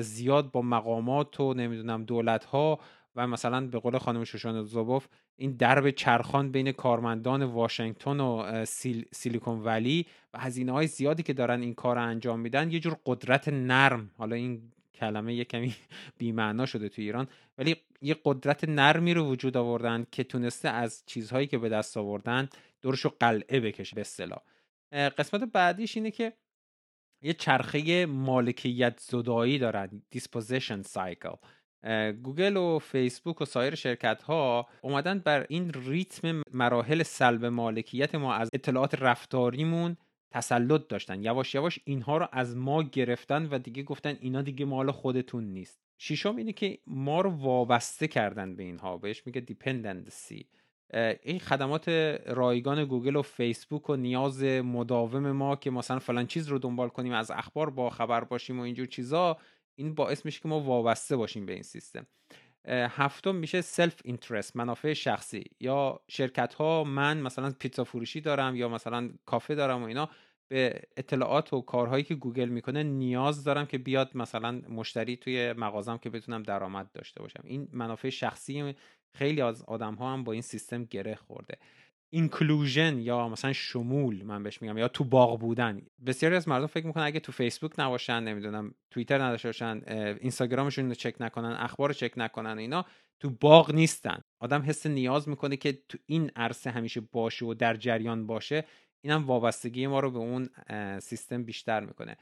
زیاد 0.00 0.50
با 0.50 0.62
مقامات 0.62 1.40
و 1.40 1.54
نمی‌دونم 1.54 2.04
دولت 2.04 2.44
ها 2.44 2.80
و 3.16 3.26
مثلا 3.26 3.66
به 3.66 3.78
قول 3.78 3.98
خانم 3.98 4.24
شوشان 4.24 4.62
زوبوف 4.62 5.06
این 5.36 5.52
درب 5.52 5.90
چرخان 5.90 6.50
بین 6.52 6.72
کارمندان 6.72 7.42
واشنگتن 7.42 8.20
و 8.20 8.64
سیلیکون 9.12 9.64
ولی 9.64 10.06
و 10.34 10.38
هزینه 10.38 10.72
های 10.72 10.86
زیادی 10.86 11.22
که 11.22 11.32
دارن 11.32 11.60
این 11.60 11.74
کار 11.74 11.96
رو 11.96 12.02
انجام 12.02 12.40
میدن 12.40 12.70
یه 12.70 12.80
جور 12.80 12.96
قدرت 13.06 13.48
نرم. 13.48 14.10
حالا 14.18 14.36
این 14.36 14.72
کلمه 14.94 15.34
یه 15.34 15.44
کمی 15.44 15.74
بیمعنا 16.18 16.66
شده 16.66 16.88
تو 16.88 17.02
ایران 17.02 17.28
ولی 17.58 17.76
یه 18.02 18.16
قدرت 18.24 18.68
نرمی 18.68 19.14
رو 19.14 19.24
وجود 19.24 19.56
آوردن 19.56 20.06
که 20.12 20.24
تونسته 20.24 20.68
از 20.68 21.02
چیزهایی 21.06 21.46
که 21.46 21.58
به 21.58 21.68
دست 21.68 21.96
آوردن 21.96 22.48
دورش 22.82 23.00
رو 23.00 23.12
قلعه 23.20 23.60
بکشه 23.60 23.94
به 23.94 24.00
اصطلاح. 24.00 24.40
قسمت 24.92 25.42
بعدیش 25.52 25.96
اینه 25.96 26.10
که 26.10 26.32
یه 27.22 27.32
چرخه 27.32 28.06
مالکیت 28.06 29.00
زدایی 29.00 29.58
دارن 29.58 30.02
dispossession 30.14 30.82
cycle. 30.94 31.38
گوگل 32.22 32.56
و 32.56 32.78
فیسبوک 32.78 33.40
و 33.40 33.44
سایر 33.44 33.74
شرکت 33.74 34.22
ها 34.22 34.66
اومدن 34.82 35.18
بر 35.18 35.46
این 35.48 35.72
ریتم 35.72 36.42
مراحل 36.52 37.02
سلب 37.02 37.44
مالکیت 37.44 38.14
ما 38.14 38.34
از 38.34 38.48
اطلاعات 38.52 38.94
رفتاریمون 38.94 39.96
تسلط 40.30 40.88
داشتن. 40.88 41.22
یواش 41.22 41.54
یواش 41.54 41.78
اینها 41.84 42.16
رو 42.16 42.28
از 42.32 42.56
ما 42.56 42.82
گرفتن 42.82 43.46
و 43.46 43.58
دیگه 43.58 43.82
گفتن 43.82 44.16
اینا 44.20 44.42
دیگه 44.42 44.64
مال 44.64 44.90
خودتون 44.90 45.44
نیست. 45.44 45.80
ششم 45.98 46.36
اینه 46.36 46.52
که 46.52 46.78
ما 46.86 47.20
رو 47.20 47.30
وابسته 47.30 48.08
کردن 48.08 48.56
به 48.56 48.62
اینها. 48.62 48.98
بهش 48.98 49.22
میگه 49.26 49.40
dependency 49.40 50.46
این 51.22 51.38
خدمات 51.38 51.88
رایگان 52.26 52.84
گوگل 52.84 53.16
و 53.16 53.22
فیسبوک 53.22 53.90
و 53.90 53.96
نیاز 53.96 54.42
مداوم 54.42 55.32
ما 55.32 55.56
که 55.56 55.70
مثلا 55.70 55.98
فلان 55.98 56.26
چیز 56.26 56.48
رو 56.48 56.58
دنبال 56.58 56.88
کنیم 56.88 57.12
از 57.12 57.30
اخبار 57.30 57.70
با 57.70 57.90
خبر 57.90 58.24
باشیم 58.24 58.60
و 58.60 58.62
اینجور 58.62 58.86
چیزا 58.86 59.36
این 59.76 59.94
باعث 59.94 60.24
میشه 60.24 60.40
که 60.40 60.48
ما 60.48 60.60
وابسته 60.60 61.16
باشیم 61.16 61.46
به 61.46 61.52
این 61.52 61.62
سیستم. 61.62 62.06
هفتم 62.68 63.34
میشه 63.34 63.60
self 63.60 64.00
interest 64.04 64.56
منافع 64.56 64.92
شخصی. 64.92 65.44
یا 65.60 66.00
شرکت 66.08 66.54
ها 66.54 66.84
من 66.84 67.20
مثلا 67.20 67.54
پیتزا 67.58 67.84
فروشی 67.84 68.20
دارم 68.20 68.56
یا 68.56 68.68
مثلا 68.68 69.10
کافه 69.26 69.54
دارم 69.54 69.82
و 69.82 69.86
اینا 69.86 70.10
به 70.48 70.82
اطلاعات 70.96 71.52
و 71.52 71.60
کارهایی 71.60 72.04
که 72.04 72.14
گوگل 72.14 72.48
می‌کنه 72.48 72.82
نیاز 72.82 73.44
دارم 73.44 73.66
که 73.66 73.78
بیاد 73.78 74.10
مثلا 74.14 74.62
مشتری 74.68 75.16
توی 75.16 75.52
مغازم 75.52 75.98
که 75.98 76.10
بتونم 76.10 76.42
درآمد 76.42 76.92
داشته 76.92 77.22
باشم. 77.22 77.42
این 77.44 77.68
منافع 77.72 78.08
شخصی 78.08 78.74
خیلی 79.14 79.40
از 79.40 79.62
آدم 79.62 79.94
ها 79.94 80.12
هم 80.12 80.24
با 80.24 80.32
این 80.32 80.42
سیستم 80.42 80.84
گره 80.84 81.14
خورده. 81.14 81.58
اینکلوژن 82.10 82.98
یا 82.98 83.28
مثلا 83.28 83.52
شمول 83.52 84.22
من 84.22 84.42
بهش 84.42 84.62
میگم 84.62 84.78
یا 84.78 84.88
تو 84.88 85.04
باغ 85.04 85.40
بودن. 85.40 85.82
بسیاری 86.06 86.36
از 86.36 86.48
مردم 86.48 86.66
فکر 86.66 86.86
می‌کنن 86.86 87.02
اگه 87.02 87.20
تو 87.20 87.32
فیسبوک 87.32 87.72
نباشن 87.78 88.20
نمی‌دونم 88.20 88.74
توییتر 88.90 89.22
نداشته 89.22 89.48
باشن 89.48 89.80
اینستاگرامشون 90.20 90.88
رو 90.88 90.94
چک 90.94 91.14
نکنن 91.20 91.56
اخبار 91.58 91.88
رو 91.88 91.94
چک 91.94 92.12
نکنن 92.16 92.58
اینا 92.58 92.84
تو 93.20 93.30
باغ 93.30 93.74
نیستن. 93.74 94.20
آدم 94.40 94.62
حس 94.62 94.86
نیاز 94.86 95.28
می‌کنه 95.28 95.56
که 95.56 95.78
تو 95.88 95.98
این 96.06 96.30
عرصه 96.36 96.70
همیشه 96.70 97.00
باشه 97.00 97.46
و 97.46 97.54
در 97.54 97.76
جریان 97.76 98.26
باشه. 98.26 98.64
اینم 99.04 99.24
وابستگی 99.26 99.86
ما 99.86 100.00
رو 100.00 100.10
به 100.10 100.18
اون 100.18 100.48
سیستم 100.98 101.44
بیشتر 101.44 101.80
می‌کنه. 101.80 102.16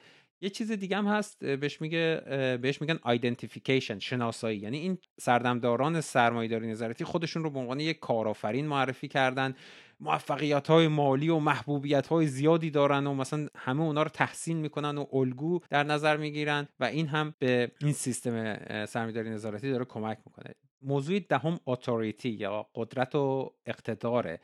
یه 0.45 0.51
چیز 0.51 0.73
دیگه 0.73 0.97
هم 0.97 1.07
هست 1.07 1.45
بهش 1.45 1.81
میگه 1.81 2.21
بهش 2.63 2.81
میگن 2.81 2.99
آیدنتیفیکیشن 3.03 3.99
شناسایی. 3.99 4.59
یعنی 4.59 4.79
این 4.79 4.99
سردمداران 5.21 6.01
سرمایه‌داری 6.01 6.67
نظارتی 6.67 7.05
خودشون 7.05 7.45
رو 7.45 7.51
به 7.51 7.59
عنوان 7.59 7.81
یک 7.81 7.99
کارآفرین 7.99 8.67
معرفی 8.67 9.09
کردن. 9.09 9.55
موفقیت 10.01 10.69
های 10.69 10.89
مالی 10.89 11.29
و 11.29 11.39
محبوبیت 11.39 12.07
های 12.07 12.27
زیادی 12.27 12.71
دارن 12.71 13.07
و 13.07 13.15
مثلا 13.15 13.49
همه 13.57 13.83
اونا 13.83 14.03
رو 14.03 14.09
تحسین 14.09 14.57
می‌کنن 14.57 14.99
و 14.99 15.07
الگو 15.13 15.61
در 15.71 15.83
نظر 15.83 16.17
می‌گیرن 16.17 16.69
و 16.81 16.85
این 16.85 17.07
هم 17.07 17.35
به 17.39 17.73
این 17.81 17.93
سیستم 17.93 18.57
سرمایه‌داری 18.87 19.31
نظارتی 19.31 19.71
داره 19.71 19.85
کمک 19.85 20.19
می‌کنه. 20.27 20.55
موضوع 20.83 21.19
دهم 21.19 21.61
اتوریتی 21.67 22.31
یا 22.31 22.67
قدرت 22.75 23.15
و 23.15 23.55
اقتداره. 23.67 24.41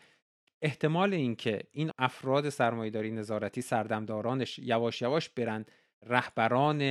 احتمال 0.62 1.14
اینکه 1.14 1.60
این 1.72 1.90
افراد 1.98 2.48
سرمایهداری 2.48 3.10
نظارتی 3.10 3.60
سردمدارانش 3.60 4.58
یواش 4.58 5.02
یواش 5.02 5.28
برن 5.28 5.64
رهبران 6.06 6.82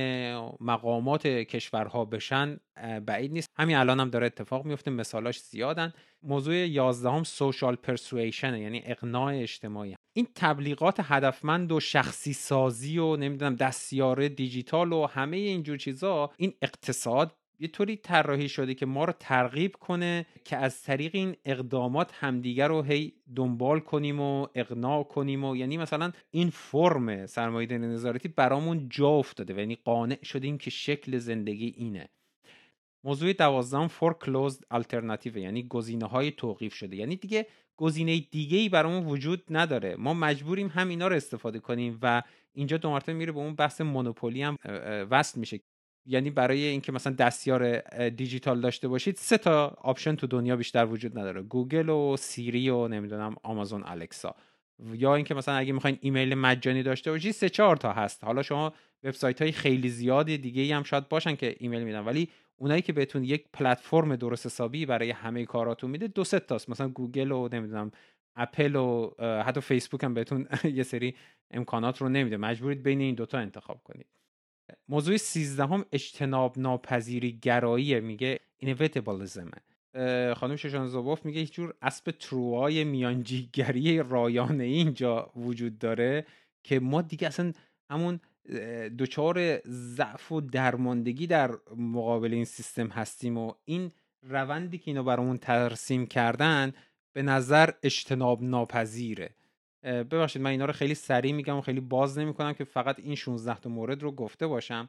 مقامات 0.60 1.26
کشورها 1.26 2.04
بشن 2.04 2.60
بعید 3.06 3.32
نیست. 3.32 3.48
همین 3.58 3.76
الان 3.76 4.00
هم 4.00 4.10
داره 4.10 4.26
اتفاق 4.26 4.64
میفته 4.64 4.90
مثالاش 4.90 5.40
زیادن. 5.40 5.92
موضوع 6.22 6.54
یازدهم 6.54 7.24
سوشال 7.24 7.74
پرسویشن 7.76 8.56
یعنی 8.56 8.82
اقناع 8.84 9.34
اجتماعی. 9.34 9.96
این 10.16 10.28
تبلیغات 10.34 11.00
هدفمند 11.02 11.72
و 11.72 11.80
شخصی 11.80 12.32
سازی 12.32 12.98
و 12.98 13.16
نمی‌دونم 13.16 13.56
دستیاره 13.56 14.28
دیجیتال 14.28 14.92
و 14.92 15.06
همه 15.06 15.36
اینجور 15.36 15.76
چیزا 15.76 16.30
این 16.36 16.54
اقتصاد 16.62 17.36
یه 17.60 17.68
طوری 17.68 17.96
طراحی 17.96 18.48
شده 18.48 18.74
که 18.74 18.86
ما 18.86 19.04
رو 19.04 19.12
ترغیب 19.12 19.76
کنه 19.76 20.26
که 20.44 20.56
از 20.56 20.82
طریق 20.82 21.14
این 21.14 21.36
اقدامات 21.44 22.10
همدیگر 22.14 22.68
رو 22.68 22.82
هی 22.82 23.12
دنبال 23.36 23.80
کنیم 23.80 24.20
و 24.20 24.46
اقناع 24.54 25.02
کنیم 25.02 25.44
و 25.44 25.56
یعنی 25.56 25.76
مثلا 25.76 26.12
این 26.30 26.50
فرم 26.50 27.26
سرمایه 27.26 27.78
نظارتی 27.78 28.28
برامون 28.28 28.88
جا 28.88 29.08
افتاده 29.08 29.54
و 29.54 29.58
یعنی 29.58 29.74
قانع 29.84 30.24
شدیم 30.24 30.58
که 30.58 30.70
شکل 30.70 31.18
زندگی 31.18 31.74
اینه. 31.76 32.08
موضوع 33.04 33.32
دوازدهم 33.32 33.88
foreclosed 33.88 34.64
alternative 34.70 35.36
یعنی 35.38 35.62
گزینه 35.62 36.06
های 36.06 36.30
توقیف 36.30 36.74
شده. 36.74 36.96
یعنی 36.96 37.16
دیگه 37.16 37.46
گزینه 37.76 38.20
دیگه 38.20 38.58
ای 38.58 38.68
برامون 38.68 39.06
وجود 39.06 39.44
نداره. 39.50 39.96
ما 39.96 40.14
مجبوریم 40.14 40.68
هم 40.68 40.88
اینا 40.88 41.08
رو 41.08 41.16
استفاده 41.16 41.58
کنیم 41.58 41.98
و 42.02 42.22
اینجا 42.52 42.76
دو 42.76 42.90
مرتبه 42.90 43.12
میره 43.12 43.32
به 43.32 43.38
اون 43.38 43.54
بحث 43.54 43.80
monopoly 43.80 44.42
هم 44.42 44.56
وصل 45.10 45.40
میشه. 45.40 45.60
یعنی 46.06 46.30
برای 46.30 46.64
اینکه 46.64 46.92
مثلا 46.92 47.12
دستیار 47.12 47.80
دیجیتال 48.08 48.60
داشته 48.60 48.88
باشید 48.88 49.16
سه 49.16 49.38
تا 49.38 49.66
option 49.66 50.16
تو 50.16 50.26
دنیا 50.26 50.56
بیشتر 50.56 50.86
وجود 50.86 51.18
نداره. 51.18 51.42
گوگل 51.42 51.88
و 51.88 52.16
سیری 52.16 52.70
و 52.70 52.88
نمی‌دونم 52.88 53.34
آمازون 53.42 53.82
الکسا. 53.86 54.34
یا 54.92 55.14
اینکه 55.14 55.34
مثلا 55.34 55.54
اگه 55.54 55.72
می‌خواین 55.72 55.98
ایمیل 56.00 56.34
مجانی 56.34 56.82
داشته 56.82 57.10
باشید 57.10 57.32
سه 57.32 57.48
چهار 57.48 57.76
تا 57.76 57.92
هست. 57.92 58.24
حالا 58.24 58.42
شما 58.42 58.72
وبسایت 59.04 59.42
های 59.42 59.52
خیلی 59.52 59.88
زیادی 59.88 60.38
دیگه 60.38 60.76
هم 60.76 60.82
شاید 60.82 61.08
باشن 61.08 61.36
که 61.36 61.56
ایمیل 61.58 61.82
میدن. 61.84 62.00
ولی 62.00 62.28
اونایی 62.56 62.82
که 62.82 62.92
بهتون 62.92 63.24
یک 63.24 63.44
پلتفرم 63.52 64.16
درست 64.16 64.46
حسابی 64.46 64.86
برای 64.86 65.10
همه 65.10 65.44
کاراتون 65.44 65.90
میده 65.90 66.06
دو 66.06 66.24
سه 66.24 66.40
تاست. 66.40 66.70
مثلا 66.70 66.88
گوگل 66.88 67.32
و 67.32 67.48
نمی‌دونم 67.52 67.90
اپل 68.36 68.76
و 68.76 69.10
حتی 69.20 69.60
فیسبوک 69.60 70.04
هم 70.04 70.14
بهتون 70.14 70.46
یه 70.74 70.82
سری 70.82 71.14
امکانات 71.50 71.98
رو 72.02 72.08
نمیده. 72.08 72.36
مجبورید 72.36 72.82
بین 72.82 73.00
این 73.00 73.14
دوتا 73.14 73.38
انتخاب 73.38 73.80
کنید. 73.84 74.06
موضوع 74.90 75.16
سیزدهم 75.16 75.84
اجتناب 75.92 76.58
ناپذیری 76.58 77.38
گرایی 77.42 78.00
میگه 78.00 78.40
inevitabilism 78.58 79.50
خانم 80.36 80.56
شوشانا 80.56 80.86
زوبوف 80.86 81.24
میگه 81.24 81.40
هیچ 81.40 81.52
جور 81.52 81.74
اسب 81.82 82.10
تروای 82.10 82.84
میانجیگری 82.84 83.98
رایانه 83.98 84.64
اینجا 84.64 85.30
وجود 85.36 85.78
داره 85.78 86.26
که 86.62 86.80
ما 86.80 87.02
دیگه 87.02 87.26
اصلا 87.26 87.52
همون 87.90 88.20
دچار 88.98 89.60
ضعف 89.66 90.32
و 90.32 90.40
درماندگی 90.40 91.26
در 91.26 91.50
مقابل 91.76 92.34
این 92.34 92.44
سیستم 92.44 92.88
هستیم 92.88 93.38
و 93.38 93.52
این 93.64 93.92
روندی 94.22 94.78
که 94.78 94.90
اینا 94.90 95.02
برامون 95.02 95.38
ترسیم 95.38 96.06
کردن 96.06 96.72
به 97.12 97.22
نظر 97.22 97.70
اجتناب 97.82 98.42
ناپذیره 98.42 99.30
ببخشید 99.84 100.42
من 100.42 100.50
اینا 100.50 100.64
رو 100.64 100.72
خیلی 100.72 100.94
سریع 100.94 101.32
میگم 101.32 101.56
و 101.56 101.60
خیلی 101.60 101.80
باز 101.80 102.18
نمی‌کنم 102.18 102.52
که 102.52 102.64
فقط 102.64 102.98
این 102.98 103.14
16 103.14 103.60
تا 103.60 103.70
مورد 103.70 104.02
رو 104.02 104.12
گفته 104.12 104.46
باشم. 104.46 104.88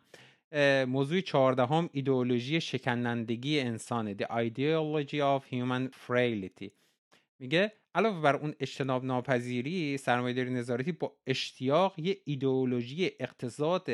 موضوع 0.88 1.22
چهاردهم 1.22 1.90
ایدئولوژی 1.94 2.62
شکنندگی 2.62 3.60
انسانه 3.60 4.16
The 4.16 4.26
Ideology 4.26 5.16
of 5.16 5.54
Human 5.54 5.90
Frailty. 6.08 6.70
میگه 7.40 7.72
علاوه 7.96 8.22
بر 8.22 8.36
اون 8.36 8.56
اجتناب 8.60 9.06
ناپذیری 9.06 9.98
سرمایه‌داری 9.98 10.50
نظارتی 10.50 10.92
با 10.92 11.14
اشتیاق 11.28 12.00
یه 12.00 12.18
ایدئولوژی 12.26 13.12
اقتصاد 13.20 13.90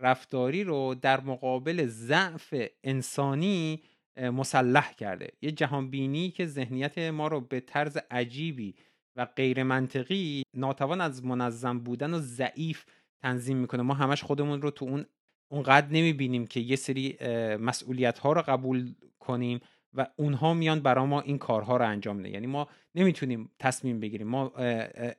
رفتاری 0.00 0.64
رو 0.64 0.94
در 0.94 1.20
مقابل 1.20 1.86
ضعف 1.86 2.54
انسانی 2.84 3.82
مسلح 4.16 4.92
کرده. 4.92 5.32
یه 5.42 5.50
جهانبینی 5.50 6.30
که 6.30 6.46
ذهنیت 6.46 6.98
ما 6.98 7.28
رو 7.28 7.40
به 7.40 7.60
طرز 7.60 7.98
عجیبی 8.10 8.74
و 9.16 9.24
غیر 9.24 9.62
منطقی 9.62 10.42
ناتوان 10.54 11.00
از 11.00 11.24
منظم 11.24 11.78
بودن 11.78 12.14
و 12.14 12.18
ضعیف 12.18 12.84
تنظیم 13.22 13.56
می‌کنه. 13.56 13.82
ما 13.82 13.94
همش 13.94 14.22
خودمون 14.22 14.62
رو 14.62 14.70
تو 14.70 14.84
اون 14.84 15.06
اونقدر 15.50 15.86
نمی‌بینیم 15.86 16.46
که 16.46 16.60
یه 16.60 16.76
سری 16.76 17.16
مسئولیت 17.60 18.18
ها 18.18 18.32
رو 18.32 18.42
قبول 18.42 18.94
کنیم 19.18 19.60
و 19.94 20.06
اونها 20.16 20.54
میان 20.54 20.80
برای 20.80 21.06
ما 21.06 21.20
این 21.20 21.38
کارها 21.38 21.76
رو 21.76 21.88
انجام 21.88 22.16
میدن. 22.16 22.30
یعنی 22.30 22.46
ما 22.46 22.68
نمی‌تونیم 22.94 23.50
تصمیم 23.58 24.00
بگیریم. 24.00 24.26
ما 24.26 24.52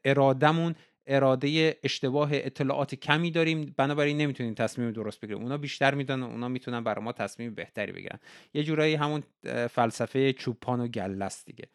ارادمون 0.06 0.76
اراده 1.10 1.78
اشتباه 1.84 2.30
اطلاعات 2.34 2.96
کمی 2.96 3.32
داریم 3.32 3.74
بنابراین 3.78 4.18
نمی‌تونیم 4.18 4.54
تصمیم 4.54 4.92
درست 4.92 5.22
بگیریم. 5.22 5.44
اونا 5.44 5.58
بیشتر 5.58 5.96
می‌دونن 5.96 6.24
اونا 6.24 6.48
می‌تونن 6.48 6.84
برای 6.84 7.06
ما 7.06 7.12
تصمیم 7.12 7.56
بهتری 7.56 7.92
بگیرن. 7.92 8.20
یه 8.54 8.64
جورایی 8.64 8.96
همون 8.96 9.24
فلسفه 9.70 10.34
چوپان 10.34 10.80
و 10.80 10.88
گلست 10.88 11.46
دیگه. 11.46 11.68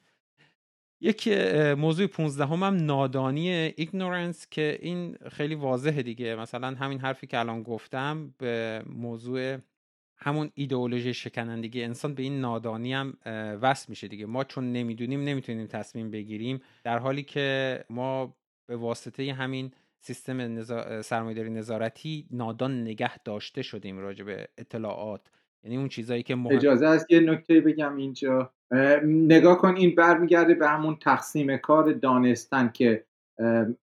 یک 1.04 1.28
موضوع 1.78 2.06
15 2.06 2.44
هم, 2.46 2.62
هم 2.62 2.76
نادانی 2.76 3.50
ایگنورنس 3.50 4.46
که 4.50 4.78
این 4.82 5.16
خیلی 5.30 5.54
واضحه 5.54 6.02
دیگه. 6.02 6.36
مثلا 6.36 6.66
همین 6.66 6.98
حرفی 6.98 7.26
که 7.26 7.38
الان 7.38 7.62
گفتم 7.62 8.34
به 8.38 8.82
موضوع 8.86 9.56
همون 10.16 10.50
ایدئولوژی 10.54 11.14
شکنندگی. 11.14 11.82
انسان 11.84 12.14
به 12.14 12.22
این 12.22 12.40
نادانی 12.40 12.94
هم 12.94 13.16
وصل 13.62 13.86
میشه 13.88 14.08
دیگه. 14.08 14.26
ما 14.26 14.44
چون 14.44 14.72
نمی‌دونیم 14.72 15.24
نمی‌تونیم 15.24 15.66
تصمیم 15.66 16.10
بگیریم. 16.10 16.60
در 16.84 16.98
حالی 16.98 17.22
که 17.22 17.84
ما 17.90 18.36
به 18.66 18.76
واسطه 18.76 19.32
همین 19.32 19.72
سیستم 20.00 20.40
نزا... 20.40 21.02
سرمایه‌داری 21.02 21.50
نظارتی 21.50 22.26
نادان 22.30 22.80
نگه 22.80 23.18
داشته 23.18 23.62
شدیم 23.62 23.98
راجع 23.98 24.24
به 24.24 24.48
اطلاعات. 24.58 25.20
یعنی 25.64 25.76
اون 25.76 25.88
چیزایی 25.88 26.22
که 26.22 26.34
مهم... 26.34 26.56
اجازه 26.56 26.86
است 26.86 27.10
یه 27.10 27.20
نکته 27.20 27.60
بگم 27.60 27.96
اینجا. 27.96 28.52
نگاه 29.04 29.58
کن 29.58 29.76
این 29.76 29.94
برمیگرده 29.94 30.54
به 30.54 30.68
همون 30.68 30.96
تقسیم 30.96 31.56
کار 31.56 31.92
دانستن 31.92 32.70
که 32.74 33.04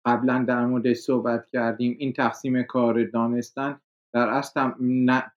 قبلا 0.06 0.46
در 0.48 0.66
مورد 0.66 0.94
صحبت 0.94 1.46
کردیم. 1.46 1.96
این 2.00 2.14
تقسیم 2.14 2.64
کار 2.64 3.04
دانستن 3.04 3.80
در 4.14 4.30
اصل 4.30 4.72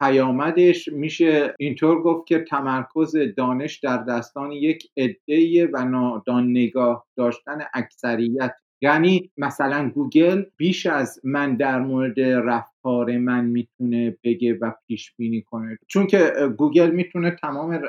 پیامدش 0.01 0.88
میشه 0.88 1.55
اینطور 1.59 2.03
گفت 2.03 2.27
که 2.27 2.38
تمرکز 2.38 3.16
دانش 3.37 3.79
در 3.79 3.97
دستان 3.97 4.53
یک 4.53 4.90
عده 4.97 5.66
و 5.73 5.85
نادان 5.85 6.51
نگاه 6.51 7.07
داشتن 7.16 7.59
اکثریت. 7.75 8.55
یعنی 8.83 9.31
مثلا 9.37 9.91
گوگل 9.91 10.45
بیش 10.57 10.87
از 10.87 11.21
من 11.25 11.57
در 11.57 11.81
مورد 11.81 12.21
رفتار 12.21 13.19
من 13.19 13.45
می‌تونه 13.45 14.17
بگه 14.25 14.59
و 14.61 14.73
پیش 14.87 15.15
بینی 15.17 15.43
کنه. 15.43 15.79
چون 15.87 16.07
که 16.07 16.33
گوگل 16.57 16.91
می‌تونه 16.91 17.31
تمام 17.31 17.83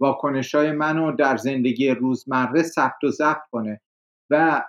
واکنش 0.00 0.54
های 0.54 0.72
منو 0.72 1.12
در 1.12 1.36
زندگی 1.36 1.90
روزمره 1.90 2.62
ثبت 2.62 3.04
و 3.04 3.10
ضبط 3.10 3.42
کنه 3.50 3.80
و 4.30 4.62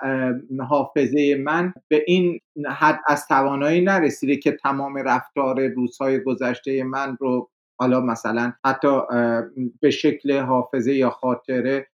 حافظه 0.60 1.42
من 1.44 1.74
به 1.88 2.04
این 2.08 2.40
حد 2.68 3.00
از 3.08 3.28
توانایی 3.28 3.82
نرسیده 3.82 4.36
که 4.38 4.52
تمام 4.52 4.98
رفتار 4.98 5.68
روزهای 5.68 6.24
گذشته 6.24 6.84
من 6.84 7.18
رو 7.20 7.50
حالا 7.80 8.02
مثلا 8.02 8.54
حتی 8.66 9.02
به 9.82 9.92
شکل 9.92 10.40
حافظه 10.40 10.94
یا 10.94 11.10
خاطره 11.10 11.88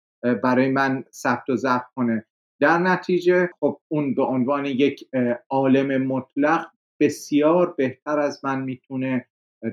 برای 0.43 0.69
من 0.69 1.03
ثبت 1.11 1.49
و 1.49 1.55
ضبط 1.55 1.85
کنه. 1.95 2.25
در 2.59 2.77
نتیجه 2.77 3.49
خب 3.59 3.79
اون 3.87 4.15
به 4.15 4.23
عنوان 4.23 4.65
یک 4.65 5.09
عالم 5.49 6.07
مطلق 6.07 6.67
بسیار 6.99 7.73
بهتر 7.77 8.19
از 8.19 8.45
من 8.45 8.61
می‌تونه 8.61 9.25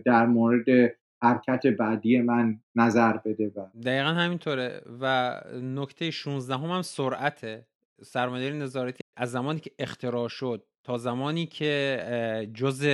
در 0.04 0.26
مورد 0.26 0.96
حرکت 1.22 1.66
بعدی 1.66 2.20
من 2.20 2.60
نظر 2.74 3.16
بده 3.16 3.52
و 3.56 3.66
دقیقا 3.82 4.08
همینطوره 4.08 4.82
و 5.00 5.34
نکته 5.62 6.10
16 6.10 6.54
هم, 6.54 6.70
هم 6.70 6.82
سرعته. 6.82 7.66
سرمایه‌داری 8.02 8.58
نظارتی 8.58 9.00
از 9.16 9.30
زمانی 9.30 9.60
که 9.60 9.70
اختراع 9.78 10.28
شد 10.28 10.64
تا 10.84 10.98
زمانی 10.98 11.46
که 11.46 12.50
جز 12.54 12.86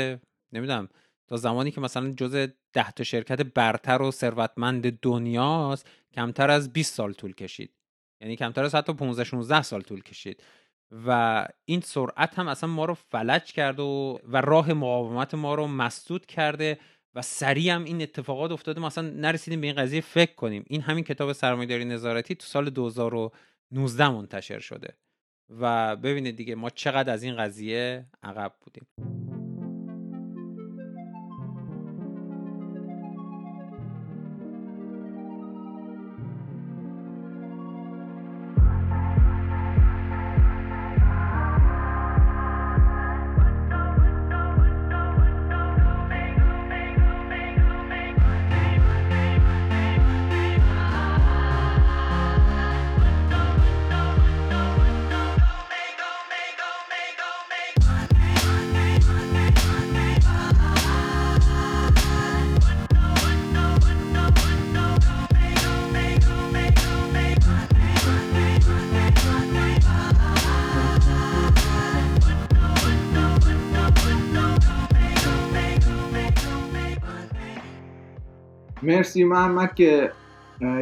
نمی‌دونم 0.52 0.88
تا 1.28 1.36
زمانی 1.36 1.70
که 1.70 1.80
مثلا 1.80 2.10
جز 2.10 2.48
ده 2.72 2.90
تا 2.90 3.04
شرکت 3.04 3.42
برتر 3.42 4.02
و 4.02 4.10
ثروتمند 4.10 4.98
دنیاست 5.00 5.90
کمتر 6.12 6.50
از 6.50 6.72
20 6.72 6.94
سال 6.94 7.12
طول 7.12 7.34
کشید. 7.34 7.70
یعنی 8.20 8.36
کمتر 8.36 8.64
از 8.64 8.74
حتی 8.74 8.92
15 8.92 9.24
16 9.24 9.62
سال 9.62 9.82
طول 9.82 10.02
کشید. 10.02 10.42
و 11.06 11.48
این 11.64 11.80
سرعت 11.80 12.38
هم 12.38 12.48
اصلا 12.48 12.70
ما 12.70 12.84
رو 12.84 12.94
فلج 12.94 13.52
کرد 13.52 13.80
و 13.80 14.20
و 14.28 14.40
راه 14.40 14.72
مقاومت 14.72 15.34
ما 15.34 15.54
رو 15.54 15.66
مسدود 15.66 16.26
کرده 16.26 16.78
و 17.14 17.22
سریع 17.22 17.72
هم 17.72 17.84
این 17.84 18.02
اتفاقات 18.02 18.50
افتاده. 18.52 18.80
ما 18.80 18.86
اصلا 18.86 19.10
نرسیدیم 19.10 19.60
به 19.60 19.66
این 19.66 19.76
قضیه 19.76 20.00
فکر 20.00 20.34
کنیم. 20.34 20.64
این 20.66 20.80
همین 20.80 21.04
کتاب 21.04 21.32
سرمایه‌داری 21.32 21.84
نظارتی 21.84 22.34
تو 22.34 22.46
سال 22.46 22.70
2019 22.70 24.08
منتشر 24.08 24.58
شده. 24.58 24.96
و 25.50 25.96
ببینید 25.96 26.36
دیگه 26.36 26.54
ما 26.54 26.70
چقدر 26.70 27.12
از 27.12 27.22
این 27.22 27.36
قضیه 27.36 28.06
عقب 28.22 28.52
بودیم. 28.60 29.37
مرسی 79.08 79.24
محمد 79.24 79.74
که 79.74 80.12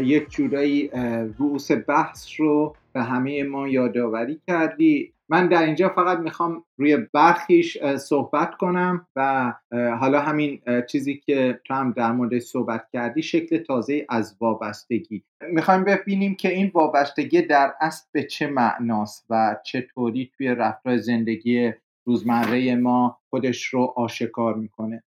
یک 0.03 0.31
جورایی 0.31 0.91
رؤوس 1.39 1.71
بحث 1.89 2.27
رو 2.39 2.77
به 2.93 3.03
همه 3.03 3.43
ما 3.43 3.69
یادآوری 3.69 4.41
کردی. 4.47 5.13
من 5.29 5.49
در 5.49 5.63
اینجا 5.63 5.89
فقط 5.89 6.19
می‌خوام 6.19 6.65
روی 6.77 6.97
برخیش 7.13 7.79
صحبت 7.97 8.55
کنم 8.55 9.07
و 9.17 9.53
حالا 9.73 10.21
همین 10.21 10.61
چیزی 10.89 11.17
که 11.17 11.61
تو 11.65 11.75
هم 11.75 11.93
در 11.93 12.13
مورد 12.13 12.39
صحبت 12.39 12.85
کردی 12.93 13.23
شکل 13.23 13.59
تازه 13.59 14.07
از 14.09 14.37
وابستگی. 14.41 15.23
می‌خوایم 15.51 15.85
ببینیم 15.85 16.35
که 16.35 16.49
این 16.49 16.71
وابستگی 16.75 17.43
در 17.43 17.73
اصل 17.81 18.05
به 18.13 18.23
چه 18.25 18.47
معناست 18.47 19.27
و 19.31 19.57
چطوری 19.65 20.31
توی 20.37 20.49
رفتار 20.49 20.97
زندگی 20.97 21.73
روزمره 22.05 22.75
ما 22.75 23.19
خودش 23.31 23.65
رو 23.65 23.95
آشکار 23.97 24.55
می‌کنه. 24.55 25.03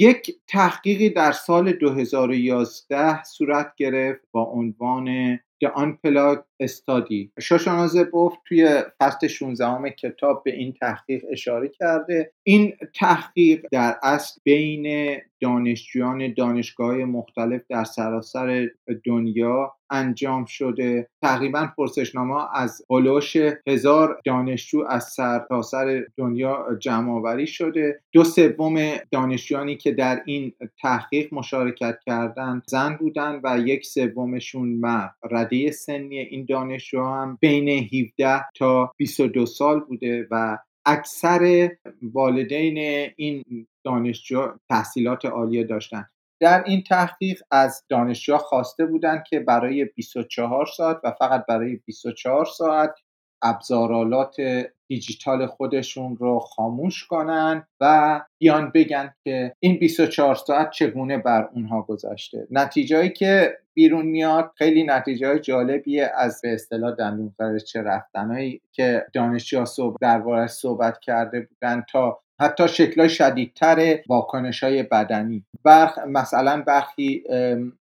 یک 0.00 0.36
تحقیقی 0.46 1.10
در 1.10 1.32
سال 1.32 1.72
2011 1.72 3.24
صورت 3.24 3.74
گرفت 3.76 4.20
با 4.32 4.42
عنوان 4.42 5.36
The 5.36 5.68
Unplugged 5.68 6.44
استادی. 6.64 7.30
بوف 8.12 8.34
توی 8.48 8.82
فصل 9.00 9.26
16 9.26 9.90
کتاب 9.90 10.42
به 10.44 10.54
این 10.54 10.72
تحقیق 10.72 11.24
اشاره 11.30 11.68
کرده. 11.68 12.32
این 12.42 12.72
تحقیق 12.94 13.66
در 13.72 13.96
اصل 14.02 14.40
بین 14.44 15.16
دانشجویان 15.40 16.34
دانشگاه 16.34 16.96
مختلف 16.96 17.62
در 17.68 17.84
سراسر 17.84 18.68
دنیا 19.04 19.74
انجام 19.90 20.44
شده. 20.44 21.08
تقریبا 21.22 21.68
پرسشنامه 21.76 22.44
از 22.54 22.82
هلوش 22.90 23.36
هزار 23.66 24.20
دانشجو 24.24 24.84
از 24.88 25.04
سرتاسر 25.04 26.00
سر 26.00 26.06
دنیا 26.16 26.66
جمع 26.80 27.12
آوری 27.12 27.46
شده. 27.46 28.00
دو 28.12 28.24
سوم 28.24 28.96
دانشجویانی 29.10 29.76
که 29.76 29.92
در 29.92 30.22
این 30.26 30.52
تحقیق 30.82 31.34
مشارکت 31.34 31.98
کردند 32.06 32.62
زن 32.66 32.96
بودن 32.96 33.40
و 33.44 33.58
یک 33.58 33.86
سومشون 33.86 34.68
مرد. 34.68 35.14
رده 35.30 35.70
سنی 35.70 36.18
این 36.18 36.44
دانشجو 36.54 37.04
هم 37.04 37.38
بین 37.40 37.68
17 37.68 38.44
تا 38.58 38.92
22 38.96 39.46
سال 39.46 39.80
بوده 39.80 40.26
و 40.30 40.58
اکثر 40.86 41.70
والدین 42.02 42.78
این 43.16 43.66
دانشجو 43.84 44.52
تحصیلات 44.68 45.24
عالیه 45.24 45.64
داشتن. 45.64 46.04
در 46.40 46.64
این 46.66 46.82
تحقیق 46.82 47.42
از 47.50 47.84
دانشجو 47.88 48.36
خواسته 48.36 48.86
بودند 48.86 49.24
که 49.30 49.40
برای 49.40 49.84
24 49.84 50.66
ساعت 50.66 51.00
و 51.04 51.12
فقط 51.18 51.44
برای 51.48 51.76
24 51.86 52.44
ساعت 52.44 52.94
ابزارالات 53.42 54.36
دیجیتال 54.88 55.46
خودشون 55.46 56.16
رو 56.16 56.38
خاموش 56.38 57.04
کنن 57.04 57.66
و 57.80 58.20
بیان 58.38 58.70
بگن 58.74 59.14
که 59.24 59.54
این 59.60 59.78
24 59.78 60.34
ساعت 60.34 60.70
چگونه 60.70 61.18
بر 61.18 61.48
اونها 61.54 61.82
گذشته. 61.82 62.46
نتیجهایی 62.50 63.10
که 63.10 63.58
بیرون 63.74 64.06
میاد 64.06 64.52
خیلی 64.56 64.84
نتیجه 64.84 65.38
جالبیه 65.38 66.12
از 66.16 66.40
به 66.42 66.52
اصطلاح 66.52 66.94
دندون 66.94 67.34
چه 67.66 67.82
رفتنهایی 67.82 68.60
که 68.72 69.06
دانشجوها 69.12 69.64
صحبت 69.64 69.96
دربارش 70.00 70.50
صحبت 70.50 70.98
کرده 71.00 71.40
بودن 71.40 71.84
تا 71.92 72.20
حتی 72.40 72.68
شکلهای 72.68 73.08
شدیدتر 73.08 73.98
واکنش 74.08 74.64
های 74.64 74.82
بدنی. 74.82 75.44
برخ 75.64 75.98
مثلا 75.98 76.62
برخی 76.66 77.24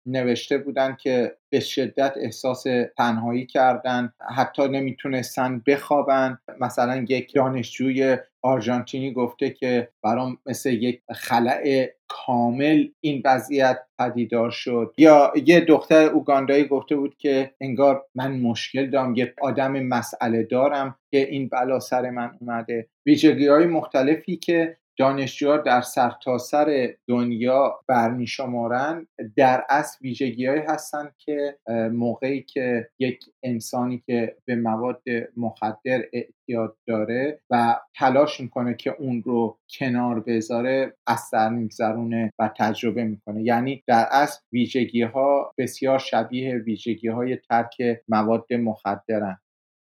نوشته 0.07 0.59
بودن 0.59 0.97
که 1.01 1.37
به 1.51 1.61
شدت 1.61 2.13
احساس 2.17 2.65
تنهایی 2.97 3.47
کردن 3.47 4.13
حتی 4.37 4.69
نمی‌تونستن 4.69 5.63
بخوابن. 5.67 6.39
مثلا 6.61 7.05
یک 7.09 7.35
دانشجوی 7.35 8.17
آرژانتینی 8.43 9.13
گفته 9.13 9.51
که 9.51 9.89
برام 10.03 10.39
مثل 10.47 10.71
یک 10.71 11.03
خلع 11.15 11.87
کامل 12.09 12.89
این 13.01 13.23
وضعیت 13.25 13.79
پدیدار 13.99 14.51
شد. 14.51 14.95
یا 14.99 15.33
یه 15.47 15.61
دختر 15.61 16.05
اوگاندایی 16.05 16.65
گفته 16.65 16.97
بود 16.97 17.17
که 17.19 17.51
انگار 17.61 18.05
من 18.15 18.41
مشکل 18.41 18.91
دارم 18.91 19.15
یه 19.15 19.35
آدم 19.43 19.73
مسئله 19.73 20.43
دارم 20.43 20.97
که 21.11 21.19
این 21.19 21.49
بلا 21.49 21.81
سر 21.81 22.11
من 22.11 22.31
اومده. 22.41 22.89
ویژگی 23.07 23.49
های 23.49 23.67
مختلفی 23.67 24.37
که 24.37 24.77
دانشجوها 24.99 25.57
در 25.57 25.81
سرتاسر 25.81 26.65
سر 26.65 26.95
دنیا 27.09 27.81
برمی 27.89 28.27
شمارن 28.27 29.07
در 29.37 29.65
اصل 29.69 29.99
ویژگی 30.03 30.47
هستند 30.47 31.15
که 31.19 31.59
موقعی 31.93 32.43
که 32.43 32.89
یک 32.99 33.25
انسانی 33.43 34.03
که 34.07 34.37
به 34.45 34.57
مواد 34.57 35.03
مخدر 35.37 36.03
اعتیاد 36.13 36.77
داره 36.87 37.41
و 37.51 37.81
تلاش 37.97 38.41
می‌کنه 38.41 38.75
که 38.75 38.95
اون 38.99 39.23
رو 39.23 39.59
کنار 39.79 40.21
بذاره 40.21 40.97
اثر 41.07 41.49
میگذرونه 41.49 42.33
و 42.39 42.51
تجربه 42.59 43.05
می‌کنه. 43.05 43.43
یعنی 43.43 43.83
در 43.87 44.07
اصل 44.11 44.41
ویژگی 44.53 45.03
ها 45.03 45.53
بسیار 45.59 45.99
شبیه 45.99 46.55
ویژگی 46.55 47.09
های 47.09 47.37
ترک 47.37 48.03
مواد 48.09 48.53
مخدرن. 48.53 49.39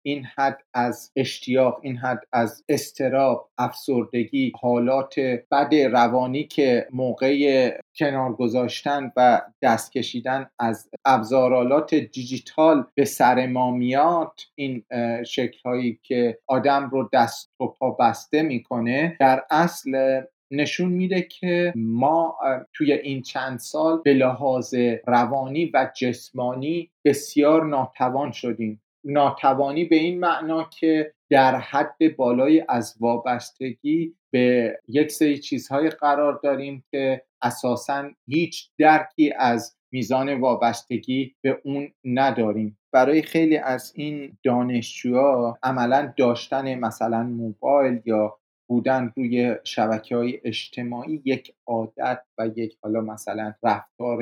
این 0.02 0.24
حد 0.24 0.62
از 0.74 1.12
اشتیاق 1.16 1.80
این 1.82 1.96
حد 1.96 2.20
از 2.32 2.64
استراب 2.68 3.50
افسردگی 3.58 4.52
حالات 4.60 5.20
بد 5.50 5.74
روانی 5.74 6.44
که 6.44 6.86
موقع 6.92 7.70
کنار 7.96 8.32
گذاشتن 8.32 9.12
و 9.16 9.42
دست 9.62 9.92
کشیدن 9.92 10.50
از 10.58 10.90
ابزارالات 11.04 11.94
دیجیتال 11.94 12.84
به 12.94 13.04
سر 13.04 13.46
ما 13.46 13.70
میاد 13.70 14.32
این 14.54 14.84
شکل 15.26 15.58
هایی 15.64 16.00
که 16.02 16.38
آدم 16.46 16.90
رو 16.90 17.08
دست 17.12 17.50
و 17.60 17.66
پا 17.66 17.90
بسته 17.90 18.42
می‌کنه 18.42 19.16
در 19.20 19.42
اصل 19.50 20.20
نشون 20.52 20.92
میده 20.92 21.22
که 21.22 21.72
ما 21.76 22.38
توی 22.72 22.92
این 22.92 23.22
چند 23.22 23.58
سال 23.58 24.00
به 24.04 24.12
لحاظ 24.14 24.74
روانی 25.06 25.70
و 25.74 25.90
جسمانی 25.96 26.90
بسیار 27.04 27.66
ناتوان 27.66 28.32
شدیم. 28.32 28.82
ناتوانی 29.04 29.84
به 29.84 29.96
این 29.96 30.20
معنا 30.20 30.64
که 30.64 31.14
در 31.30 31.56
حد 31.56 32.16
بالای 32.16 32.64
از 32.68 32.96
وابستگی 33.00 34.14
به 34.32 34.78
یک 34.88 35.12
سری 35.12 35.38
چیزهای 35.38 35.90
قرار 35.90 36.40
داریم 36.42 36.84
که 36.90 37.22
اساسا 37.42 38.10
هیچ 38.26 38.70
درکی 38.78 39.32
از 39.38 39.76
میزان 39.92 40.40
وابستگی 40.40 41.34
به 41.42 41.60
اون 41.64 41.92
نداریم. 42.04 42.78
برای 42.92 43.22
خیلی 43.22 43.56
از 43.56 43.92
این 43.96 44.38
دانشجوها 44.44 45.58
عملا 45.62 46.12
داشتن 46.16 46.74
مثلا 46.74 47.22
موبایل 47.22 48.02
یا 48.04 48.38
بودن 48.68 49.12
روی 49.16 49.56
شبکه 49.64 50.16
های 50.16 50.40
اجتماعی 50.44 51.22
یک 51.24 51.54
عادت 51.66 52.22
و 52.38 52.46
یک 52.56 52.76
حالا 52.82 53.00
مثلا 53.00 53.54
رفتار 53.62 54.18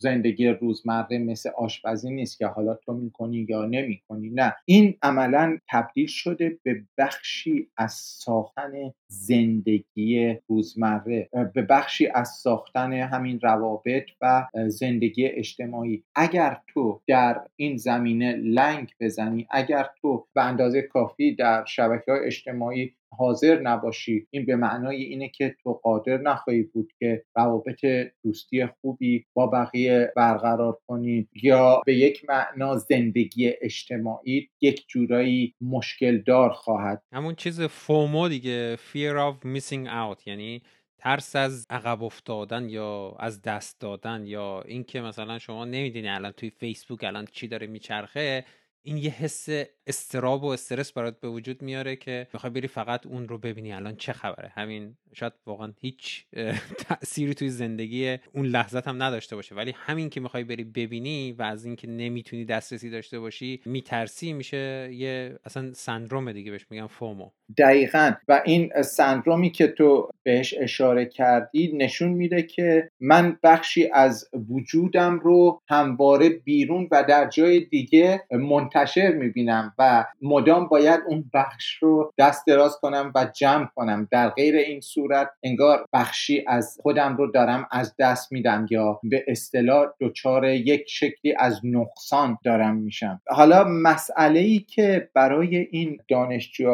زندگی 0.00 0.48
روزمره 0.48 1.18
مثل 1.18 1.50
آشپزی 1.56 2.10
نیست 2.10 2.38
که 2.38 2.46
حالا 2.46 2.74
تو 2.74 2.92
می‌کنی 2.92 3.46
یا 3.48 3.64
نمی‌کنی. 3.64 4.30
نه. 4.30 4.54
این 4.64 4.94
عملا 5.02 5.58
تبدیل 5.70 6.06
شده 6.06 6.58
به 6.62 6.82
بخشی 6.98 7.68
از 7.76 7.92
ساختن 7.92 8.72
زندگی 9.08 10.34
روزمره 10.48 11.28
به 11.54 11.62
بخشی 11.62 12.06
از 12.06 12.28
ساختن 12.28 12.92
همین 12.92 13.40
روابط 13.42 14.04
و 14.20 14.46
زندگی 14.68 15.26
اجتماعی. 15.26 16.04
اگر 16.14 16.60
تو 16.66 17.00
در 17.06 17.40
این 17.56 17.76
زمینه 17.76 18.32
لنگ 18.32 18.92
بزنی 19.00 19.46
اگر 19.50 19.86
تو 20.02 20.26
به 20.34 20.44
اندازه 20.44 20.82
کافی 20.82 21.34
در 21.34 21.64
شبکه 21.64 22.12
های 22.12 22.26
اجتماعی 22.26 22.94
حاضر 23.18 23.60
نباشی 23.60 24.26
این 24.30 24.46
به 24.46 24.56
معنای 24.56 25.02
اینه 25.02 25.28
که 25.28 25.56
تو 25.62 25.72
قادر 25.72 26.18
نخواهی 26.18 26.62
بود 26.62 26.92
که 26.98 27.22
روابط 27.36 27.86
دوستی 28.24 28.66
خوبی 28.66 29.24
با 29.34 29.46
بقیه 29.46 29.83
برقرار 30.16 30.78
کنی 30.86 31.28
یا 31.42 31.82
به 31.86 31.94
یک 31.94 32.26
معنا 32.28 32.76
زندگی 32.76 33.52
اجتماعی 33.62 34.48
یک 34.60 34.84
جورایی 34.88 35.54
مشکل 35.60 36.18
دار 36.18 36.50
خواهد. 36.50 37.02
همون 37.12 37.34
چیز 37.34 37.60
فومو 37.60 38.28
دیگه 38.28 38.76
fear 38.76 39.16
of 39.16 39.46
missing 39.46 39.86
out 39.86 40.26
یعنی 40.26 40.62
ترس 40.98 41.36
از 41.36 41.66
عقب 41.70 42.02
افتادن 42.02 42.68
یا 42.68 43.16
از 43.18 43.42
دست 43.42 43.80
دادن 43.80 44.26
یا 44.26 44.62
اینکه 44.62 45.00
مثلا 45.00 45.38
شما 45.38 45.64
نمی‌دونی 45.64 46.08
الان 46.08 46.32
توی 46.32 46.50
فیسبوک 46.50 47.04
الان 47.04 47.26
چی 47.32 47.48
داره 47.48 47.66
میچرخه. 47.66 48.44
این 48.86 48.96
یه 48.96 49.10
حس 49.10 49.48
استراب 49.86 50.44
و 50.44 50.46
استرس 50.46 50.92
برات 50.92 51.20
به 51.20 51.28
وجود 51.28 51.62
میاره 51.62 51.96
که 51.96 52.26
می‌خوای 52.32 52.52
بری 52.52 52.68
فقط 52.68 53.06
اون 53.06 53.28
رو 53.28 53.38
ببینی. 53.38 53.72
الان 53.72 53.96
چه 53.96 54.12
خبره؟ 54.12 54.52
همین 54.54 54.96
شاید 55.12 55.32
واقعا 55.46 55.72
هیچ 55.80 56.26
تأثیری 56.88 57.34
توی 57.34 57.48
زندگی 57.48 58.18
اون 58.32 58.46
لحظت 58.46 58.88
هم 58.88 59.02
نداشته 59.02 59.36
باشه. 59.36 59.54
ولی 59.54 59.74
همین 59.76 60.10
که 60.10 60.20
می‌خوای 60.20 60.44
بری 60.44 60.64
ببینی 60.64 61.32
و 61.32 61.42
از 61.42 61.64
اینکه 61.64 61.86
نمی‌تونی 61.88 62.44
دسترسی 62.44 62.90
داشته 62.90 63.20
باشی 63.20 63.60
میترسی 63.64 64.32
میشه 64.32 64.90
یه 64.92 65.38
اصلا 65.44 65.72
سندروم 65.72 66.32
دیگه 66.32 66.50
بهش 66.50 66.66
میگن 66.70 66.86
فومو. 66.86 67.30
دقیقا. 67.58 68.12
و 68.28 68.42
این 68.44 68.82
سندرومی 68.82 69.50
که 69.50 69.66
تو 69.66 70.08
بهش 70.22 70.54
اشاره 70.58 71.06
کردی 71.06 71.72
نشون 71.76 72.08
میده 72.08 72.42
که 72.42 72.90
من 73.00 73.38
بخشی 73.42 73.90
از 73.92 74.28
وجودم 74.50 75.18
رو 75.18 75.62
همواره 75.68 76.28
بیرون 76.28 76.88
و 76.90 77.04
در 77.08 77.28
جای 77.28 77.60
دیگه 77.60 78.22
منتشر 78.30 79.12
می‌بینم 79.12 79.74
و 79.78 80.04
مدام 80.22 80.68
باید 80.68 81.00
اون 81.06 81.30
بخش 81.34 81.74
رو 81.82 82.12
دست 82.18 82.46
دراز 82.46 82.76
کنم 82.82 83.12
و 83.14 83.26
جمع 83.36 83.66
کنم. 83.74 84.08
در 84.10 84.28
غیر 84.28 84.56
این 84.56 84.80
صورت 84.80 85.30
انگار 85.42 85.86
بخشی 85.92 86.44
از 86.46 86.78
خودم 86.82 87.16
رو 87.16 87.30
دارم 87.30 87.68
از 87.70 87.94
دست 87.98 88.32
میدم 88.32 88.66
یا 88.70 89.00
به 89.02 89.24
اصطلاح 89.28 89.86
دچار 90.00 90.44
یک 90.44 90.84
شکلی 90.88 91.34
از 91.38 91.60
نقصان 91.64 92.38
دارم 92.44 92.76
میشم. 92.76 93.20
حالا 93.28 93.64
مسئله 93.64 94.40
ای 94.40 94.58
که 94.58 95.08
برای 95.14 95.56
این 95.56 95.98
دانشجو 96.08 96.70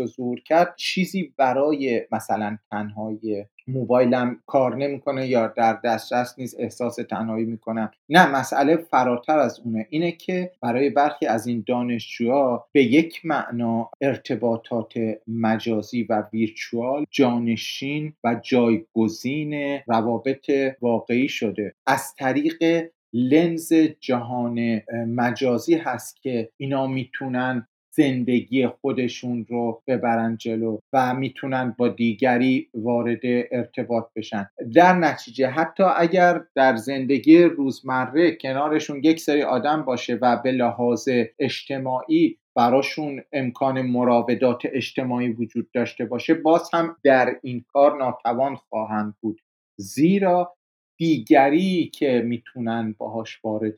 بروز 0.00 0.38
کرد 0.44 0.74
چیزی 0.76 1.34
برای 1.36 2.06
مثلا 2.12 2.58
تنهایی 2.70 3.44
موبایلم 3.68 4.40
کار 4.46 4.76
نمی‌کنه 4.76 5.26
یا 5.26 5.46
در 5.46 5.78
دسترس 5.84 6.34
نیست 6.38 6.56
احساس 6.58 6.96
تنهایی 6.96 7.44
می‌کنم. 7.44 7.90
نه 8.08 8.26
مسئله 8.26 8.76
فراتر 8.76 9.38
از 9.38 9.60
اونه. 9.64 9.86
اینه 9.90 10.12
که 10.12 10.52
برای 10.62 10.90
برخی 10.90 11.26
از 11.26 11.46
این 11.46 11.64
دانشجوها 11.66 12.68
به 12.72 12.82
یک 12.82 13.26
معنا 13.26 13.90
ارتباطات 14.00 14.92
مجازی 15.26 16.02
و 16.02 16.22
ویرچوال 16.32 17.04
جانشین 17.10 18.12
و 18.24 18.40
جایگزین 18.42 19.80
روابط 19.86 20.50
واقعی 20.80 21.28
شده. 21.28 21.74
از 21.86 22.14
طریق 22.18 22.88
لنز 23.12 23.72
جهان 24.00 24.82
مجازی 25.06 25.74
هست 25.74 26.22
که 26.22 26.50
اینا 26.56 26.86
می‌تونن 26.86 27.68
زندگی 27.98 28.66
خودشون 28.66 29.46
رو 29.48 29.82
ببرن 29.86 30.36
جلو 30.36 30.78
و 30.92 31.14
می‌تونن 31.14 31.74
با 31.78 31.88
دیگری 31.88 32.68
وارد 32.74 33.20
ارتباط 33.24 34.04
بشن. 34.16 34.50
در 34.74 34.92
نتیجه 34.92 35.46
حتی 35.46 35.82
اگر 35.96 36.40
در 36.54 36.76
زندگی 36.76 37.42
روزمره 37.42 38.36
کنارشون 38.36 39.00
یک 39.04 39.20
سری 39.20 39.42
آدم 39.42 39.82
باشه 39.82 40.18
و 40.22 40.36
به 40.44 40.52
لحاظ 40.52 41.08
اجتماعی 41.38 42.36
براشون 42.56 43.22
امکان 43.32 43.82
مراودات 43.82 44.62
اجتماعی 44.72 45.28
وجود 45.28 45.70
داشته 45.74 46.04
باشه 46.04 46.34
باز 46.34 46.70
هم 46.72 46.96
در 47.04 47.36
این 47.42 47.64
کار 47.72 47.98
ناتوان 47.98 48.56
خواهند 48.56 49.14
بود. 49.20 49.40
زیرا 49.76 50.54
دیگری 50.98 51.90
که 51.94 52.22
می‌تونن 52.26 52.94
باهاش 52.98 53.44
وارد 53.44 53.76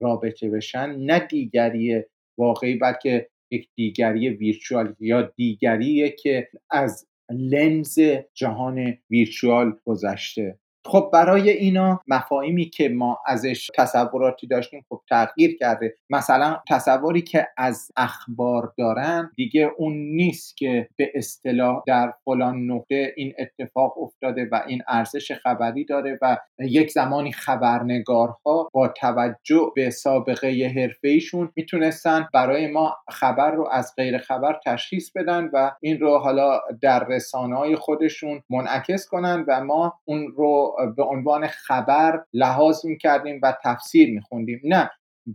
رابطه 0.00 0.50
بشن 0.50 0.96
نه 0.96 1.18
دیگری 1.18 2.02
واقعی 2.38 2.74
بلکه 2.74 3.28
یک 3.52 3.68
دیگری 3.74 4.28
ویرچوال 4.28 4.94
یا 5.00 5.22
دیگریه 5.22 6.10
که 6.10 6.48
از 6.70 7.08
لنز 7.30 7.98
جهان 8.34 8.98
ویرچوال 9.10 9.72
گذشته. 9.84 10.58
خب 10.86 11.10
برای 11.12 11.50
اینا 11.50 12.00
مفاهیمی 12.08 12.70
که 12.70 12.88
ما 12.88 13.18
ازش 13.26 13.70
تصوراتی 13.76 14.46
داشتیم 14.46 14.84
خب 14.88 15.00
تغییر 15.10 15.56
کرده. 15.56 15.96
مثلا 16.10 16.60
تصوری 16.68 17.22
که 17.22 17.48
از 17.56 17.90
اخبار 17.96 18.72
دارن 18.78 19.30
دیگه 19.36 19.70
اون 19.78 19.92
نیست 19.92 20.56
که 20.56 20.88
به 20.96 21.12
اصطلاح 21.14 21.82
در 21.86 22.12
فلان 22.24 22.70
نقطه 22.70 23.12
این 23.16 23.34
اتفاق 23.38 23.98
افتاده 23.98 24.48
و 24.52 24.62
این 24.66 24.82
ارزش 24.88 25.32
خبری 25.32 25.84
داره 25.84 26.18
و 26.22 26.36
یک 26.58 26.90
زمانی 26.90 27.32
خبرنگارها 27.32 28.68
با 28.72 28.88
توجه 28.88 29.72
به 29.76 29.90
سابقه 29.90 30.72
حرفه‌ایشون 30.76 31.52
می‌تونستن 31.56 32.28
برای 32.34 32.66
ما 32.66 32.96
خبر 33.10 33.50
رو 33.50 33.68
از 33.72 33.92
غیر 33.96 34.18
خبر 34.18 34.60
تشخیص 34.66 35.10
بدن 35.10 35.50
و 35.52 35.70
این 35.80 36.00
رو 36.00 36.18
حالا 36.18 36.60
در 36.82 37.04
رسانه 37.08 37.56
های 37.56 37.76
خودشون 37.76 38.42
منعکس 38.50 39.08
کنن 39.08 39.44
و 39.48 39.64
ما 39.64 39.94
اون 40.04 40.32
رو 40.36 40.71
به 40.96 41.02
عنوان 41.02 41.46
خبر 41.46 42.24
لحاظ 42.32 42.86
می‌کردیم 42.86 43.40
و 43.42 43.54
تفسیر 43.64 44.10
میخوندیم. 44.10 44.60
نه 44.64 44.90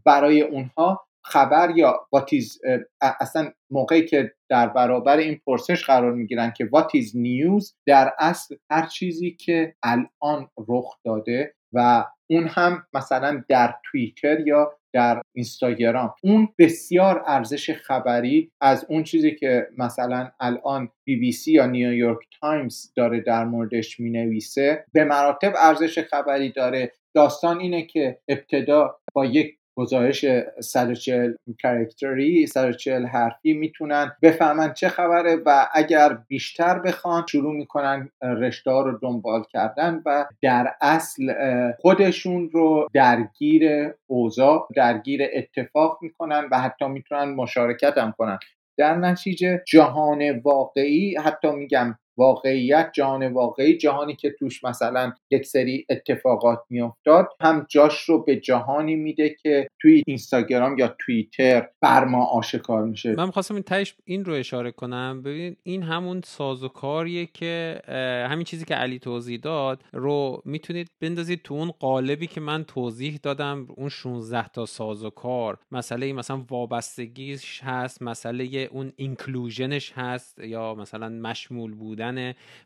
برای 0.06 0.42
اونها 0.42 1.08
خبر 1.24 1.74
یا 1.76 2.08
what 2.12 2.45
is 2.45 2.62
اصلا 3.02 3.52
موقعی 3.72 4.06
که 4.06 4.34
در 4.50 4.68
برابر 4.68 5.18
این 5.18 5.42
پرسش 5.46 5.86
قرار 5.86 6.12
می‌گیرن 6.12 6.54
که 6.58 6.70
what 6.72 7.02
is 7.02 7.18
news 7.18 7.76
در 7.88 8.14
اصل 8.20 8.56
هر 8.72 8.86
چیزی 8.86 9.32
که 9.32 9.76
الان 9.84 10.50
رخ 10.68 10.98
داده 11.06 11.56
و 11.74 12.06
اون 12.30 12.48
هم 12.48 12.88
مثلا 12.94 13.44
در 13.50 13.76
توییتر 13.92 14.40
یا 14.48 14.74
در 14.98 15.22
اینستاگرام. 15.36 16.14
اون 16.24 16.50
بسیار 16.60 17.24
ارزش 17.28 17.72
خبری 17.72 18.52
از 18.62 18.86
اون 18.89 19.04
چیزی 19.04 19.36
که 19.36 19.68
مثلا 19.78 20.32
الان 20.39 20.89
بی 21.04 21.16
بی 21.16 21.32
سی 21.32 21.52
یا 21.52 21.66
نیویورک 21.66 22.18
تایمز 22.41 22.93
داره 22.95 23.22
در 23.22 23.45
موردش 23.45 24.00
می 24.00 24.10
نویسه 24.10 24.86
به 24.93 25.04
مراتب 25.04 25.54
ارزش 25.58 26.00
خبری 26.00 26.52
داره. 26.52 26.91
داستان 27.16 27.60
اینه 27.60 27.86
که 27.86 28.20
ابتدا 28.28 29.00
با 29.14 29.26
یک 29.26 29.57
گزارش 29.78 30.26
140 30.60 31.34
کرکتری 31.62 32.48
140 32.48 33.06
حرفی 33.06 33.54
می‌تونن 33.54 34.12
بفهمن 34.22 34.74
چه 34.74 34.90
خبره 34.90 35.36
و 35.46 35.68
اگر 35.74 36.18
بیشتر 36.28 36.80
بخوان 36.80 37.26
شروع 37.30 37.54
می‌کنن 37.54 38.10
رشته 38.22 38.72
رو 38.72 39.00
دنبال 39.02 39.44
کردن 39.54 40.02
و 40.06 40.26
در 40.42 40.74
اصل 40.82 41.34
خودشون 41.80 42.50
رو 42.54 42.88
درگیر 42.94 43.94
اوضاع 44.08 44.68
درگیر 44.76 45.22
اتفاق 45.34 46.00
می‌کنن 46.02 46.48
و 46.52 46.60
حتی 46.60 46.88
می‌تونن 46.88 47.36
مشارکت 47.36 47.98
هم 47.98 48.14
کنن. 48.18 48.40
در 48.78 48.96
نتیجه 48.96 49.64
جهان 49.68 50.40
واقعی 50.40 51.16
حتی 51.16 51.52
میگم 51.52 52.00
واقعیت 52.18 52.91
جهان 52.93 53.34
واقعی 53.34 53.78
جهانی 53.78 54.15
که 54.15 54.36
توش 54.39 54.63
مثلا 54.63 55.13
یک 55.32 55.45
سری 55.45 55.86
اتفاقات 55.89 56.59
میافتاد 56.70 57.28
هم 57.41 57.65
جاش 57.70 58.01
رو 58.01 58.24
به 58.24 58.36
جهانی 58.36 58.95
میده 58.95 59.36
که 59.41 59.68
توی 59.82 60.03
اینستاگرام 60.07 60.78
یا 60.78 60.95
توییتر 60.99 61.70
بر 61.82 62.05
ما 62.05 62.26
آشکار 62.26 62.84
میشه. 62.84 63.15
من 63.15 63.32
خواستم 63.32 63.53
این 63.53 63.63
تایش 63.63 63.95
این 64.05 64.26
رو 64.26 64.34
اشاره 64.34 64.72
کنم. 64.72 65.22
ببین 65.22 65.55
این 65.63 65.84
همون 65.84 66.22
سازوکاریه 66.26 67.26
که 67.26 67.82
همین 68.30 68.43
چیزی 68.43 68.65
که 68.65 68.76
علی 68.76 68.99
توضیح 68.99 69.39
داد 69.39 69.84
رو 69.93 70.41
می‌تونید 70.45 70.88
بندازید 71.01 71.41
تو 71.43 71.53
اون 71.53 71.72
قالبی 71.80 72.28
که 72.28 72.41
من 72.41 72.63
توضیح 72.63 73.20
دادم 73.24 73.68
اون 73.78 73.89
16 73.89 74.47
تا 74.47 74.65
سازوکار 74.65 75.57
مسئله 75.72 76.13
مثلا 76.13 76.43
وابستگیش 76.49 77.63
هست 77.63 78.01
مسئله 78.01 78.70
اون 78.72 78.93
اینکلوژنش 78.95 79.93
هست 79.95 80.39
یا 80.39 80.76
مثلا 80.76 81.09
مشمول 81.09 81.74
بودن 81.74 82.07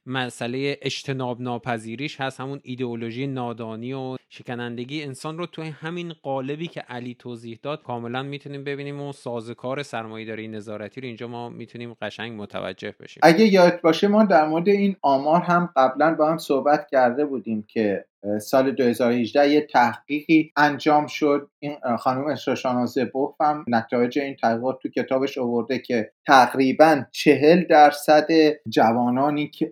مسئله 0.06 0.78
اجتناب 0.82 1.42
ناپذیریش 1.42 2.22
هست 2.22 2.40
همون 2.40 2.60
ایدئولوژی 2.64 3.28
نادانی 3.28 3.94
و 3.94 4.16
شکنندگی 4.30 5.04
انسان 5.04 5.38
رو 5.38 5.46
توی 5.46 5.68
همین 5.70 6.14
قالبی 6.24 6.68
که 6.68 6.80
علی 6.80 7.16
توضیح 7.20 7.60
داد 7.64 7.84
کاملا 7.84 8.24
می‌تونیم 8.24 8.64
ببینیم 8.64 9.02
و 9.02 9.14
سازکار 9.14 9.84
سرمایه‌داری 9.84 10.48
نظارتی 10.48 11.02
رو 11.02 11.08
اینجا 11.08 11.28
ما 11.28 11.50
می‌تونیم 11.50 11.94
قشنگ 12.02 12.42
متوجه 12.42 12.96
بشیم. 13.00 13.22
اگه 13.24 13.46
یاد 13.46 13.82
باشه 13.82 14.08
ما 14.08 14.24
در 14.24 14.48
مورد 14.48 14.70
این 14.70 14.96
آمار 15.02 15.42
هم 15.42 15.70
قبلا 15.76 16.16
با 16.16 16.32
هم 16.32 16.38
صحبت 16.38 16.88
کرده 16.92 17.26
بودیم 17.26 17.64
که 17.68 18.06
سال 18.42 18.72
2018 18.72 19.50
یه 19.50 19.62
تحقیقی 19.62 20.52
انجام 20.58 21.08
شد. 21.08 21.50
این 21.60 21.78
خانم 22.00 22.26
اشراشانا 22.28 22.86
زبوف 22.86 23.42
هم 23.42 23.66
نتایج 23.68 24.20
این 24.20 24.36
تحقیقات 24.36 24.80
تو 24.82 24.90
کتابش 24.90 25.38
آورده 25.38 25.80
که 25.80 26.12
تقریبا 26.28 27.04
چهل 27.12 27.64
درصد 27.70 28.28
جوانانی 28.70 29.48
که 29.48 29.70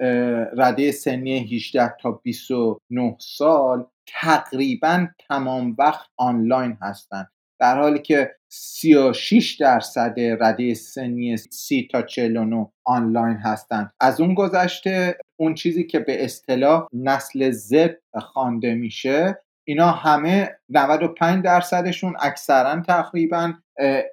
رده 0.57 0.91
سنی 0.91 1.55
18 1.55 1.93
تا 2.01 2.11
29 2.11 3.15
سال 3.19 3.85
تقریبا 4.07 5.07
تمام 5.27 5.75
وقت 5.79 6.07
آنلاین 6.17 6.77
هستند. 6.81 7.31
در 7.59 7.79
حالی 7.79 7.99
که 7.99 8.35
36 8.51 9.55
درصد 9.55 10.13
رده 10.17 10.73
سنی 10.73 11.37
30 11.37 11.87
تا 11.91 12.01
49 12.01 12.71
آنلاین 12.85 13.37
هستند. 13.37 13.91
از 13.99 14.21
اون 14.21 14.33
گذشته 14.33 15.17
اون 15.39 15.53
چیزی 15.53 15.83
که 15.83 15.99
به 15.99 16.23
اصطلاح 16.25 16.87
نسل 16.93 17.51
زد 17.51 17.97
خوانده 18.13 18.73
میشه 18.73 19.41
اینا 19.67 19.91
همه 19.91 20.57
95 20.69 21.43
درصدشون 21.43 22.15
اکثرا 22.19 22.81
تقریبا 22.81 23.53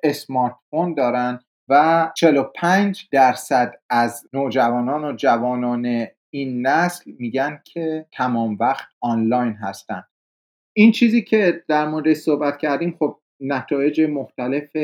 اسمارت 0.03 0.55
فون 0.71 0.95
دارن 0.95 1.41
و 1.69 2.13
45 2.17 3.09
درصد 3.13 3.75
از 3.91 4.29
نوجوانان 4.33 5.05
و 5.05 5.17
جوانان 5.17 6.07
این 6.31 6.67
نسل 6.67 7.13
میگن 7.19 7.61
که 7.65 8.07
تمام 8.13 8.57
وقت 8.61 8.89
آنلاین 9.01 9.53
هستن. 9.53 10.03
این 10.77 10.93
چیزی 10.93 11.23
که 11.23 11.65
در 11.69 11.89
مورد 11.89 12.13
صحبت 12.13 12.59
کردیم 12.59 12.97
خب 12.99 13.21
نتایج 13.41 14.01
مختلف 14.01 14.77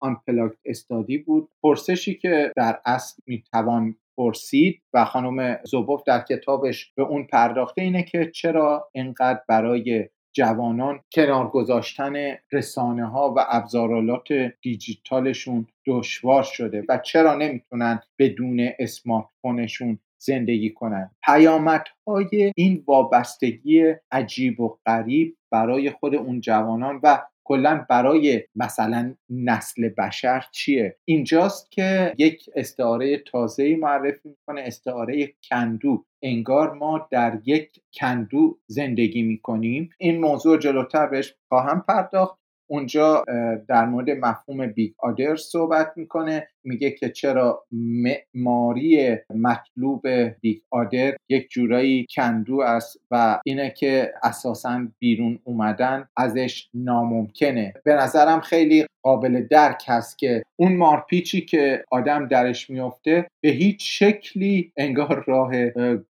آنپلاک 0.00 0.52
استادی 0.64 1.18
بود. 1.18 1.48
پرسشی 1.62 2.14
که 2.14 2.52
در 2.56 2.80
اصل 2.84 3.22
می‌توان 3.26 3.96
پرسید 4.16 4.82
و 4.94 5.04
خانم 5.04 5.58
زوبوف 5.64 6.02
در 6.06 6.20
کتابش 6.20 6.92
به 6.96 7.02
اون 7.02 7.24
پرداخته 7.24 7.82
اینه 7.82 8.02
که 8.02 8.30
چرا 8.34 8.88
اینقدر 8.92 9.40
برای 9.48 10.08
جوانان 10.32 11.00
کنار 11.12 11.48
گذاشتن 11.48 12.14
رسانه 12.52 13.06
ها 13.06 13.34
و 13.36 13.44
ابزارالات 13.48 14.28
دیجیتالشون 14.62 15.66
دشوار 15.86 16.42
شده 16.42 16.84
و 16.88 16.98
چرا 16.98 17.34
نمی‌تونن 17.34 18.00
بدون 18.18 18.68
اسمارت 18.78 19.26
فونشون 19.42 19.98
زندگی 20.18 20.70
کنند 20.70 21.10
پیامدهای 21.24 22.52
این 22.56 22.84
وابستگی 22.86 23.94
عجیب 24.10 24.60
و 24.60 24.78
غریب 24.86 25.36
برای 25.50 25.90
خود 25.90 26.14
اون 26.14 26.40
جوانان 26.40 27.00
و 27.02 27.22
کلا 27.46 27.86
برای 27.90 28.42
مثلا 28.56 29.14
نسل 29.30 29.88
بشر 29.88 30.44
چیه؟ 30.52 30.96
اینجاست 31.04 31.70
که 31.70 32.14
یک 32.18 32.50
استعاره 32.54 33.18
تازه 33.18 33.76
معرفی 33.76 34.28
می‌کنه 34.28 34.60
استعاره 34.60 35.32
کندو. 35.50 36.04
انگار 36.22 36.72
ما 36.72 37.08
در 37.10 37.38
یک 37.44 37.70
کندو 38.00 38.58
زندگی 38.66 39.22
می‌کنیم. 39.22 39.90
این 39.98 40.20
موضوع 40.20 40.58
جلوتر 40.58 41.06
بهش 41.06 41.34
خواهم 41.48 41.84
پرداخت. 41.88 42.38
اونجا 42.66 43.24
در 43.68 43.86
مورد 43.86 44.10
مفهوم 44.10 44.66
Big 44.66 44.92
Other 44.98 45.36
صحبت 45.36 45.92
می‌کنه. 45.96 46.48
میگه 46.64 46.90
که 46.90 47.08
چرا 47.08 47.64
معماری 47.72 49.16
مطلوب 49.34 50.08
Big 50.40 50.58
Other 50.70 51.16
یک 51.28 51.48
جورایی 51.50 52.06
کندو 52.10 52.60
است 52.60 53.00
و 53.10 53.40
اینه 53.44 53.70
که 53.70 54.12
اساسا 54.22 54.86
بیرون 54.98 55.38
اومدن 55.44 56.08
ازش 56.16 56.68
ناممکنه. 56.74 57.72
به 57.84 57.94
نظرم 57.94 58.40
خیلی 58.40 58.86
قابل 59.02 59.46
درک 59.50 59.82
هست 59.86 60.18
که 60.18 60.42
اون 60.56 60.76
مارپیچی 60.76 61.40
که 61.40 61.84
آدم 61.90 62.28
درش 62.28 62.70
میفته 62.70 63.26
به 63.40 63.48
هیچ 63.48 64.02
شکلی 64.02 64.72
انگار 64.76 65.24
راه 65.26 65.52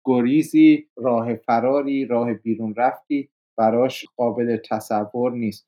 گریزی 0.05 0.87
راه 0.97 1.35
فراری 1.35 2.05
راه 2.05 2.35
بیرون 2.35 2.75
رفتی 2.77 3.29
براش 3.59 4.07
قابل 4.17 4.57
تصور 4.71 5.33
نیست. 5.33 5.67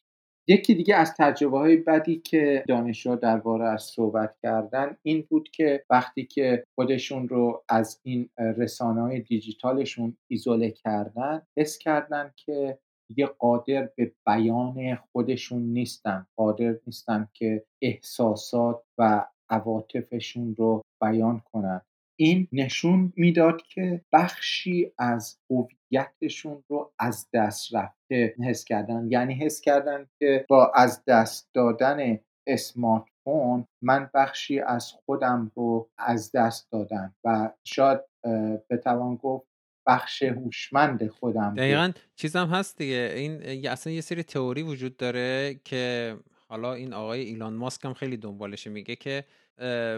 یکی 0.48 0.74
دیگه 0.74 0.96
از 0.96 1.14
تجربه 1.18 1.58
های 1.58 1.76
بدی 1.76 2.20
که 2.20 2.64
دانشجو 2.68 3.16
درباره 3.16 3.68
از 3.68 3.82
صحبت 3.82 4.34
کردن 4.42 4.96
این 5.02 5.26
بود 5.30 5.48
که 5.48 5.84
وقتی 5.90 6.26
که 6.26 6.64
خودشون 6.74 7.28
رو 7.28 7.64
از 7.68 8.00
این 8.02 8.28
رسانه 8.38 9.00
های 9.00 9.20
دیجیتالشون 9.20 10.16
ایزوله 10.30 10.70
کردن 10.70 11.42
حس 11.56 11.78
کردن 11.78 12.32
که 12.36 12.78
دیگه 13.08 13.26
قادر 13.26 13.90
به 13.96 14.12
بیان 14.26 14.98
خودشون 15.12 15.62
نیستن 15.62 16.26
قادر 16.36 16.74
نیستن 16.86 17.28
که 17.34 17.64
احساسات 17.82 18.82
و 18.98 19.26
عواطفشون 19.50 20.54
رو 20.58 20.82
بیان 21.00 21.42
کنن. 21.52 21.80
این 22.20 22.48
نشون 22.52 23.12
می‌داد 23.16 23.62
که 23.62 24.00
بخشی 24.12 24.92
از 24.98 25.38
هویتشون 25.50 26.64
رو 26.68 26.92
از 26.98 27.28
دست 27.32 27.74
رفته 27.74 28.34
حس 28.44 28.64
کردن. 28.64 29.08
یعنی 29.10 29.34
حس 29.34 29.60
کردن 29.60 30.06
که 30.18 30.46
با 30.48 30.72
از 30.74 31.04
دست 31.06 31.50
دادن 31.54 32.18
اسمارت 32.46 33.04
فون 33.24 33.66
من 33.82 34.10
بخشی 34.14 34.60
از 34.60 34.92
خودم 34.92 35.52
رو 35.54 35.90
از 35.98 36.32
دست 36.32 36.70
دادم 36.72 37.14
و 37.24 37.50
شاید 37.64 38.00
بتوان 38.70 39.16
گفت 39.16 39.48
بخش 39.86 40.22
هوشمند 40.22 41.08
خودم 41.08 41.54
دقیقا 41.54 41.92
چیزم 42.16 42.46
هست 42.46 42.78
دیگه. 42.78 43.12
این 43.16 43.68
اصلا 43.68 43.92
یه 43.92 44.00
سری 44.00 44.22
تئوری 44.22 44.62
وجود 44.62 44.96
داره 44.96 45.60
که 45.64 46.16
حالا 46.48 46.74
این 46.74 46.92
آقای 46.92 47.20
ایلان 47.20 47.54
ماسک 47.54 47.84
هم 47.84 47.94
خیلی 47.94 48.16
دنبالشه 48.16 48.70
میگه 48.70 48.96
که 48.96 49.24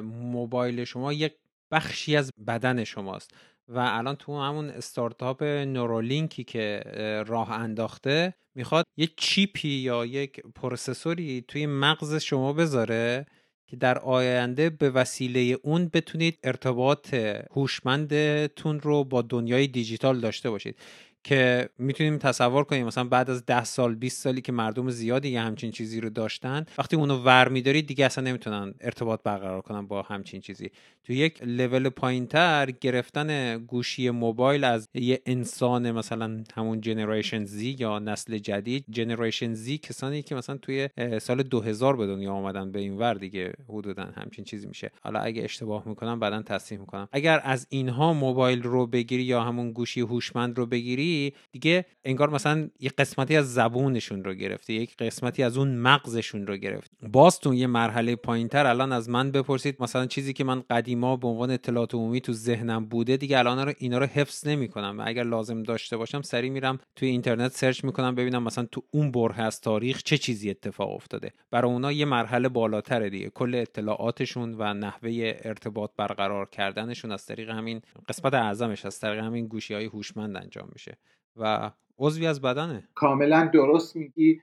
موبایل 0.02 0.84
شما 0.84 1.12
یک 1.12 1.32
بخشی 1.70 2.16
از 2.16 2.30
بدن 2.46 2.84
شماست. 2.84 3.30
و 3.68 3.78
الان 3.78 4.16
تو 4.16 4.40
همون 4.40 4.70
استارتاپ 4.70 5.42
نورولینکی 5.42 6.44
که 6.44 6.82
راه 7.26 7.50
انداخته 7.50 8.34
می‌خواد 8.54 8.84
یک 8.96 9.16
چیپی 9.16 9.68
یا 9.68 10.06
یک 10.06 10.40
پروسسوری 10.54 11.44
توی 11.48 11.66
مغز 11.66 12.14
شما 12.14 12.52
بذاره 12.52 13.26
که 13.66 13.76
در 13.76 13.98
آینده 13.98 14.70
به 14.70 14.90
وسیله 14.90 15.58
اون 15.62 15.90
بتونید 15.92 16.38
ارتباط 16.44 17.14
هوشمندتون 17.50 18.80
رو 18.80 19.04
با 19.04 19.22
دنیای 19.22 19.66
دیجیتال 19.66 20.20
داشته 20.20 20.50
باشید. 20.50 20.76
که 21.24 21.68
می‌تونیم 21.78 22.18
تصور 22.18 22.64
کنیم 22.64 22.86
مثلا 22.86 23.04
بعد 23.04 23.30
از 23.30 23.46
ده 23.46 23.64
سال 23.64 23.94
20 23.94 24.22
سالی 24.22 24.40
که 24.40 24.52
مردم 24.52 24.90
زیادی 24.90 25.28
یه 25.28 25.40
همچین 25.40 25.70
چیزی 25.70 26.00
رو 26.00 26.10
داشتن 26.10 26.66
وقتی 26.78 26.96
اونو 26.96 27.16
ور 27.16 27.48
میدارید 27.48 27.86
دیگه 27.86 28.04
اصلا 28.06 28.24
نمی‌تونن 28.24 28.74
ارتباط 28.80 29.22
برقرار 29.24 29.60
کنن 29.60 29.86
با 29.86 30.02
همچین 30.02 30.40
چیزی. 30.40 30.70
تو 31.04 31.12
یک 31.12 31.42
لول 31.42 31.88
پایینتر 31.88 32.70
گرفتن 32.70 33.58
گوشی 33.58 34.10
موبایل 34.10 34.64
از 34.64 34.88
یه 34.94 35.20
انسان 35.26 35.90
مثلا 35.90 36.44
همون 36.54 36.80
جنریشن 36.80 37.44
زی 37.44 37.76
یا 37.78 37.98
نسل 37.98 38.38
جدید. 38.38 38.84
جنریشن 38.90 39.54
زی 39.54 39.78
کسانی 39.78 40.22
که 40.22 40.34
مثلا 40.34 40.56
توی 40.56 40.88
سال 41.20 41.42
2000 41.42 41.96
به 41.96 42.06
دنیا 42.06 42.32
آمدن 42.32 42.72
به 42.72 42.78
این 42.78 42.98
ور 42.98 43.14
دیگه 43.14 43.52
حدودا 43.68 44.02
همچین 44.02 44.44
چیزی 44.44 44.66
میشه. 44.66 44.90
حالا 45.02 45.20
اگه 45.20 45.44
اشتباه 45.44 45.88
می‌کنم 45.88 46.20
بعدا 46.20 46.42
تصحیح 46.42 46.80
می‌کنم. 46.80 47.08
اگر 47.12 47.40
از 47.44 47.66
اینها 47.70 48.12
موبایل 48.12 48.62
رو 48.62 48.86
بگیری 48.86 49.22
یا 49.22 49.42
همون 49.42 49.72
گوشی 49.72 50.00
هوشمند 50.00 50.58
رو 50.58 50.66
بگیری 50.66 51.34
دیگه 51.52 51.84
انگار 52.04 52.30
مثلا 52.30 52.68
یه 52.80 52.90
قسمتی 52.98 53.36
از 53.36 53.54
زبونشون 53.54 54.24
رو 54.24 54.34
گرفته 54.34 54.72
یک 54.72 54.96
قسمتی 54.96 55.42
از 55.42 55.56
اون 55.56 55.76
مغزشون 55.76 56.46
رو 56.46 56.56
گرفت 56.56 56.90
باز 57.12 57.40
یه 57.52 57.66
مرحله 57.66 58.16
پایینتر 58.16 58.66
الان 58.66 58.92
از 58.92 59.08
من 59.08 59.30
بپرسید 59.30 59.76
مثلا 59.80 60.06
چیزی 60.06 60.32
که 60.32 60.44
من 60.44 60.62
قدیما 60.90 61.16
به 61.16 61.28
عنوان 61.28 61.50
اطلاعات 61.50 61.94
عمومی 61.94 62.20
تو 62.20 62.32
ذهنم 62.32 62.86
بوده 62.86 63.16
دیگه 63.16 63.38
الان 63.38 63.58
رو 63.58 63.72
اینا 63.78 63.98
رو 63.98 64.06
حفظ 64.06 64.46
نمی‌کنم. 64.46 64.98
و 64.98 65.02
اگر 65.06 65.22
لازم 65.22 65.62
داشته 65.62 65.96
باشم 65.96 66.22
سری 66.22 66.50
میرم 66.50 66.78
توی 66.96 67.08
اینترنت 67.08 67.52
سرچ 67.52 67.84
می‌کنم 67.84 68.14
ببینم 68.14 68.42
مثلا 68.42 68.66
تو 68.72 68.82
اون 68.90 69.10
بره 69.10 69.40
از 69.40 69.60
تاریخ 69.60 70.02
چه 70.02 70.18
چیزی 70.18 70.50
اتفاق 70.50 70.90
افتاده. 70.90 71.32
برای 71.50 71.72
اونا 71.72 71.92
یه 71.92 72.04
مرحله 72.04 72.48
بالاتره 72.48 73.10
دیگه. 73.10 73.30
کل 73.30 73.54
اطلاعاتشون 73.54 74.54
و 74.58 74.74
نحوه 74.74 75.34
ارتباط 75.44 75.90
برقرار 75.96 76.48
کردنشون 76.48 77.12
از 77.12 77.26
طریق 77.26 77.50
همین 77.50 77.80
قسمت 78.08 78.34
اعظمش 78.34 78.86
از 78.86 79.00
طریق 79.00 79.18
همین 79.24 79.46
گوشی 79.46 79.74
های 79.74 79.84
هوشمند 79.84 80.36
انجام 80.36 80.68
میشه. 80.72 80.98
و 81.36 81.70
عضوی 81.98 82.26
از 82.26 82.40
بدنه. 82.40 82.88
کاملا 82.94 83.50
درست 83.54 83.96
میگی. 83.96 84.40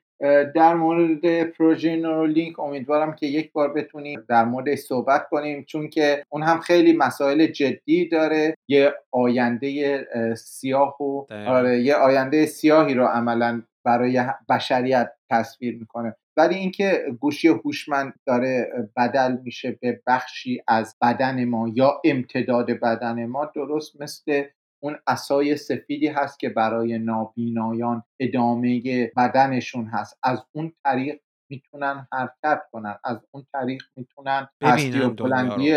در 0.56 0.74
مورد 0.74 1.44
پروژه 1.44 1.96
نورولینک 1.96 2.60
امیدوارم 2.60 3.16
که 3.16 3.28
یک 3.28 3.52
بار 3.52 3.74
بتونیم 3.74 4.24
در 4.30 4.46
مورد 4.46 4.76
صحبت 4.76 5.30
کنیم 5.30 5.64
چون 5.64 5.90
که 5.90 6.24
اون 6.30 6.44
هم 6.44 6.60
خیلی 6.60 6.94
مسائل 6.94 7.48
جدی 7.48 8.10
داره. 8.10 8.56
یه 8.68 8.94
آینده 9.12 10.06
سیاه 10.36 11.02
و 11.02 11.26
آره 11.48 11.82
یه 11.82 11.96
آینده 11.96 12.46
سیاهی 12.46 12.94
رو 12.94 13.06
عملا 13.06 13.64
برای 13.86 14.22
بشریت 14.50 15.12
تصویر 15.30 15.78
می‌کنه. 15.80 16.16
ولی 16.38 16.56
اینکه 16.56 17.06
گوشی 17.20 17.48
هوشمند 17.48 18.14
داره 18.26 18.68
بدل 18.98 19.38
میشه 19.44 19.78
به 19.82 20.02
بخشی 20.08 20.62
از 20.68 20.96
بدن 21.02 21.46
ما 21.46 21.72
یا 21.76 22.02
امتداد 22.06 22.72
بدن 22.72 23.26
ما 23.26 23.52
درست 23.56 24.02
مثل 24.02 24.44
اون 24.84 24.98
اسای 25.08 25.58
سفیدی 25.58 26.08
هست 26.08 26.40
که 26.40 26.50
برای 26.50 26.98
نابینایان 26.98 28.04
ادامه 28.20 29.12
بدنشون 29.18 29.86
هست. 29.86 30.20
از 30.24 30.44
اون 30.52 30.74
طریق 30.84 31.20
می‌تونن 31.52 32.08
حرکت 32.14 32.62
کنن. 32.72 32.96
از 33.04 33.18
اون 33.32 33.46
طریق 33.54 33.84
می‌تونن 33.96 34.48
پستی 34.62 35.00
و 35.00 35.10
بلندی 35.10 35.74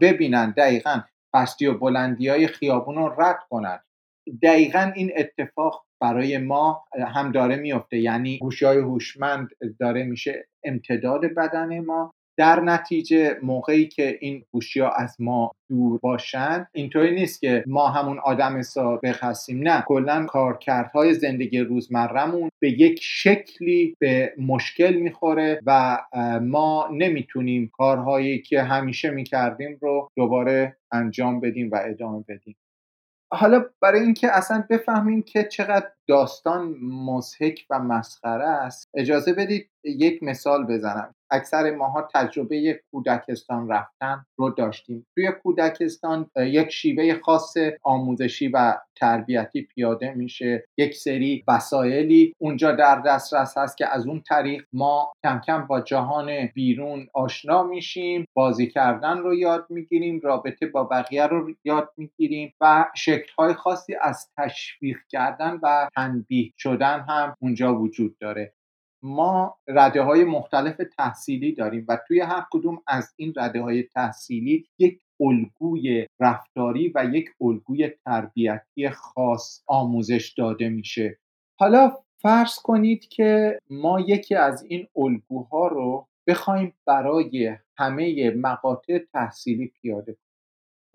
ببینن 0.00 0.50
دقیقا. 0.50 1.00
پستی 1.34 1.66
و 1.66 1.78
بلندی 1.78 2.28
های 2.28 2.46
خیابون 2.46 2.94
رو 2.94 3.14
رد 3.22 3.38
کنن. 3.50 3.78
دقیقا 4.42 4.92
این 4.94 5.12
اتفاق 5.16 5.84
برای 6.00 6.38
ما 6.38 6.84
هم 7.14 7.32
داره 7.32 7.56
میفته 7.56 7.98
یعنی 7.98 8.38
گوشی 8.38 8.64
های 8.64 8.78
هوشمند 8.78 9.48
داره 9.80 10.04
میشه 10.04 10.48
امتداد 10.64 11.20
بدن 11.36 11.78
ما. 11.80 12.14
در 12.38 12.60
نتیجه 12.60 13.36
موقعی 13.42 13.88
که 13.88 14.18
این 14.20 14.44
گوشی 14.52 14.80
ها 14.80 14.90
از 14.90 15.16
ما 15.18 15.52
دور 15.68 15.98
باشن 16.02 16.66
اینطوری 16.72 17.14
نیست 17.14 17.40
که 17.40 17.64
ما 17.66 17.88
همون 17.88 18.18
آدم 18.18 18.62
سابق 18.62 19.24
هستیم 19.24 19.68
نه 19.68 19.84
کلا 19.86 20.26
کارکردهای 20.26 21.14
زندگی 21.14 21.60
روزمرهمون 21.60 22.50
به 22.62 22.70
یک 22.80 23.00
شکلی 23.02 23.96
به 23.98 24.34
مشکل 24.38 24.92
می‌خوره 24.92 25.60
و 25.66 25.98
ما 26.42 26.88
نمی‌تونیم 26.92 27.70
کارهایی 27.72 28.42
که 28.42 28.62
همیشه 28.62 29.10
می‌کردیم 29.10 29.78
رو 29.80 30.08
دوباره 30.16 30.76
انجام 30.92 31.40
بدیم 31.40 31.70
و 31.72 31.80
ادامه 31.84 32.24
بدیم. 32.28 32.56
حالا 33.32 33.64
برای 33.82 34.00
اینکه 34.00 34.36
اصلا 34.36 34.64
بفهمیم 34.70 35.22
که 35.22 35.44
چقدر 35.44 35.86
داستان 36.08 36.74
مزهک 36.82 37.66
و 37.70 37.78
مسخره 37.78 38.48
است 38.48 38.88
اجازه 38.94 39.32
بدید 39.32 39.70
یک 39.84 40.22
مثال 40.22 40.66
بزنم. 40.66 41.14
اکثر 41.30 41.74
ماها 41.74 42.08
تجربه 42.14 42.80
کودکستان 42.90 43.68
رفتن 43.68 44.24
رو 44.38 44.50
داشتیم. 44.50 45.06
توی 45.14 45.32
کودکستان 45.42 46.30
یک 46.36 46.70
شیوه 46.70 47.20
خاص 47.24 47.54
آموزشی 47.82 48.48
و 48.48 48.74
تربیتی 48.96 49.62
پیاده 49.62 50.14
میشه. 50.14 50.64
یک 50.78 50.94
سری 50.94 51.44
وسایلی 51.48 52.34
اونجا 52.38 52.72
در 52.72 53.00
دسترس 53.06 53.58
هست 53.58 53.76
که 53.76 53.86
از 53.94 54.06
اون 54.06 54.22
طریق 54.28 54.64
ما 54.72 55.12
کم 55.24 55.40
کم 55.46 55.66
با 55.66 55.80
جهان 55.80 56.46
بیرون 56.46 57.06
آشنا 57.14 57.62
میشیم 57.62 58.24
بازی 58.34 58.66
کردن 58.66 59.18
رو 59.18 59.34
یاد 59.34 59.66
می‌گیریم 59.70 60.20
رابطه 60.22 60.66
با 60.66 60.84
بقیه 60.84 61.26
رو 61.26 61.50
یاد 61.64 61.90
می‌گیریم 61.96 62.52
و 62.60 62.84
شکلهای 62.96 63.54
خاصی 63.54 63.94
از 64.00 64.30
تشویق 64.36 64.98
کردن 65.08 65.58
و 65.62 65.88
تنبیه 65.94 66.52
شدن 66.58 67.00
هم 67.00 67.34
اونجا 67.40 67.74
وجود 67.74 68.18
داره. 68.18 68.54
ما 69.02 69.58
رده 69.68 70.02
های 70.02 70.24
مختلف 70.24 70.80
تحصیلی 70.98 71.54
داریم 71.54 71.84
و 71.88 71.98
توی 72.08 72.20
هر 72.20 72.44
کدوم 72.50 72.82
از 72.86 73.14
این 73.16 73.32
رده 73.36 73.62
های 73.62 73.82
تحصیلی 73.82 74.66
یک 74.78 75.00
الگوی 75.20 76.06
رفتاری 76.20 76.92
و 76.94 77.04
یک 77.12 77.28
الگوی 77.40 77.88
تربیتی 78.04 78.88
خاص 78.90 79.62
آموزش 79.66 80.34
داده 80.38 80.68
میشه. 80.68 81.18
حالا 81.58 81.92
فرض 82.22 82.58
کنید 82.58 83.08
که 83.08 83.58
ما 83.70 84.00
یکی 84.00 84.34
از 84.34 84.62
این 84.62 84.86
الگوها 84.96 85.68
رو 85.68 86.08
بخوایم 86.28 86.74
برای 86.86 87.56
همه 87.76 88.30
مقاطع 88.30 88.98
تحصیلی 89.12 89.66
پیاده 89.66 90.12
کنیم. 90.12 90.28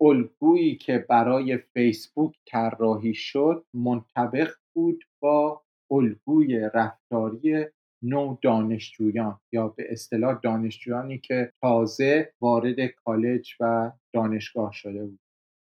الگویی 0.00 0.76
که 0.76 0.98
برای 1.08 1.56
فیسبوک 1.58 2.34
طراحی 2.46 3.14
شد 3.14 3.64
منطبق 3.74 4.50
بود 4.74 5.04
با 5.20 5.62
الگوی 5.90 6.70
رفتاری 6.74 7.66
نو 8.04 8.36
دانشجویان 8.42 9.40
یا 9.52 9.68
به 9.68 9.86
اصطلاح 9.88 10.40
دانشجویانی 10.42 11.18
که 11.18 11.52
تازه 11.60 12.32
وارد 12.40 12.86
کالج 12.86 13.54
و 13.60 13.92
دانشگاه 14.14 14.72
شده 14.72 15.04
بود. 15.04 15.20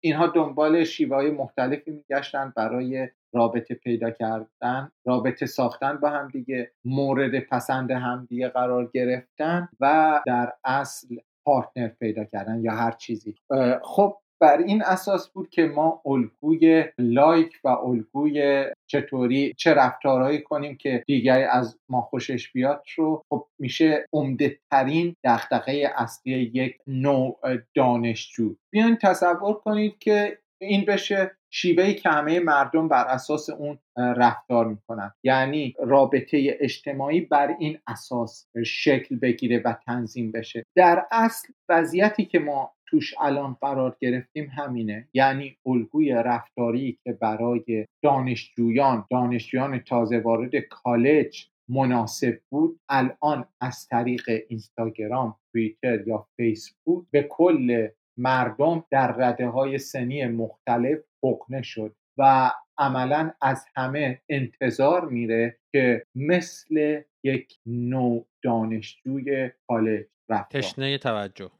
اینها 0.03 0.27
دنبال 0.27 0.84
شیوه 0.84 1.32
مختلفی 1.32 1.91
میگشتن 1.91 2.53
برای 2.55 3.09
رابطه 3.34 3.75
پیدا 3.75 4.11
کردن 4.11 4.91
رابطه 5.05 5.45
ساختن 5.45 5.97
با 5.97 6.09
همدیگه 6.09 6.71
مورد 6.86 7.39
پسند 7.39 7.91
همدیگه 7.91 8.49
قرار 8.49 8.91
گرفتن 8.93 9.69
و 9.79 10.21
در 10.25 10.53
اصل 10.63 11.15
پارتنر 11.45 11.88
پیدا 11.88 12.23
کردن 12.23 12.63
یا 12.63 12.71
هر 12.71 12.91
چیزی. 12.91 13.36
خب 13.84 14.17
بر 14.41 14.57
این 14.57 14.83
اساس 14.83 15.29
بود 15.29 15.49
که 15.49 15.65
ما 15.65 16.01
الگوی 16.05 16.85
لایک 16.97 17.59
و 17.63 17.67
الگوی 17.67 18.65
چطوری 18.87 19.53
چه 19.57 19.73
رفتارهایی 19.73 20.41
کنیم 20.41 20.77
که 20.77 21.03
دیگری 21.07 21.43
از 21.43 21.79
ما 21.89 22.01
خوشش 22.01 22.51
بیاد 22.51 22.83
رو 22.97 23.23
خب 23.29 23.47
میشه 23.59 24.07
عمده 24.13 24.59
ترین 24.71 25.15
دغدغه 25.23 25.91
اصلی 25.95 26.51
یک 26.53 26.77
نوع 26.87 27.39
دانشجو. 27.75 28.55
بیاین 28.73 28.97
تصور 29.01 29.53
کنید 29.53 29.97
که 29.99 30.37
این 30.61 30.85
بشه 30.85 31.31
شیوهی 31.53 31.95
که 31.95 32.09
همه 32.09 32.39
مردم 32.39 32.87
بر 32.87 33.05
اساس 33.07 33.49
اون 33.49 33.79
رفتار 33.97 34.67
می‌کنن. 34.67 35.11
یعنی 35.23 35.75
رابطه 35.79 36.57
اجتماعی 36.59 37.21
بر 37.21 37.55
این 37.59 37.79
اساس 37.87 38.47
شکل 38.65 39.15
بگیره 39.15 39.61
و 39.65 39.75
تنظیم 39.85 40.31
بشه. 40.31 40.63
در 40.75 41.05
اصل 41.11 41.53
وضعیتی 41.69 42.25
که 42.25 42.39
ما 42.39 42.73
توش 42.91 43.13
الان 43.19 43.57
قرار 43.61 43.97
گرفتیم 44.01 44.49
همینه. 44.49 45.07
یعنی 45.13 45.57
الگوی 45.65 46.11
رفتاری 46.11 46.99
که 47.03 47.13
برای 47.13 47.87
دانشجویان 48.03 49.05
دانشجویان 49.11 49.79
تازه 49.79 50.19
وارد 50.19 50.55
کالج 50.55 51.47
مناسب 51.69 52.39
بود 52.49 52.79
الان 52.89 53.45
از 53.61 53.87
طریق 53.87 54.29
اینستاگرام 54.49 55.35
توییتر 55.51 56.07
یا 56.07 56.27
فیسبوک 56.37 57.05
به 57.11 57.23
کل 57.23 57.87
مردم 58.17 58.85
در 58.91 59.11
رده 59.11 59.47
های 59.47 59.77
سنی 59.77 60.25
مختلف 60.25 60.99
حقنه 61.23 61.61
شد 61.61 61.95
و 62.17 62.51
عملا 62.77 63.31
از 63.41 63.65
همه 63.75 64.21
انتظار 64.29 65.09
میره 65.09 65.57
که 65.71 66.05
مثل 66.15 67.01
یک 67.23 67.53
نوع 67.65 68.25
دانشجوی 68.43 69.51
کالج 69.67 70.05
رفتار. 70.29 70.61
تشنه 70.61 70.97
توجه. 70.97 71.51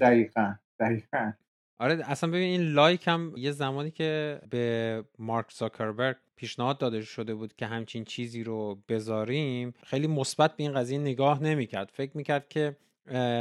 دقیقا. 0.00 0.54
دقیقا. 0.80 1.32
آره 1.78 2.10
اصلا 2.10 2.30
ببین 2.30 2.60
این 2.60 2.72
لایک 2.72 3.08
هم 3.08 3.32
یه 3.36 3.50
زمانی 3.52 3.90
که 3.90 4.40
به 4.50 5.04
مارک 5.18 5.52
زاکربرگ 5.52 6.16
پیشنهاد 6.36 6.78
داده 6.78 7.02
شده 7.02 7.34
بود 7.34 7.56
که 7.56 7.66
همچین 7.66 8.04
چیزی 8.04 8.44
رو 8.44 8.82
بذاریم 8.88 9.74
خیلی 9.84 10.06
مثبت 10.06 10.56
به 10.56 10.62
این 10.62 10.72
قضیه 10.74 10.98
نگاه 10.98 11.42
نمی‌کرد. 11.42 11.90
فکر 11.92 12.16
می‌کرد 12.16 12.48
که 12.48 12.76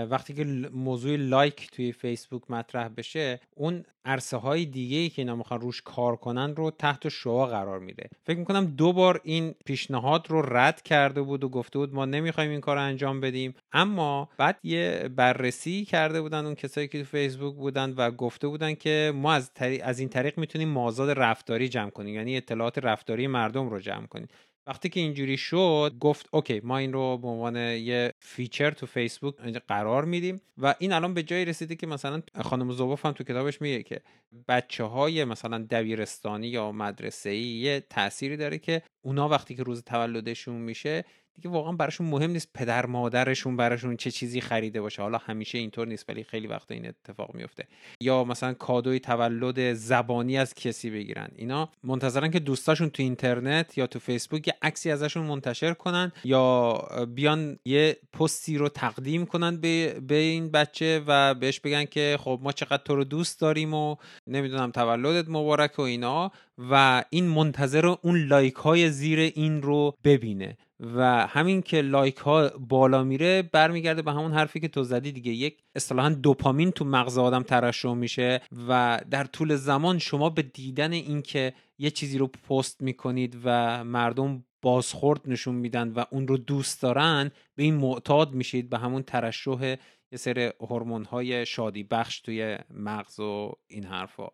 وقتی 0.10 0.34
که 0.34 0.44
موضوع 0.74 1.16
like 1.16 1.72
توی 1.72 1.92
فیسبوک 1.92 2.52
مطرح 2.52 2.88
بشه 2.88 3.40
اون 3.56 3.84
عرصه 4.06 4.38
های 4.38 4.66
دیگه 4.66 4.98
ای 4.98 5.10
که 5.10 5.22
اینا 5.22 5.36
می‌خوان 5.36 5.62
روش 5.62 5.82
کار 5.82 6.16
کنن 6.16 6.56
رو 6.56 6.72
تحت 6.72 7.10
شعاع 7.10 7.46
قرار 7.46 7.80
میده. 7.80 8.10
فکر 8.24 8.38
می‌کنم 8.38 8.66
دو 8.66 8.94
بار 8.94 9.22
این 9.24 9.56
پیشنهاد 9.66 10.26
رو 10.30 10.42
رد 10.42 10.82
کرده 10.82 11.22
بود 11.22 11.44
و 11.44 11.50
گفته 11.50 11.80
بود 11.80 11.94
ما 11.94 12.06
نمی‌خوایم 12.06 12.52
این 12.52 12.62
کار 12.62 12.76
رو 12.76 12.82
انجام 12.82 13.22
بدیم. 13.22 13.56
اما 13.72 14.30
بعد 14.38 14.60
یه 14.64 15.10
بررسی 15.16 15.86
کرده 15.86 16.22
بودن 16.22 16.46
اون 16.46 16.56
کسایی 16.56 16.88
که 16.88 17.00
تو 17.00 17.06
فیسبوک 17.06 17.56
بودن 17.56 17.94
و 17.98 18.12
گفته 18.12 18.48
بودن 18.48 18.74
که 18.74 19.12
ما 19.16 19.34
از, 19.34 19.52
از 19.84 20.00
این 20.00 20.10
طریق 20.10 20.38
می‌تونیم 20.38 20.70
مازاد 20.70 21.20
رفتاری 21.20 21.70
جمع 21.70 21.90
کنیم. 21.90 22.16
یعنی 22.16 22.38
اطلاعات 22.38 22.78
رفتاری 22.78 23.28
مردم 23.28 23.70
رو 23.70 23.80
جمع 23.80 24.08
کنیم. 24.08 24.28
وقتی 24.68 24.90
که 24.90 25.00
اینجوری 25.00 25.38
شد 25.38 25.96
گفت 26.00 26.30
okay 26.32 26.62
ما 26.64 26.78
این 26.78 26.94
رو 26.94 27.18
به 27.18 27.28
عنوان 27.28 27.56
یه 27.56 28.14
feature 28.20 28.72
تو 28.72 28.86
فیسبوک 28.86 29.36
قرار 29.68 30.06
میدیم. 30.06 30.42
و 30.58 30.76
این 30.80 30.94
الان 30.94 31.14
به 31.14 31.24
جایی 31.24 31.46
رسیده 31.46 31.76
که 31.76 31.88
مثلا 31.88 32.22
خانم 32.42 32.72
زوبوف 32.72 33.06
هم 33.06 33.12
تو 33.12 33.24
کتابش 33.24 33.62
میگه 33.62 33.84
که 33.84 34.02
بچه 34.48 34.84
های 34.84 35.26
مثلا 35.26 35.68
دبیرستانی 35.70 36.48
یا 36.48 36.72
مدرسه 36.72 37.30
ای 37.30 37.44
یه 37.44 37.84
تأثیری 37.90 38.38
داره 38.38 38.58
که 38.58 38.82
اونا 39.02 39.30
وقتی 39.30 39.56
که 39.56 39.64
روز 39.64 39.84
تولدشون 39.84 40.56
میشه 40.56 41.06
دیگه 41.36 41.50
واقعا 41.50 41.72
براشون 41.72 42.08
مهم 42.08 42.32
نیست 42.32 42.50
پدر 42.54 42.86
مادرشون 42.86 43.58
براشون 43.58 43.98
چه 43.98 44.12
چیزی 44.12 44.42
خریده 44.42 44.82
باشه. 44.82 45.02
حالا 45.02 45.18
همیشه 45.18 45.58
اینطور 45.58 45.88
نیست 45.88 46.10
ولی 46.10 46.24
خیلی 46.24 46.48
وقت 46.48 46.72
این 46.72 46.88
اتفاق 46.88 47.36
میفته. 47.36 47.68
یا 48.02 48.24
مثلا 48.24 48.54
کادوی 48.54 49.00
تولد 49.00 49.74
زبانی 49.74 50.38
از 50.38 50.54
کسی 50.54 50.90
بگیرن. 50.90 51.28
اینا 51.36 51.70
منتظرن 51.84 52.32
که 52.32 52.40
دوستاشون 52.40 52.90
تو 52.90 53.04
اینترنت 53.04 53.78
یا 53.78 53.88
تو 53.88 54.00
فیسبوک 54.00 54.48
یه 54.48 54.54
عکسی 54.62 54.92
ازشون 54.92 55.26
منتشر 55.26 55.74
کنن 55.74 56.12
یا 56.24 56.74
بیان 57.16 57.60
یه 57.66 57.98
پستی 58.14 58.58
رو 58.58 58.70
تقدیم 58.70 59.26
کنن 59.26 59.58
به, 59.58 60.00
به 60.08 60.16
این 60.16 60.52
بچه 60.52 61.04
و 61.08 61.34
بهش 61.34 61.60
بگن 61.60 61.86
که 61.86 62.18
خب 62.20 62.40
ما 62.44 62.52
چقدر 62.52 62.84
تو 62.84 62.96
رو 62.96 63.04
دوست 63.04 63.42
داریم 63.42 63.74
و 63.74 63.96
نمی‌دونم 64.28 64.72
تولدت 64.72 65.30
مبارک 65.30 65.80
و 65.80 65.82
اینا. 65.82 66.32
و 66.58 67.04
این 67.10 67.28
منتظر 67.28 67.86
اون 67.86 68.24
لایک 68.24 68.56
های 68.56 68.90
زیر 68.90 69.20
این 69.20 69.62
رو 69.62 69.98
ببینه. 70.04 70.58
و 70.96 71.28
همین 71.28 71.62
که 71.62 71.82
لایک 71.82 72.18
ها 72.18 72.50
بالا 72.50 73.04
میره 73.04 73.42
برمیگرده 73.42 74.02
به 74.02 74.12
همون 74.12 74.32
حرفی 74.32 74.60
که 74.60 74.68
تو 74.68 74.84
زدی 74.84 75.12
دیگه. 75.12 75.32
یک 75.32 75.58
اصطلاحا 75.76 76.10
دوپامین 76.10 76.72
تو 76.72 76.86
مغز 76.86 77.18
آدم 77.18 77.44
ترشح 77.44 77.94
میشه 77.94 78.42
و 78.68 79.02
در 79.10 79.24
طول 79.24 79.56
زمان 79.56 79.98
شما 80.00 80.30
به 80.30 80.42
دیدن 80.42 80.92
اینکه 80.92 81.54
یه 81.78 81.90
چیزی 81.90 82.18
رو 82.18 82.28
پست 82.28 82.82
می‌کنید 82.82 83.38
و 83.44 83.84
مردم 83.84 84.44
بازخورد 84.62 85.22
نشون 85.26 85.56
میدن 85.56 85.90
و 85.90 86.06
اون 86.12 86.28
رو 86.28 86.38
دوست 86.38 86.82
دارن 86.82 87.32
به 87.56 87.64
این 87.64 87.76
معتاد 87.76 88.34
میشید 88.34 88.70
به 88.70 88.78
همون 88.78 89.04
ترشح 89.04 89.76
یه 90.12 90.18
سری 90.18 90.52
هورمون 90.60 91.06
های 91.06 91.46
شادی 91.46 91.84
بخش 91.84 92.22
توی 92.22 92.58
مغز 92.70 93.20
و 93.20 93.56
این 93.68 93.84
حرفا. 93.84 94.28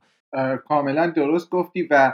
کاملا 0.65 1.07
درست 1.07 1.49
گفتی 1.49 1.83
و 1.83 2.13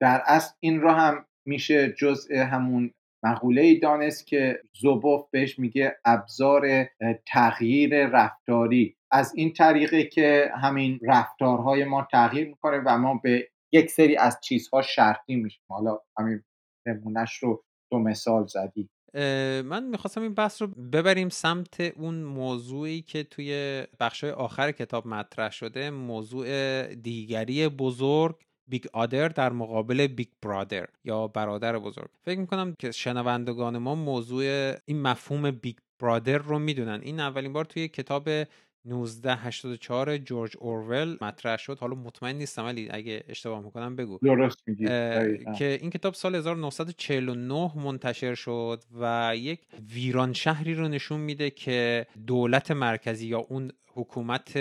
در 0.00 0.22
اصل 0.26 0.54
این 0.60 0.80
رو 0.80 0.90
هم 0.90 1.24
میشه 1.46 1.92
جزء 1.92 2.44
همون 2.44 2.90
مقوله 3.26 3.62
ای 3.62 3.78
دانست 3.78 4.26
که 4.26 4.60
زوبوف 4.80 5.20
بهش 5.30 5.58
میگه 5.58 5.96
ابزار 6.04 6.86
تغییر 7.26 8.06
رفتاری. 8.06 8.96
از 9.10 9.32
این 9.36 9.52
طریقه 9.52 10.04
که 10.04 10.50
همین 10.62 10.98
رفتارهای 11.02 11.84
ما 11.84 12.08
تغییر 12.12 12.48
می‌کنه 12.48 12.82
و 12.86 12.98
ما 12.98 13.20
به 13.24 13.48
یک 13.72 13.90
سری 13.90 14.16
از 14.16 14.38
چیزها 14.44 14.82
شرطی 14.82 15.36
میشیم. 15.36 15.64
حالا 15.68 15.98
همین 16.18 16.42
نمونش 16.86 17.36
رو 17.36 17.64
دو 17.90 17.98
مثال 17.98 18.46
زدی. 18.46 18.88
من 19.64 19.88
می‌خواستم 19.90 20.22
این 20.22 20.34
بحث 20.34 20.62
رو 20.62 20.68
ببریم 20.68 21.28
سمت 21.28 21.80
اون 21.80 22.14
موضوعی 22.14 23.02
که 23.02 23.22
توی 23.22 23.82
بخشای 24.00 24.30
آخر 24.30 24.72
کتاب 24.72 25.06
مطرح 25.06 25.50
شده 25.50 25.90
موضوع 25.90 26.46
دیگری 26.94 27.68
بزرگ 27.68 28.45
Big 28.68 28.84
Other 28.92 29.28
در 29.28 29.52
مقابل 29.52 30.06
Big 30.06 30.28
Brother 30.42 30.86
یا 31.04 31.28
برادر 31.28 31.78
بزرگ. 31.78 32.08
فکر 32.22 32.38
می‌کنم 32.38 32.74
که 32.78 32.90
شنوندگان 32.90 33.78
ما 33.78 33.94
موضوع 33.94 34.72
این 34.84 35.02
مفهوم 35.02 35.50
Big 35.50 35.76
Brother 36.00 36.38
رو 36.38 36.58
می‌دونن. 36.58 37.00
این 37.02 37.20
اولین 37.20 37.52
بار 37.52 37.64
توی 37.64 37.88
کتاب 37.88 38.28
1984 38.86 40.18
جورج 40.18 40.56
اورول 40.58 41.16
مطرح 41.20 41.56
شد. 41.56 41.78
حالا 41.78 41.94
مطمئن 41.94 42.36
نیستم 42.36 42.64
ولی 42.64 42.88
اگه 42.90 43.24
اشتباه 43.28 43.60
می‌کنم 43.64 43.96
بگو. 43.96 44.18
درست 44.22 44.58
میگی. 44.66 44.84
که 45.58 45.78
این 45.80 45.90
کتاب 45.90 46.14
سال 46.14 46.34
1949 46.34 47.72
منتشر 47.76 48.34
شد 48.34 48.82
و 49.00 49.32
یک 49.36 49.60
ویران 49.94 50.32
شهری 50.32 50.74
رو 50.74 50.88
نشون 50.88 51.20
میده 51.20 51.50
که 51.50 52.06
دولت 52.26 52.70
مرکزی 52.70 53.26
یا 53.26 53.38
اون 53.38 53.70
حکومت 53.96 54.56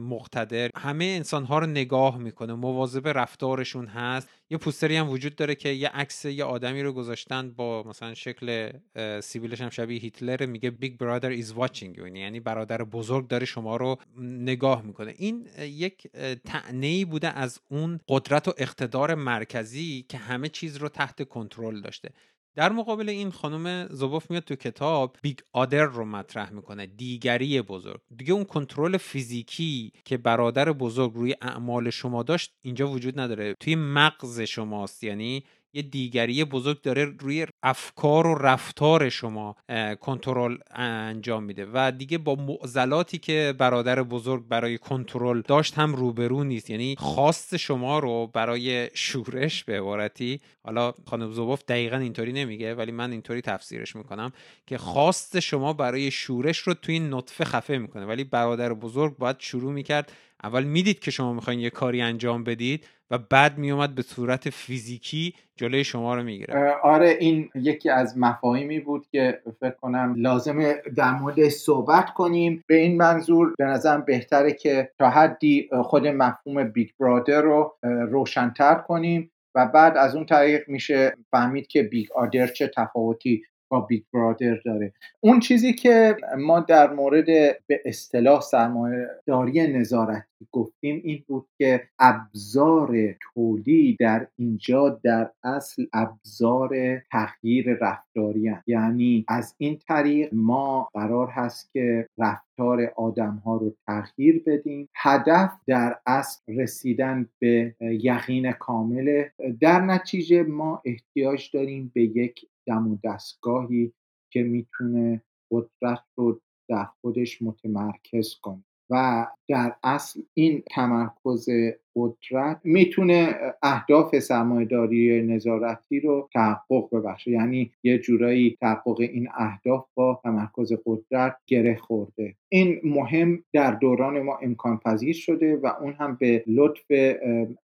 مقتدر. 0.00 0.70
همه 0.76 1.04
انسان 1.04 1.44
ها 1.44 1.58
رو 1.58 1.66
نگاه 1.66 2.18
می‌کنه. 2.18 2.54
مواظب 2.54 3.08
رفتارشون 3.08 3.86
هست. 3.86 4.28
یه 4.50 4.58
پوستری 4.58 4.96
هم 4.96 5.10
وجود 5.10 5.34
داره 5.34 5.54
که 5.54 5.68
یه 5.68 5.88
عکس 5.88 6.24
یه 6.24 6.44
آدمی 6.44 6.82
رو 6.82 6.92
گذاشتن 6.92 7.50
با 7.50 7.82
مثلا 7.82 8.14
شکل 8.14 8.72
سیبیلش 9.20 9.60
هم 9.60 9.70
شبیه 9.70 10.00
هیتلر. 10.00 10.46
میگه 10.46 10.70
Big 10.70 10.98
Brother 10.98 11.30
is 11.30 11.52
watching 11.52 11.98
یعنی 11.98 12.40
برادر 12.40 12.84
بزرگ 12.84 13.28
داره 13.28 13.46
شما 13.46 13.76
رو 13.76 13.96
نگاه 14.18 14.82
می‌کنه. 14.82 15.14
این 15.16 15.48
یک 15.58 16.06
تعنی 16.44 17.04
بوده 17.04 17.28
از 17.38 17.60
اون 17.68 18.00
قدرت 18.08 18.48
و 18.48 18.54
اقتدار 18.58 19.14
مرکزی 19.14 20.06
که 20.08 20.18
همه 20.18 20.48
چیز 20.48 20.76
رو 20.76 20.88
تحت 20.88 21.28
کنترل 21.28 21.80
داشته. 21.80 22.10
در 22.54 22.72
مقابل 22.72 23.08
این 23.08 23.30
خانم 23.30 23.88
زوبوف 23.90 24.30
میاد 24.30 24.42
تو 24.42 24.54
کتاب 24.56 25.16
Big 25.22 25.38
Other 25.52 25.84
رو 25.84 26.04
مطرح 26.04 26.52
می‌کنه 26.52 26.86
دیگری 26.86 27.62
بزرگ. 27.62 28.00
دیگه 28.16 28.32
اون 28.32 28.44
کنترل 28.44 28.96
فیزیکی 28.96 29.92
که 30.04 30.16
برادر 30.16 30.72
بزرگ 30.72 31.12
روی 31.14 31.34
اعمال 31.42 31.90
شما 31.90 32.22
داشت 32.22 32.54
اینجا 32.62 32.88
وجود 32.88 33.20
نداره. 33.20 33.54
توی 33.60 33.74
مغز 33.74 34.40
شماست 34.40 35.04
یعنی 35.04 35.44
یه 35.74 35.82
دیگری 35.82 36.44
بزرگ 36.44 36.82
داره 36.82 37.04
روی 37.04 37.46
افکار 37.62 38.26
و 38.26 38.34
رفتار 38.34 39.08
شما 39.08 39.56
کنترل 40.00 40.56
انجام 40.70 41.44
میده 41.44 41.66
و 41.72 41.92
دیگه 41.98 42.18
با 42.18 42.34
معضلاتی 42.34 43.18
که 43.18 43.54
برادر 43.58 44.02
بزرگ 44.02 44.48
برای 44.48 44.78
کنترل 44.78 45.40
داشت 45.40 45.74
هم 45.74 45.94
روبرو 45.94 46.44
نیست. 46.44 46.70
یعنی 46.70 46.96
خواست 46.98 47.56
شما 47.56 47.98
رو 47.98 48.26
برای 48.26 48.90
شورش 48.94 49.64
به 49.64 49.78
عبارتی 49.78 50.40
حالا 50.64 50.92
خانم 51.06 51.32
زوبوف 51.32 51.64
دقیقا 51.64 51.96
اینطوری 51.96 52.32
نمیگه 52.32 52.74
ولی 52.74 52.92
من 52.92 53.10
اینطوری 53.10 53.40
تفسیرش 53.40 53.96
می‌کنم 53.96 54.32
که 54.66 54.78
خواست 54.78 55.40
شما 55.40 55.72
برای 55.72 56.10
شورش 56.10 56.58
رو 56.58 56.74
توی 56.74 57.00
نطفه 57.00 57.44
خفه 57.44 57.78
می‌کنه. 57.78 58.06
ولی 58.06 58.24
برادر 58.24 58.72
بزرگ 58.72 59.16
باید 59.16 59.36
شروع 59.38 59.72
می‌کرد. 59.72 60.12
اول 60.44 60.64
می‌دید 60.64 60.98
که 60.98 61.10
شما 61.10 61.32
می‌خواین 61.32 61.60
یه 61.60 61.70
کاری 61.70 62.02
انجام 62.02 62.44
بدید 62.44 62.86
و 63.12 63.18
بعد 63.18 63.58
میومد 63.58 63.94
به 63.94 64.02
صورت 64.02 64.50
فیزیکی 64.50 65.34
جلوی 65.56 65.84
شما 65.84 66.14
رو 66.14 66.22
می‌گیره 66.22 66.74
آره 66.82 67.16
این 67.20 67.50
یکی 67.54 67.90
از 67.90 68.18
مفاهیمی 68.18 68.80
بود 68.80 69.06
که 69.12 69.40
فکر 69.60 69.70
کنم 69.70 70.14
لازمه 70.16 70.74
در 70.96 71.12
مورد 71.12 71.48
صحبت 71.48 72.10
کنیم. 72.14 72.64
به 72.66 72.74
این 72.76 72.96
منظور 72.96 73.54
به 73.58 73.64
نظرم 73.64 74.04
بهتره 74.04 74.52
که 74.52 74.90
تا 74.98 75.10
حدی 75.10 75.68
خود 75.82 76.06
مفهوم 76.06 76.64
Big 76.64 76.88
Brother 77.00 77.40
رو 77.40 77.76
روشنتر 77.82 78.74
کنیم 78.74 79.30
و 79.54 79.66
بعد 79.66 79.96
از 79.96 80.16
اون 80.16 80.26
طریق 80.26 80.68
میشه 80.68 81.16
فهمید 81.30 81.66
که 81.66 81.82
Big 81.82 82.12
Other 82.12 82.46
چه 82.46 82.70
تفاوتی 82.76 83.42
با 83.72 83.80
بیگ 83.80 84.02
برادر 84.12 84.54
داره. 84.64 84.92
اون 85.20 85.40
چیزی 85.40 85.72
که 85.72 86.16
ما 86.38 86.60
در 86.60 86.92
مورد 86.92 87.26
به 87.66 87.80
اصطلاح 87.84 88.40
سرمایه 88.40 89.08
داری 89.26 89.78
نظارتی 89.78 90.46
گفتیم 90.52 91.00
این 91.04 91.24
بود 91.26 91.46
که 91.58 91.82
ابزار 91.98 93.14
تولید 93.34 93.96
در 94.00 94.26
اینجا 94.36 95.00
در 95.04 95.30
اصل 95.44 95.86
ابزار 95.92 96.70
تغییر 97.12 97.78
رفتاری 97.80 98.48
هست. 98.48 98.68
یعنی 98.68 99.24
از 99.28 99.54
این 99.58 99.78
طریق 99.88 100.28
ما 100.32 100.88
قرار 100.94 101.28
هست 101.28 101.72
که 101.72 102.08
رفتار 102.18 102.92
آدم 102.96 103.42
ها 103.44 103.56
رو 103.56 103.74
تغییر 103.86 104.42
بدیم. 104.46 104.88
هدف 104.96 105.50
در 105.66 105.96
اصل 106.06 106.42
رسیدن 106.48 107.28
به 107.38 107.74
یقین 107.80 108.52
کامل. 108.52 109.24
در 109.60 109.80
نتیجه 109.80 110.42
ما 110.42 110.82
احتیاج 110.84 111.50
داریم 111.52 111.92
به 111.94 112.02
یک 112.02 112.46
دم 112.66 112.88
و 112.92 112.98
دستگاهی 113.04 113.92
که 114.32 114.42
می‌تونه 114.42 115.22
قدرت 115.50 116.04
رو 116.16 116.40
در 116.68 116.84
خودش 116.84 117.42
متمرکز 117.42 118.34
کنه. 118.42 118.64
و 118.90 119.26
در 119.48 119.76
اصل 119.82 120.22
این 120.34 120.62
تمرکز 120.70 121.48
قدرت 121.96 122.60
می‌تونه 122.64 123.34
اهداف 123.62 124.18
سرمایهداری 124.18 125.22
نظارتی 125.22 126.00
رو 126.00 126.28
تحقق 126.34 126.88
ببخشه. 126.92 127.30
یعنی 127.30 127.70
یه 127.82 127.98
جورایی 127.98 128.56
تحقق 128.60 129.00
این 129.00 129.28
اهداف 129.34 129.86
با 129.94 130.20
تمرکز 130.22 130.72
قدرت 130.86 131.36
گره 131.46 131.76
خورده. 131.76 132.34
این 132.48 132.80
مهم 132.84 133.44
در 133.52 133.70
دوران 133.70 134.22
ما 134.22 134.38
امکان 134.42 134.78
پذیر 134.78 135.14
شده 135.14 135.56
و 135.56 135.66
اون 135.80 135.92
هم 135.92 136.16
به 136.20 136.44
لطف 136.46 137.16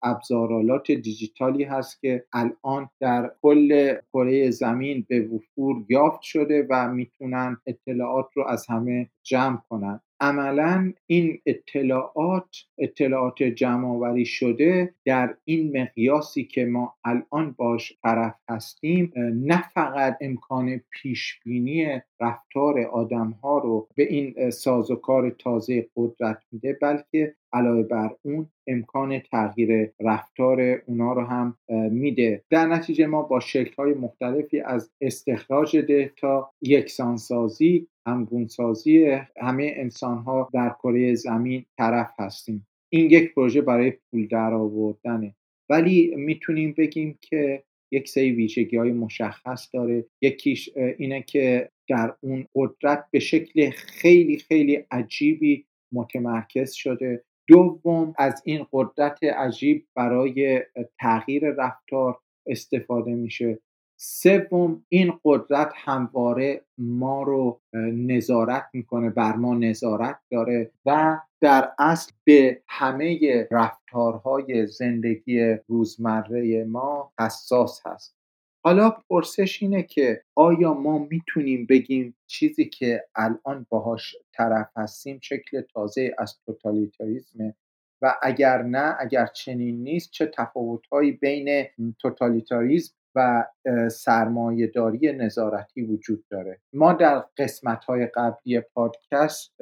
ابزارالات 0.02 0.92
دیجیتالی 0.92 1.64
هست 1.64 2.00
که 2.00 2.24
الان 2.32 2.90
در 3.00 3.30
کل 3.42 3.94
کره 4.12 4.50
زمین 4.50 5.06
به 5.08 5.20
وفور 5.20 5.84
یافت 5.88 6.22
شده 6.22 6.66
و 6.70 6.88
می‌تونن 6.88 7.56
اطلاعات 7.66 8.26
رو 8.34 8.44
از 8.44 8.66
همه 8.66 9.10
جمع 9.22 9.58
کنن. 9.68 10.00
عملا 10.20 10.92
این 11.06 11.38
اطلاعات 11.46 12.56
اطلاعات 12.78 13.42
جمع 13.42 13.88
شده 14.24 14.94
در 15.04 15.36
این 15.44 15.80
مقیاسی 15.80 16.44
که 16.44 16.64
ما 16.64 16.94
الان 17.04 17.54
باش 17.58 17.92
طرف 18.02 18.34
هستیم 18.48 19.12
نه 19.34 19.62
فقط 19.74 20.18
امکان 20.20 20.80
پیش 20.90 21.40
بینی 21.44 22.00
رفتار 22.20 22.80
آدم 22.80 23.30
ها 23.30 23.58
رو 23.58 23.88
به 23.96 24.02
این 24.02 24.50
سازوکار 24.50 25.30
تازه 25.30 25.86
قدرت 25.96 26.42
میده 26.52 26.78
بلکه 26.82 27.34
علاوه 27.52 27.82
بر 27.82 28.10
اون 28.22 28.50
امکان 28.66 29.18
تغییر 29.18 29.92
رفتار 30.00 30.82
اونا 30.86 31.12
رو 31.12 31.24
هم 31.24 31.56
میده. 31.90 32.44
در 32.50 32.66
نتیجه 32.66 33.06
ما 33.06 33.22
با 33.22 33.40
شکل 33.40 33.74
های 33.74 33.94
مختلفی 33.94 34.60
از 34.60 34.90
استخراج 35.00 35.76
دیتا 35.76 36.50
یکسانسازی 36.62 37.88
همگونسازی 38.06 39.04
همه 39.40 39.72
انسان 39.76 40.18
ها 40.18 40.48
در 40.52 40.68
کره 40.82 41.14
زمین 41.14 41.64
طرف 41.78 42.10
هستیم. 42.18 42.66
این 42.92 43.10
یک 43.10 43.34
پروژه 43.34 43.60
برای 43.60 43.90
پول 43.90 44.26
در 44.26 44.54
آوردنه. 44.54 45.34
ولی 45.70 46.14
می‌تونیم 46.16 46.74
بگیم 46.78 47.18
که 47.20 47.62
یک 47.92 48.08
سری 48.08 48.32
ویژگی 48.32 48.76
های 48.76 48.92
مشخص 48.92 49.68
داره. 49.74 50.04
یکیش 50.22 50.70
اینه 50.98 51.22
که 51.22 51.70
در 51.88 52.14
اون 52.20 52.46
قدرت 52.54 53.04
به 53.10 53.18
شکل 53.18 53.70
خیلی 53.70 54.36
خیلی 54.36 54.84
عجیبی 54.90 55.66
متمرکز 55.92 56.72
شده. 56.72 57.24
دوم 57.48 58.14
از 58.18 58.42
این 58.44 58.66
قدرت 58.72 59.24
عجیب 59.24 59.86
برای 59.96 60.62
تغییر 61.00 61.50
رفتار 61.50 62.18
استفاده 62.46 63.14
میشه. 63.14 63.58
سوم 64.04 64.84
این 64.88 65.12
قدرت 65.24 65.72
همواره 65.74 66.64
ما 66.78 67.22
رو 67.22 67.60
نظارت 67.92 68.64
می‌کنه 68.72 69.10
بر 69.10 69.36
ما 69.36 69.54
نظارت 69.54 70.18
داره 70.30 70.70
و 70.86 71.18
در 71.40 71.72
اصل 71.78 72.12
به 72.24 72.62
همه 72.68 73.48
رفتارهای 73.50 74.66
زندگی 74.66 75.56
روزمره 75.66 76.64
ما 76.64 77.12
حساس 77.20 77.80
هست. 77.86 78.16
حالا 78.64 78.90
پرسش 78.90 79.62
اینه 79.62 79.82
که 79.82 80.22
آیا 80.34 80.74
ما 80.74 80.98
می‌تونیم 80.98 81.66
بگیم 81.66 82.16
چیزی 82.26 82.64
که 82.64 83.04
الان 83.14 83.66
باهاش 83.68 84.16
طرف 84.32 84.70
هستیم 84.76 85.18
شکل 85.22 85.60
تازه 85.60 86.14
از 86.18 86.38
توتالیتاریزمه 86.46 87.54
و 88.02 88.14
اگر 88.22 88.62
نه 88.62 88.96
اگر 88.98 89.26
چنین 89.26 89.82
نیست 89.82 90.10
چه 90.10 90.26
تفاوتهایی 90.26 91.12
بین 91.12 91.66
توتالیتاریزم 91.98 92.94
و 93.14 93.44
سرمایهداری 93.90 95.12
نظارتی 95.12 95.82
وجود 95.82 96.24
داره. 96.30 96.60
ما 96.72 96.92
در 96.92 97.24
قسمت 97.36 97.84
های 97.84 98.06
قبلی 98.06 98.60
پادکست 98.60 99.54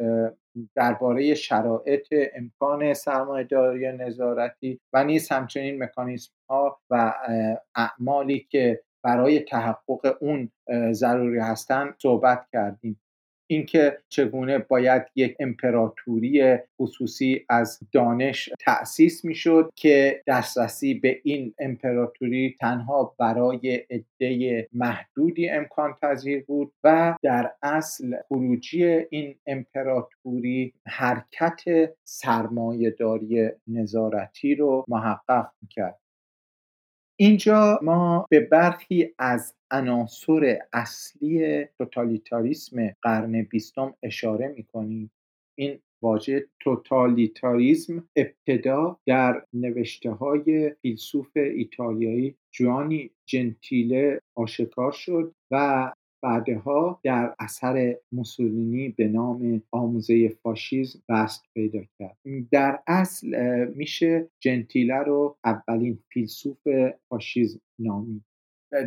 درباره 0.75 1.35
شرایط 1.35 2.15
امکان 2.35 2.95
سرمایهداری 2.95 3.93
نظارتی 3.93 4.81
و 4.93 5.05
نیز 5.05 5.33
همچنین 5.33 5.83
مکانیزم 5.83 6.33
ها 6.49 6.81
و 6.91 7.15
اعمالی 7.75 8.47
که 8.51 8.83
برای 9.03 9.41
تحقق 9.41 10.17
اون 10.21 10.51
ضروری 10.93 11.39
هستند 11.39 11.95
صحبت 12.03 12.47
کردیم. 12.53 13.01
اینکه 13.51 13.99
چگونه 14.09 14.59
باید 14.59 15.03
یک 15.17 15.37
امپراتوری 15.41 16.59
خصوصی 16.81 17.45
از 17.49 17.79
دانش 17.93 18.51
تأسیس 18.61 19.25
می‌شد 19.25 19.71
که 19.77 20.23
دسترسی 20.27 20.95
به 20.95 21.21
این 21.25 21.55
امپراتوری 21.59 22.57
تنها 22.61 23.15
برای 23.19 23.83
عده 23.91 24.69
محدودی 24.73 25.49
امکان 25.49 25.95
پذیر 26.03 26.45
بود 26.45 26.73
و 26.85 27.17
در 27.23 27.53
اصل 27.63 28.17
خروجی 28.29 28.85
این 28.85 29.35
امپراتوری 29.47 30.73
حرکت 30.87 31.63
سرمایهداری 32.05 33.51
نظارتی 33.67 34.55
رو 34.55 34.85
محقق 34.89 35.47
می‌کرد. 35.63 35.99
اینجا 37.21 37.79
ما 37.83 38.27
به 38.31 38.41
برخی 38.41 39.15
از 39.19 39.55
عناصر 39.71 40.59
اصلی 40.73 41.65
توتالیتاریسم 41.79 42.95
قرن 43.03 43.43
بیستم 43.43 43.95
اشاره 44.03 44.49
می‌کنیم. 44.49 45.11
این 45.59 45.79
واژه 46.03 46.47
توتالیتاریسم 46.61 48.09
ابتدا 48.17 48.99
در 49.07 49.45
نوشته 49.53 50.11
های 50.11 50.75
فیلسوف 50.83 51.37
ایتالیایی 51.37 52.37
جوانی 52.51 53.11
جنتیله 53.27 54.21
آشکار 54.37 54.93
شد 54.93 55.35
و 55.51 55.93
بعدها 56.23 57.01
در 57.05 57.35
اثر 57.39 57.97
موسولینی 58.13 58.89
به 58.89 59.09
نام 59.09 59.63
آموزه 59.71 60.29
فاشیزم 60.29 61.03
بست 61.09 61.45
پیدا 61.55 61.81
کرد. 61.99 62.17
در 62.53 62.79
اصل 62.87 63.67
میشه 63.77 64.29
جنتیله 64.41 64.99
رو 64.99 65.37
اولین 65.45 65.99
فیلسوف 66.13 66.59
فاشیزم 67.09 67.61
نامید. 67.79 68.25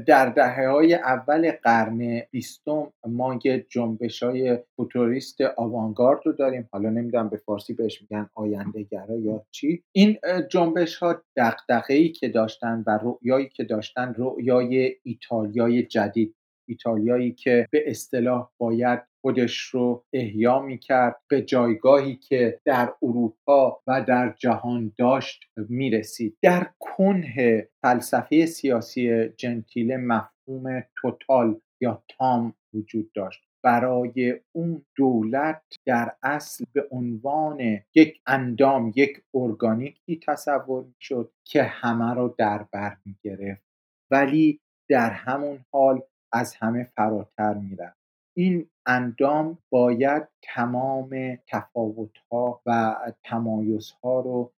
در 0.07 0.29
دهه 0.29 0.67
های 0.67 0.93
اول 0.93 1.51
قرن 1.51 2.21
بیستم 2.31 2.93
ما 3.07 3.39
یه 3.43 3.65
جنبش 3.69 4.23
های 4.23 4.59
فوتوریست 4.75 5.41
آوانگارد 5.57 6.19
رو 6.25 6.31
داریم. 6.31 6.69
حالا 6.71 6.89
نمی‌دونم 6.89 7.29
به 7.29 7.37
فارسی 7.37 7.73
بهش 7.73 8.01
میگن 8.01 8.29
آینده 8.35 8.87
یا 9.09 9.45
چی. 9.51 9.83
این 9.91 10.17
جنبش 10.51 10.95
ها 10.95 11.21
دقدقه 11.37 12.09
که 12.09 12.29
داشتن 12.29 12.83
و 12.87 12.99
رؤیایی 13.03 13.49
که 13.49 13.63
داشتن 13.63 14.13
رؤیای 14.17 14.95
ایتالیای 15.03 15.83
جدید 15.83 16.35
ایتالیایی 16.67 17.31
که 17.31 17.67
به 17.71 17.83
اصطلاح 17.89 18.49
باید 18.57 18.99
خودش 19.21 19.59
رو 19.59 20.05
احیا 20.13 20.59
می‌کرد 20.59 21.15
به 21.27 21.41
جایگاهی 21.41 22.15
که 22.15 22.59
در 22.65 22.93
اروپا 23.01 23.81
و 23.87 24.01
در 24.07 24.35
جهان 24.37 24.93
داشت 24.97 25.43
می‌رسید. 25.69 26.37
در 26.41 26.67
کنه 26.79 27.67
فلسفه 27.81 28.45
سیاسی 28.45 29.29
جنتیل 29.29 29.95
مفهوم 29.97 30.83
توتال 30.95 31.59
یا 31.81 32.03
تام 32.07 32.53
وجود 32.73 33.11
داشت. 33.13 33.43
برای 33.63 34.39
اون 34.51 34.85
دولت 34.95 35.61
در 35.85 36.15
اصل 36.23 36.65
به 36.73 36.87
عنوان 36.91 37.79
یک 37.95 38.21
اندام 38.27 38.93
یک 38.95 39.21
ارگانیکی 39.33 40.19
تصور 40.27 40.85
شد 40.99 41.31
که 41.45 41.63
همه 41.63 42.13
رو 42.13 42.35
در 42.37 42.65
بر 42.71 42.97
می 43.05 43.15
گرفت 43.23 43.63
ولی 44.11 44.59
در 44.89 45.09
همون 45.09 45.65
حال 45.71 46.01
از 46.33 46.55
همه 46.55 46.91
فراتر 46.95 47.53
می‌رفت 47.53 47.97
این 48.37 48.69
اندام 48.85 49.57
باید 49.69 50.23
تمام 50.41 51.37
تفاوتها 51.47 52.61
و 52.65 52.95
تمایزها 53.23 54.19
رو 54.19 54.51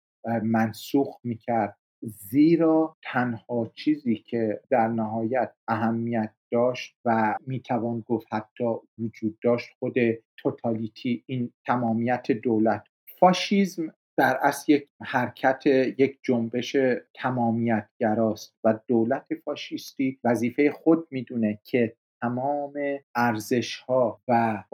منسوخ 0.42 1.18
می‌کرد. 1.24 1.76
زیرا 2.02 2.96
تنها 3.02 3.72
چیزی 3.74 4.16
که 4.16 4.60
در 4.70 4.88
نهایت 4.88 5.52
اهمیت 5.68 6.32
داشت 6.52 6.96
و 7.04 7.34
می‌توان 7.46 8.04
گفت 8.08 8.26
حتی 8.32 8.64
وجود 8.98 9.38
داشت 9.42 9.68
خود 9.78 9.94
توتالیتی 10.36 11.24
این 11.26 11.52
تمامیت 11.66 12.32
دولت. 12.32 12.84
فاشیزم 13.20 13.94
در 14.16 14.38
اصل 14.42 14.72
یک 14.72 14.88
حرکت 15.02 15.66
یک 15.66 16.18
جنبش 16.22 16.76
تمامیت 17.14 17.88
گراست 18.00 18.56
و 18.64 18.78
دولت 18.86 19.26
فاشیستی 19.44 20.18
وظیفه 20.24 20.70
خود 20.70 21.08
می‌دونه 21.10 21.60
که 21.64 21.96
تمام 22.22 22.72
ارزش 23.14 23.76
ها 23.76 24.22
و 24.28 24.64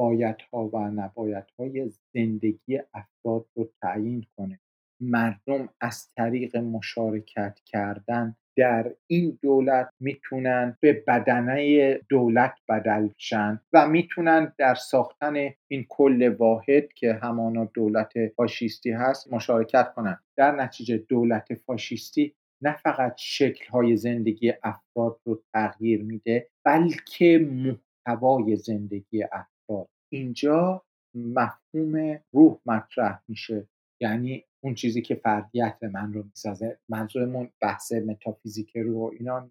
ها 0.53 0.71
و 0.73 1.11
های 1.59 1.91
زندگی 2.15 2.81
افراد 2.95 3.47
رو 3.55 3.71
تعیین 3.83 4.27
کنه. 4.37 4.61
مردم 5.01 5.69
از 5.81 6.11
طریق 6.17 6.57
مشارکت 6.57 7.59
کردن 7.67 8.37
در 8.57 8.93
این 9.07 9.39
دولت 9.43 9.91
می‌تونن 10.01 10.77
به 10.81 10.93
بدنه 11.09 11.95
دولت 12.09 12.55
بدل 12.69 13.09
شن 13.17 13.61
و 13.73 13.89
می‌تونن 13.89 14.53
در 14.59 14.75
ساختن 14.75 15.35
این 15.71 15.87
کل 15.89 16.35
واحد 16.39 16.93
که 16.93 17.13
همانا 17.13 17.65
دولت 17.75 18.13
فاشیستی 18.37 18.91
هست 18.91 19.33
مشارکت 19.33 19.93
کنن. 19.95 20.19
در 20.37 20.57
نتیجه 20.57 20.99
دولت 20.99 21.55
فاشیستی 21.55 22.35
نه 22.63 22.77
فقط 22.77 23.15
شکلهای 23.19 23.97
زندگی 23.97 24.53
افراد 24.63 25.21
رو 25.25 25.43
تغییر 25.55 26.03
میده 26.03 26.49
بلکه 26.65 27.39
محتوای 27.39 28.57
زندگی 28.57 29.23
افراد. 29.23 29.89
اینجا 30.13 30.83
مفهوم 31.15 32.19
روح 32.33 32.59
مطرح 32.67 33.21
میشه. 33.29 33.69
یعنی 34.03 34.45
اون 34.65 34.75
چیزی 34.75 35.03
که 35.03 35.15
فردیت 35.15 35.79
من 35.83 36.13
رو 36.13 36.23
می‌سازه. 36.23 36.79
منظورمون 36.89 37.51
بحث 37.61 37.93
متافیزیک 37.93 38.77
رو 38.77 39.13
اینا 39.19 39.51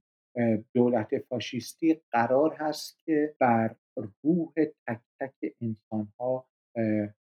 دولت 0.73 1.17
فاشیستی 1.17 2.01
قرار 2.11 2.53
هست 2.53 2.99
که 3.05 3.35
بر 3.39 3.75
روح 4.23 4.53
تک 4.87 4.99
تک 5.19 5.55
انسان 5.61 6.13
ها 6.19 6.47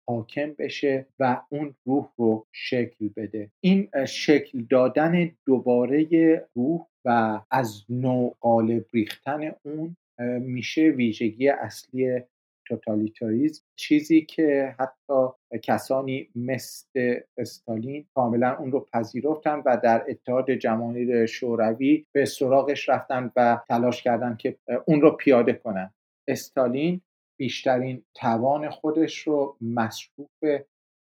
حاکم 0.09 0.55
بشه 0.59 1.07
و 1.19 1.43
اون 1.49 1.75
روح 1.85 2.09
رو 2.17 2.47
شکل 2.53 3.09
بده. 3.17 3.51
این 3.61 3.91
شکل 4.07 4.65
دادن 4.71 5.31
دوباره 5.47 6.07
روح 6.55 6.87
و 7.05 7.41
از 7.51 7.85
نوع 7.89 8.37
قالب 8.41 8.85
ریختن 8.93 9.53
اون 9.63 9.97
میشه 10.41 10.83
ویژگی 10.83 11.49
اصلی 11.49 12.21
توتالیتاریزم 12.69 13.65
چیزی 13.77 14.23
که 14.23 14.77
حتی 14.79 15.29
کسانی 15.63 16.29
مثل 16.35 17.21
استالین 17.37 18.07
کاملا 18.15 18.57
اون 18.57 18.73
رو 18.73 18.87
پذیرفتن 18.93 19.63
و 19.67 19.77
در 19.83 20.05
اتحاد 20.09 20.51
جماهیر 20.51 21.27
شوروی 21.27 22.07
به 22.13 22.25
سراغش 22.25 22.89
رفتن 22.89 23.33
و 23.37 23.61
تلاش 23.69 24.03
کردن 24.03 24.37
که 24.37 24.59
اون 24.87 25.01
رو 25.01 25.11
پیاده 25.11 25.53
کنن. 25.53 25.95
استالین 26.29 27.01
بیشترین 27.39 28.05
توان 28.15 28.71
خودش 28.71 29.19
رو 29.19 29.57
مصروف 29.61 30.45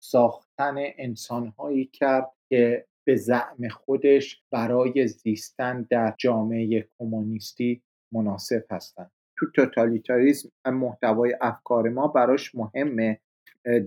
ساختن 0.02 0.74
انسانهایی 0.76 1.84
کرد 1.84 2.30
که 2.48 2.86
به 3.06 3.16
زعم 3.16 3.68
خودش 3.68 4.42
برای 4.50 5.08
زیستن 5.08 5.86
در 5.90 6.14
جامعه 6.18 6.88
کمونیستی 6.98 7.82
مناسب 8.12 8.64
هستند. 8.70 9.10
تو 9.38 9.46
توتالیتاریزم 9.54 10.50
محتوای 10.66 11.36
افکار 11.40 11.88
ما 11.88 12.08
براش 12.08 12.54
مهمه. 12.54 13.20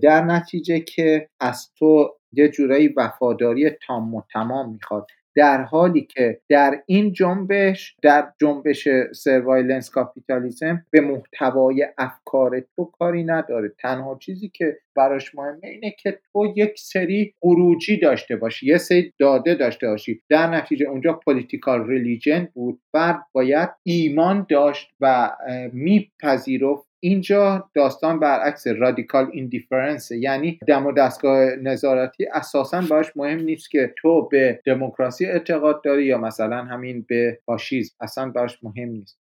در 0.02 0.24
نتیجه 0.24 0.80
که 0.80 1.28
از 1.40 1.70
تو 1.78 2.16
یه 2.32 2.48
جورایی 2.48 2.88
وفاداری 2.88 3.70
تام 3.70 4.14
و 4.14 4.22
تمام 4.32 4.72
می‌خواد. 4.72 5.06
در 5.34 5.62
حالی 5.62 6.00
که 6.00 6.40
در 6.48 6.82
این 6.86 7.12
جنبش 7.12 7.96
در 8.02 8.32
جنبش 8.40 8.88
surveillance 9.14 9.90
capitalism 9.90 10.86
به 10.90 11.00
محتوای 11.00 11.86
افکار 11.98 12.60
تو 12.76 12.84
کاری 12.84 13.24
نداره. 13.24 13.72
تنها 13.78 14.18
چیزی 14.18 14.48
که 14.48 14.78
براش 14.96 15.34
مهمه 15.34 15.68
اینه 15.68 15.94
که 15.98 16.18
تو 16.32 16.52
یک 16.56 16.78
سری 16.78 17.34
خروجی 17.40 17.96
داشته 17.96 18.36
باشی 18.36 18.66
یه 18.66 18.78
سری 18.78 19.12
داده 19.18 19.54
داشته 19.54 19.86
باشی. 19.86 20.22
در 20.28 20.46
نتیجه 20.46 20.86
اونجا 20.86 21.12
political 21.12 21.86
religion 21.86 22.48
بود. 22.54 22.80
فرد 22.92 23.26
باید 23.32 23.68
ایمان 23.82 24.46
داشت 24.48 24.90
و 25.00 25.30
میپذیرفت 25.72 26.91
اینجا 27.04 27.70
داستان 27.74 28.20
برعکس 28.20 28.66
radical 28.66 29.30
indifference 29.32 30.10
یعنی 30.10 30.58
دم 30.66 30.86
و 30.86 30.92
دستگاه 30.92 31.56
نظارتی 31.56 32.26
اساسا 32.26 32.82
باش 32.90 33.16
مهم 33.16 33.40
نیست 33.40 33.70
که 33.70 33.94
تو 33.98 34.28
به 34.28 34.60
دموکراسی 34.66 35.26
اعتقاد 35.26 35.84
داری 35.84 36.04
یا 36.04 36.18
مثلا 36.18 36.64
همین 36.64 37.04
به 37.08 37.38
فاشیسم 37.46 37.96
اصلا 38.00 38.30
باش 38.30 38.64
مهم 38.64 38.88
نیست. 38.88 39.18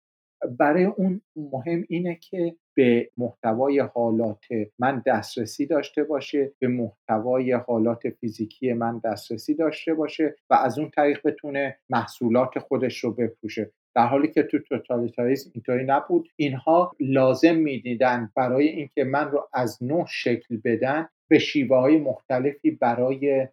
برای 0.59 0.85
اون 0.85 1.21
مهم 1.37 1.85
اینه 1.89 2.15
که 2.15 2.57
به 2.75 3.11
محتوای 3.17 3.79
حالات 3.79 4.45
من 4.79 5.03
دسترسی 5.07 5.67
داشته 5.67 6.05
باشه 6.05 6.53
به 6.59 6.69
محتوای 6.69 7.53
حالات 7.53 8.09
فیزیکی 8.09 8.73
من 8.73 9.01
دسترسی 9.05 9.55
داشته 9.55 9.95
باشه 9.95 10.37
و 10.51 10.55
از 10.55 10.79
اون 10.79 10.91
طریق 10.91 11.21
بتونه 11.25 11.79
محصولات 11.91 12.59
خودش 12.59 12.99
رو 12.99 13.13
بفروشه. 13.13 13.71
در 13.95 14.07
حالی 14.07 14.29
که 14.29 14.43
تو 14.43 14.59
توتالیتاریسم 14.59 15.51
اینطوری 15.55 15.85
نبود. 15.85 16.29
اینها 16.37 16.93
لازم 17.01 17.57
می‌دیدن 17.57 18.31
برای 18.37 18.69
اینکه 18.69 19.05
من 19.05 19.31
رو 19.31 19.49
از 19.53 19.83
نوع 19.83 20.07
شکل 20.09 20.57
بدن 20.65 21.09
به 21.29 21.39
شیوه 21.39 21.77
های 21.77 21.99
مختلفی 21.99 22.71
برای 22.71 23.49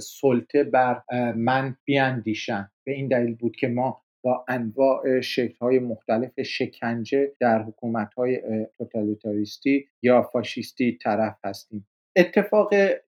سلطه 0.00 0.64
بر 0.64 1.02
من 1.36 1.76
بیاندیشن. 1.84 2.70
به 2.84 2.92
این 2.92 3.08
دلیل 3.08 3.34
بود 3.34 3.56
که 3.56 3.68
ما 3.68 4.02
با 4.22 4.44
انواع 4.48 5.20
شکل 5.20 5.56
های 5.60 5.78
مختلف 5.78 6.42
شکنجه 6.42 7.32
در 7.40 7.62
حکومت 7.62 8.14
های 8.14 8.40
توتالیتاریستی 8.78 9.88
یا 10.02 10.22
فاشیستی 10.22 10.98
طرف 11.02 11.38
هستیم. 11.44 11.86
اتفاق 12.16 12.70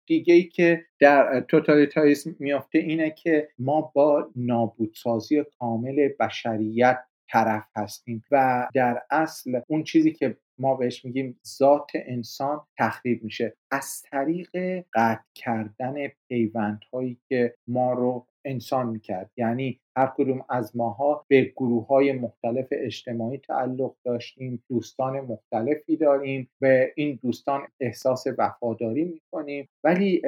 دیگه 0.09 0.35
ای 0.35 0.45
که 0.45 0.85
در 1.01 1.41
توتالیتاریسم 1.41 2.37
میافته 2.39 2.79
اینه 2.79 3.11
که 3.11 3.49
ما 3.59 3.81
با 3.95 4.31
نابودسازی 4.37 5.45
کامل 5.59 6.09
بشریت 6.21 6.99
طرف 7.31 7.65
هستیم 7.77 8.25
و 8.31 8.69
در 8.75 9.03
اصل 9.11 9.61
اون 9.67 9.85
چیزی 9.85 10.13
که 10.13 10.37
ما 10.59 10.75
بهش 10.75 11.05
میگیم 11.05 11.41
ذات 11.47 11.91
انسان 11.95 12.61
تخریب 12.79 13.25
میشه. 13.25 13.57
از 13.71 14.03
طریق 14.03 14.51
قطع 14.95 15.25
کردن 15.35 15.95
پیوندهایی 16.29 17.19
که 17.29 17.55
ما 17.67 17.93
رو 17.93 18.27
انسان 18.49 18.89
می‌کرد. 18.89 19.31
یعنی 19.37 19.81
هر 19.97 20.13
کدوم 20.17 20.45
از 20.49 20.77
ماها 20.77 21.25
به 21.29 21.53
گروه 21.57 21.87
های 21.87 22.13
مختلف 22.13 22.67
اجتماعی 22.71 23.39
تعلق 23.39 23.95
داشتیم 24.05 24.65
دوستان 24.69 25.21
مختلفی 25.21 25.97
داریم 25.97 26.51
و 26.61 26.87
این 26.97 27.19
دوستان 27.23 27.61
احساس 27.81 28.25
وفاداری 28.39 29.05
می‌کنیم. 29.05 29.69
ولی 29.85 30.23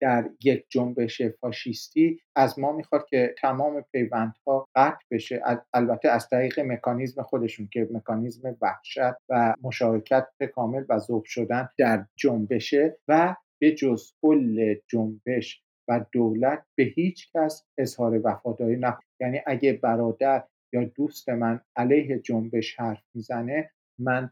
در 0.00 0.30
یک 0.44 0.64
جنبش 0.68 1.22
فاشیستی 1.22 2.20
از 2.36 2.58
ما 2.58 2.72
می‌خواد 2.72 3.06
که 3.08 3.34
تمام 3.38 3.84
پیوندها 3.92 4.68
قطع 4.74 5.04
بشه. 5.10 5.42
البته 5.74 6.08
از 6.08 6.28
طریق 6.28 6.60
مکانیزم 6.60 7.22
خودشون 7.22 7.68
که 7.72 7.88
مکانیزم 7.92 8.56
وحشت 8.62 9.14
و 9.28 9.54
مشارکت 9.62 10.28
کامل 10.54 10.84
و 10.88 10.98
ذوب 10.98 11.24
شدن 11.24 11.68
در 11.78 12.06
جنبشه 12.16 12.98
و 13.08 13.36
به 13.60 13.74
جز 13.74 14.12
کل 14.22 14.74
جنبش 14.90 15.62
و 15.92 16.04
دولت 16.12 16.64
به 16.74 16.84
هیچ 16.84 17.32
کس 17.34 17.64
اظهار 17.78 18.20
وفاداری 18.24 18.76
نکنه 18.76 19.04
یعنی 19.20 19.40
اگه 19.46 19.72
برادر 19.72 20.44
یا 20.72 20.84
دوست 20.84 21.28
من 21.28 21.60
علیه 21.76 22.18
جنبش 22.18 22.80
حرف 22.80 23.02
می‌زنه 23.14 23.70
من 23.98 24.30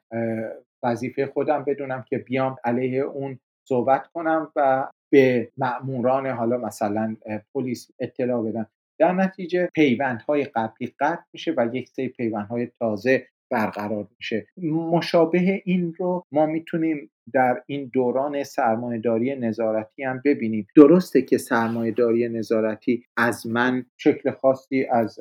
وظیفه 0.83 1.27
خودم 1.27 1.65
بدونم 1.65 2.05
که 2.09 2.19
بیام 2.19 2.57
علیه 2.65 3.03
اون 3.03 3.39
صحبت 3.69 4.07
کنم 4.07 4.53
و 4.57 4.89
به 5.13 5.53
مأموران 5.57 6.27
حالا 6.27 6.59
مثلا 6.59 7.17
پلیس 7.55 7.91
اطلاع 7.99 8.43
بدم. 8.43 8.67
در 8.99 9.13
نتیجه 9.13 9.69
پیوندهای 9.75 10.45
قبلی 10.45 10.95
قطع 11.01 11.23
میشه 11.33 11.55
و 11.57 11.71
یک 11.73 11.89
سری 11.89 12.09
پیوندهای 12.09 12.67
تازه 12.79 13.27
برقرار 13.51 14.09
میشه. 14.19 14.47
مشابه 14.93 15.63
این 15.65 15.95
رو 15.99 16.25
ما 16.33 16.47
می‌تونیم 16.47 17.11
در 17.33 17.63
این 17.67 17.91
دوران 17.93 18.43
سرمایهداری 18.45 19.37
نظارتی 19.37 20.03
هم 20.03 20.23
ببینیم. 20.25 20.67
درسته 20.77 21.23
که 21.23 21.39
سرمایهداری 21.39 22.29
نظارتی 22.29 23.05
از 23.17 23.47
من 23.47 23.87
شکل 23.97 24.31
خاصی 24.31 24.85
از 24.85 25.21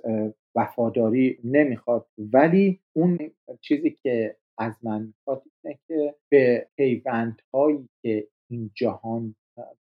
وفاداری 0.55 1.37
نمی‌خواد 1.43 2.07
ولی 2.17 2.79
اون 2.95 3.17
چیزی 3.61 3.91
که 3.91 4.35
از 4.57 4.73
من 4.83 5.01
می‌خواد 5.01 5.43
اینه 5.63 5.79
که 5.87 6.15
به 6.31 6.67
پیوندهایی 6.77 7.89
که 8.01 8.27
این 8.51 8.71
جهان 8.75 9.35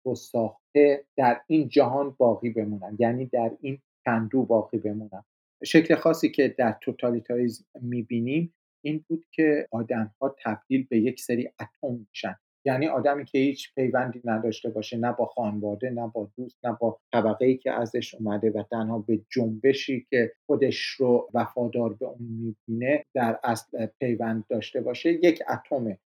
رو 0.05 0.15
ساخته 0.15 1.05
در 1.17 1.41
این 1.47 1.67
جهان 1.67 2.15
باقی 2.17 2.49
بمونم. 2.49 2.95
یعنی 2.99 3.25
در 3.25 3.51
این 3.61 3.79
کندو 4.05 4.43
باقی 4.43 4.77
بمونم. 4.77 5.25
شکل 5.65 5.95
خاصی 5.95 6.31
که 6.31 6.55
در 6.57 6.77
توتالیتاریزم 6.81 7.65
می‌بینیم 7.81 8.53
این 8.85 9.05
بود 9.07 9.25
که 9.31 9.67
آدم 9.71 10.13
ها 10.21 10.35
تبدیل 10.43 10.87
به 10.89 10.97
یک 10.97 11.21
سری 11.21 11.51
اتم 11.59 12.05
میشن. 12.09 12.35
یعنی 12.65 12.87
آدمی 12.87 13.25
که 13.25 13.37
هیچ 13.37 13.75
پیوندی 13.75 14.21
نداشته 14.25 14.69
باشه 14.69 14.97
نه 14.97 15.11
با 15.11 15.25
خانواده 15.25 15.89
نه 15.89 16.11
با 16.13 16.31
دوست 16.37 16.65
نه 16.65 16.77
با 16.81 16.99
طبقه 17.13 17.45
ای 17.45 17.57
که 17.57 17.71
ازش 17.71 18.15
اومده 18.15 18.51
و 18.51 18.63
تنها 18.63 18.99
به 18.99 19.21
جنبشی 19.29 20.07
که 20.09 20.31
خودش 20.45 20.85
رو 20.85 21.29
وفادار 21.33 21.93
به 21.93 22.05
اون 22.05 22.27
می‌بینه 22.67 23.05
در 23.13 23.39
اصل 23.43 23.85
پیوند 23.85 24.45
داشته 24.49 24.81
باشه 24.81 25.11
یک 25.11 25.43
اتمه. 25.49 25.99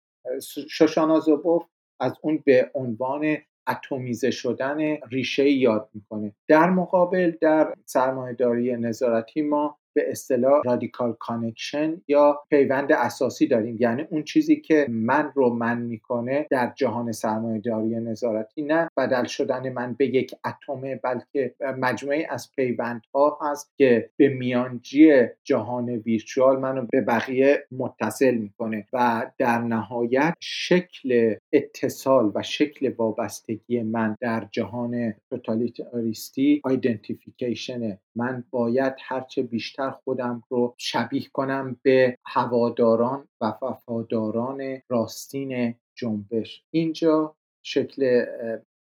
شوشانا 0.70 1.20
زوبوف 1.20 1.64
از 2.00 2.14
اون 2.22 2.44
به 2.46 2.72
عنوان 2.74 3.38
اتمیزه 3.68 4.32
شدن 4.32 4.98
ریشه 5.12 5.50
یاد 5.50 5.90
می‌کنه. 5.94 6.34
در 6.48 6.70
مقابل 6.70 7.32
در 7.42 7.74
سرمایهداری 7.86 8.78
نظارتی 8.78 9.42
ما 9.42 9.78
به 9.94 10.12
اصطلاح 10.12 10.62
radical 10.66 11.16
connection 11.20 12.02
یا 12.08 12.40
پیوند 12.50 12.92
اساسی 12.92 13.48
داریم. 13.48 13.78
یعنی 13.80 14.02
اون 14.10 14.24
چیزی 14.24 14.56
که 14.56 14.86
من 14.90 15.32
رو 15.36 15.54
من 15.54 15.82
می‌کنه 15.82 16.48
در 16.52 16.74
جهان 16.76 17.12
سرمایهداری 17.12 17.96
نظارتی 17.96 18.62
نه 18.62 18.90
بدل 18.98 19.24
شدن 19.24 19.74
من 19.74 19.94
به 19.94 20.06
یک 20.06 20.36
اتمه 20.46 20.96
بلکه 20.96 21.56
مجموعه 21.78 22.28
از 22.30 22.52
پیوندها 22.56 23.40
هست 23.42 23.74
که 23.78 24.10
به 24.18 24.30
میانجی 24.30 25.12
جهان 25.44 25.90
ویرچوال 25.90 26.60
منو 26.60 26.86
به 26.92 27.02
بقیه 27.02 27.66
متصل 27.72 28.36
می‌کنه 28.36 28.88
و 28.94 29.32
در 29.38 29.60
نهایت 29.60 30.34
شکل 30.40 31.36
اتصال 31.54 32.32
و 32.36 32.44
شکل 32.44 32.94
وابستگی 32.98 33.82
من 33.82 34.18
در 34.22 34.48
جهان 34.52 35.14
توتالیتاریستی 35.30 36.62
آیدنتیفیکیشن 36.64 37.98
من 38.16 38.44
باید 38.52 38.94
هرچه 39.02 39.44
بیشتر 39.44 39.83
خودم 39.92 40.44
رو 40.50 40.76
شبیه 40.78 41.30
کنم 41.34 41.78
به 41.82 42.18
هواداران 42.26 43.28
و 43.42 43.54
وفاداران 43.62 44.82
راستین 44.90 45.76
جنبش. 45.96 46.64
اینجا 46.72 47.36
شکل 47.66 48.26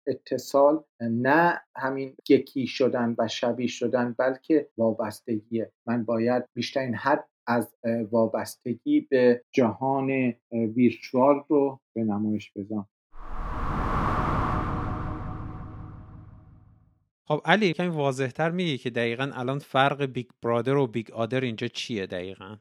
اتصال 0.06 0.84
نه 1.00 1.60
همین 1.76 2.14
یکی 2.28 2.66
شدن 2.66 3.14
و 3.18 3.28
شبیه 3.28 3.66
شدن 3.66 4.14
بلکه 4.18 4.68
وابستگیه 4.78 5.72
من 5.86 6.04
باید 6.04 6.44
بیشترین 6.54 6.94
حد 6.94 7.28
از 7.46 7.74
وابستگی 8.10 9.00
به 9.00 9.44
جهان 9.52 10.34
virtual 10.52 11.44
رو 11.48 11.80
به 11.96 12.04
نمایش 12.04 12.52
بذارم 12.52 12.88
خب 17.30 17.40
علی 17.44 17.72
کمی 17.72 17.88
واضحتر 17.88 18.50
میگی 18.50 18.78
که 18.78 18.90
دقیقا 18.90 19.30
الان 19.34 19.58
فرق 19.58 20.04
Big 20.04 20.26
Brother 20.42 20.76
و 20.76 20.86
Big 20.86 21.10
Other 21.10 21.40
اینجا 21.40 21.66
چیه 21.66 22.06
دقیقا؟ 22.06 22.56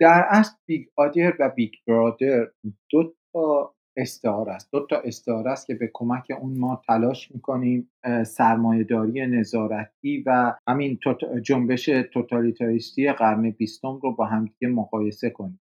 در 0.00 0.26
اصل 0.30 0.52
Big 0.66 0.86
Other 0.96 1.36
و 1.40 1.48
Big 1.48 1.72
Brother 1.86 2.50
دو 2.90 3.14
تا 3.32 3.74
استعاره 3.96 4.52
است. 4.52 4.72
دو 4.72 4.86
تا 4.90 4.96
استعاره 4.96 5.50
است 5.50 5.66
که 5.66 5.74
به 5.74 5.90
کمک 5.94 6.26
اون 6.40 6.58
ما 6.58 6.82
تلاش 6.86 7.32
می‌کنیم 7.32 7.90
سرمایهداری 8.26 9.26
نظارتی 9.26 10.22
و 10.26 10.54
همین 10.68 10.98
جنبش 11.42 11.84
توتالیتاریستی 11.84 13.12
قرن 13.12 13.50
بیستم 13.50 13.98
رو 14.02 14.14
با 14.14 14.26
همدیگه 14.26 14.68
مقایسه 14.68 15.30
کنیم. 15.30 15.60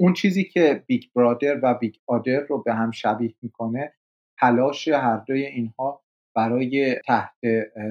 اون 0.00 0.12
چیزی 0.12 0.44
که 0.44 0.84
Big 0.86 1.02
Brother 1.14 1.60
و 1.62 1.74
Big 1.74 1.94
Other 2.06 2.40
رو 2.40 2.62
به 2.62 2.74
هم 2.74 2.90
شبیه 2.90 3.34
می‌کنه 3.42 3.92
تلاش 4.40 4.88
هر 4.88 5.16
دوی 5.16 5.46
اینها 5.46 6.02
برای 6.36 6.94
تحت 7.06 7.36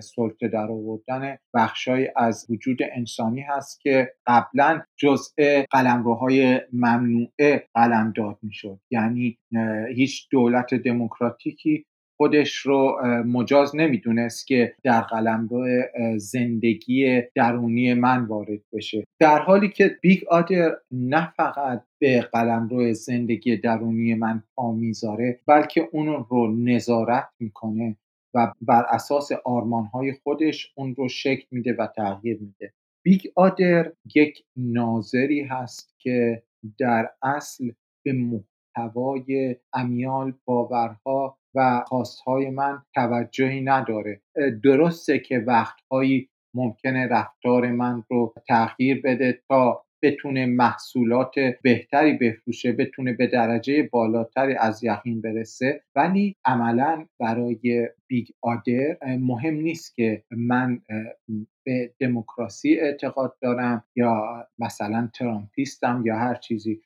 سلطه 0.03 0.47
در 0.47 0.67
آوردن 0.71 1.37
بخشای 1.53 2.09
از 2.15 2.45
وجود 2.49 2.77
انسانی 2.95 3.41
هست 3.41 3.81
که 3.81 4.13
قبلا 4.27 4.81
جزء 4.97 5.63
قلمروهای 5.71 6.61
ممنوعه 6.73 7.67
قلمداد 7.73 8.39
می‌شد. 8.41 8.79
یعنی 8.91 9.37
هیچ 9.95 10.27
دولت 10.31 10.73
دموکراتیکی 10.73 11.85
خودش 12.17 12.53
رو 12.55 12.97
مجاز 13.25 13.75
نمی‌دونست 13.75 14.47
که 14.47 14.75
در 14.83 15.01
قلمرو 15.01 15.65
زندگی 16.17 17.21
درونی 17.35 17.93
من 17.93 18.25
وارد 18.25 18.61
بشه. 18.73 19.03
در 19.19 19.39
حالی 19.39 19.69
که 19.69 19.97
Big 20.01 20.27
Other 20.29 20.71
نه 20.91 21.33
فقط 21.37 21.83
به 22.01 22.21
قلمرو 22.21 22.93
زندگی 22.93 23.57
درونی 23.57 24.13
من 24.13 24.43
پا 24.55 24.71
می‌ذاره 24.71 25.39
بلکه 25.47 25.89
اون 25.91 26.25
رو 26.29 26.55
نظارت 26.63 27.27
می‌کنه. 27.39 27.97
و 28.35 28.53
بر 28.61 28.85
اساس 28.89 29.31
آرمانهای 29.45 30.13
خودش 30.23 30.73
اون 30.75 30.95
رو 30.95 31.09
شکل 31.09 31.47
میده 31.51 31.75
و 31.79 31.87
تغییر 31.87 32.39
میده. 32.41 32.73
Big 33.05 33.21
Other 33.35 33.91
یک 34.15 34.45
ناظری 34.57 35.43
هست 35.43 35.95
که 35.99 36.43
در 36.79 37.09
اصل 37.23 37.71
به 38.05 38.13
محتوای 38.13 39.55
امیال 39.73 40.33
باورها 40.45 41.37
و 41.55 41.83
خواستهای 41.87 42.49
من 42.49 42.83
توجهی 42.95 43.61
نداره. 43.61 44.21
درسته 44.63 45.19
که 45.19 45.39
وقتهایی 45.47 46.29
ممکنه 46.55 47.07
رفتار 47.07 47.71
من 47.71 48.03
رو 48.09 48.33
تغییر 48.47 49.01
بده 49.01 49.41
تا 49.49 49.84
بتونه 50.05 50.45
محصولات 50.45 51.35
بهتری 51.61 52.13
بفروشه 52.13 52.71
بتونه 52.71 53.13
به 53.13 53.27
درجه 53.27 53.83
بالاتری 53.83 54.55
از 54.55 54.83
یقین 54.83 55.21
برسه. 55.21 55.83
ولی 55.95 56.35
عملا 56.45 57.05
برای 57.19 57.89
بیگ 58.07 58.27
آدر 58.41 58.97
مهم 59.19 59.53
نیست 59.53 59.95
که 59.95 60.23
من 60.31 60.81
به 61.63 61.93
دموکراسی 61.99 62.79
اعتقاد 62.79 63.37
دارم 63.41 63.83
یا 63.95 64.47
مثلا 64.59 65.09
ترامپیستم 65.13 66.03
یا 66.05 66.15
هر 66.15 66.35
چیزی. 66.35 66.81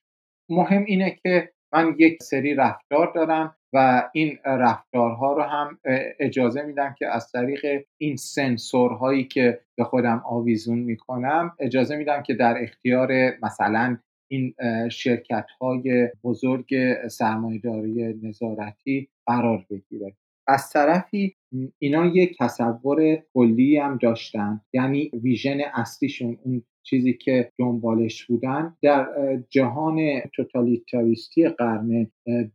مهم 0.50 0.84
اینه 0.86 1.12
که 1.24 1.54
من 1.74 1.96
یک 1.98 2.24
سری 2.24 2.56
رفتار 2.56 3.12
دارم 3.16 3.56
و 3.74 4.10
این 4.14 4.38
رفتارها 4.46 5.34
رو 5.34 5.42
هم 5.42 5.80
اجازه 6.20 6.62
میدم 6.62 6.96
که 7.00 7.08
از 7.08 7.32
طریق 7.32 7.86
این 7.98 8.16
سنسورهایی 8.16 9.24
که 9.24 9.60
به 9.78 9.84
خودم 9.84 10.22
آویزون 10.26 10.80
می‌کنم 10.80 11.56
اجازه 11.60 11.96
میدم 11.96 12.24
که 12.24 12.34
در 12.34 12.56
اختیار 12.62 13.12
مثلا 13.44 13.98
این 14.32 14.54
شرکت 14.92 15.46
های 15.62 16.10
بزرگ 16.24 16.76
سرمایهداری 17.08 18.20
نظارتی 18.24 19.10
قرار 19.26 19.66
بگیره. 19.70 20.16
از 20.48 20.70
طرفی 20.70 21.36
اینا 21.80 22.06
یک 22.06 22.38
تصور 22.40 23.24
کلی 23.34 23.78
هم 23.78 23.98
داشتن 23.98 24.62
یعنی 24.74 25.12
ویژن 25.24 25.58
اصلیشون 25.74 26.38
اون 26.44 26.64
چیزی 26.84 27.14
که 27.14 27.52
دنبالش 27.58 28.26
بودن. 28.26 28.78
در 28.82 29.08
جهان 29.50 30.20
توتالیتاریستی 30.36 31.50
قرن 31.50 32.08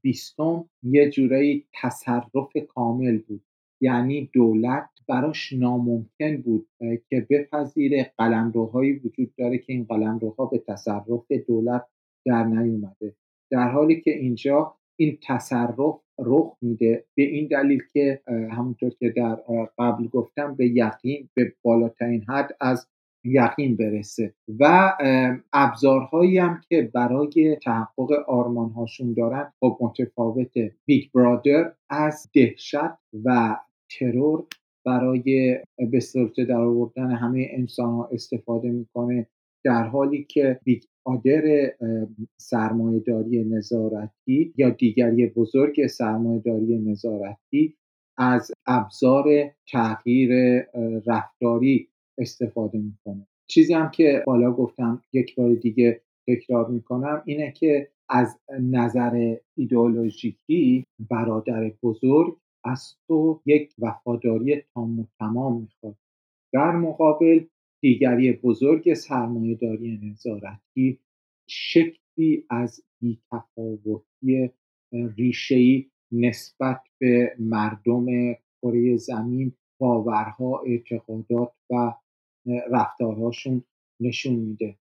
بیستم 0.03 0.69
یه 0.83 1.11
جورایی 1.11 1.67
تصرف 1.83 2.53
کامل 2.69 3.19
بود. 3.19 3.43
یعنی 3.81 4.31
دولت 4.33 4.89
براش 5.09 5.53
ناممکن 5.53 6.37
بود 6.37 6.69
که 7.11 7.27
بپذیره. 7.31 8.13
قلمروهایی 8.19 8.93
وجود 8.93 9.35
داره 9.39 9.59
که 9.59 9.73
این 9.73 9.85
قلمروها 9.85 10.47
به 10.47 10.59
تصرف 10.59 11.33
دولت 11.47 11.87
در 12.27 12.45
نیومده. 12.45 13.15
در 13.51 13.69
حالی 13.69 14.01
که 14.01 14.11
اینجا 14.11 14.75
این 14.97 15.19
تصرف 15.23 16.01
رخ 16.19 16.57
میده 16.63 17.05
به 17.15 17.23
این 17.23 17.49
دلیل 17.49 17.83
که 17.93 18.21
همونطور 18.27 18.91
که 18.91 19.09
در 19.09 19.35
قبل 19.79 20.07
گفتم 20.07 20.55
به 20.55 20.67
یقین 20.67 21.29
به 21.35 21.53
بالاترین 21.63 22.25
حد 22.29 22.57
از 22.61 22.89
یقین 23.25 23.77
برسه. 23.77 24.35
و 24.61 24.93
ابزارهایی 25.53 26.39
هم 26.39 26.61
که 26.69 26.91
برای 26.95 27.57
تحقق 27.65 28.13
آرمانهاشون 28.27 29.15
دارن 29.15 29.53
خب 29.61 29.79
متفاوته. 29.81 30.75
Big 30.87 31.05
Brother 31.15 31.73
از 31.91 32.31
دهشت 32.35 32.75
و 33.25 33.57
ترور 33.99 34.45
برای 34.87 35.59
به 35.91 36.01
سلطه 36.01 36.45
در 36.45 36.61
آوردن 36.61 37.11
همه 37.11 37.49
انسان 37.51 37.95
ها 37.95 38.09
استفاده 38.13 38.71
می‌کنه 38.71 39.27
در 39.65 39.87
حالی 39.87 40.25
که 40.25 40.61
Big 40.65 40.83
Other 41.05 41.73
سرمایهداری 42.37 43.45
نظارتی 43.45 44.55
یا 44.57 44.71
دیگری 44.71 45.27
بزرگ 45.27 45.87
سرمایهداری 45.87 46.79
نظارتی 46.79 47.77
از 48.19 48.53
ابزار 48.67 49.25
تغییر 49.73 50.61
رفتاری 51.07 51.89
استفاده 52.19 52.79
می‌کنه. 52.79 53.27
چیزی 53.47 53.75
هم 53.75 53.91
که 53.91 54.23
بالا 54.27 54.53
گفتم 54.53 55.03
یک 55.13 55.35
بار 55.35 55.55
دیگه 55.55 56.01
تکرار 56.29 56.69
می‌کنم 56.71 57.23
اینه 57.27 57.53
که 57.53 57.89
از 58.09 58.39
نظر 58.61 59.37
ایدئولوژیکی 59.57 60.85
برادر 61.11 61.73
بزرگ 61.83 62.37
از 62.65 62.97
تو 63.09 63.41
یک 63.47 63.75
وفاداری 63.79 64.63
تام 64.75 65.01
و 65.01 65.05
تمام 65.19 65.61
می‌خواد. 65.61 65.97
در 66.53 66.73
مقابل 66.77 67.45
دیگری 67.83 68.33
بزرگ 68.33 68.95
سرمایهداری 68.95 70.01
نظارتی 70.03 70.99
شکلی 71.49 72.45
از 72.51 72.85
بیتفاوتی 73.03 74.51
ریشهای 75.17 75.87
نسبت 76.13 76.81
به 77.01 77.37
مردم 77.39 78.07
کره 78.63 78.97
زمین 78.97 79.53
باورها 79.81 80.63
اعتقادات 80.67 81.53
و 81.71 81.93
رفتارهاشون 82.71 83.65
نشون 84.01 84.35
میده. 84.35 84.79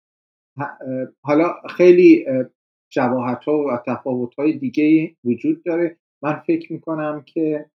حالا 1.22 1.54
خیلی 1.76 2.26
شباهت 2.92 3.44
ها 3.44 3.58
و 3.58 3.82
تفاوت 3.86 4.34
های 4.34 4.58
دیگه 4.58 5.16
وجود 5.24 5.64
داره. 5.64 5.98
من 6.22 6.42
فکر 6.46 6.72
می‌کنم 6.72 7.22
که 7.26 7.70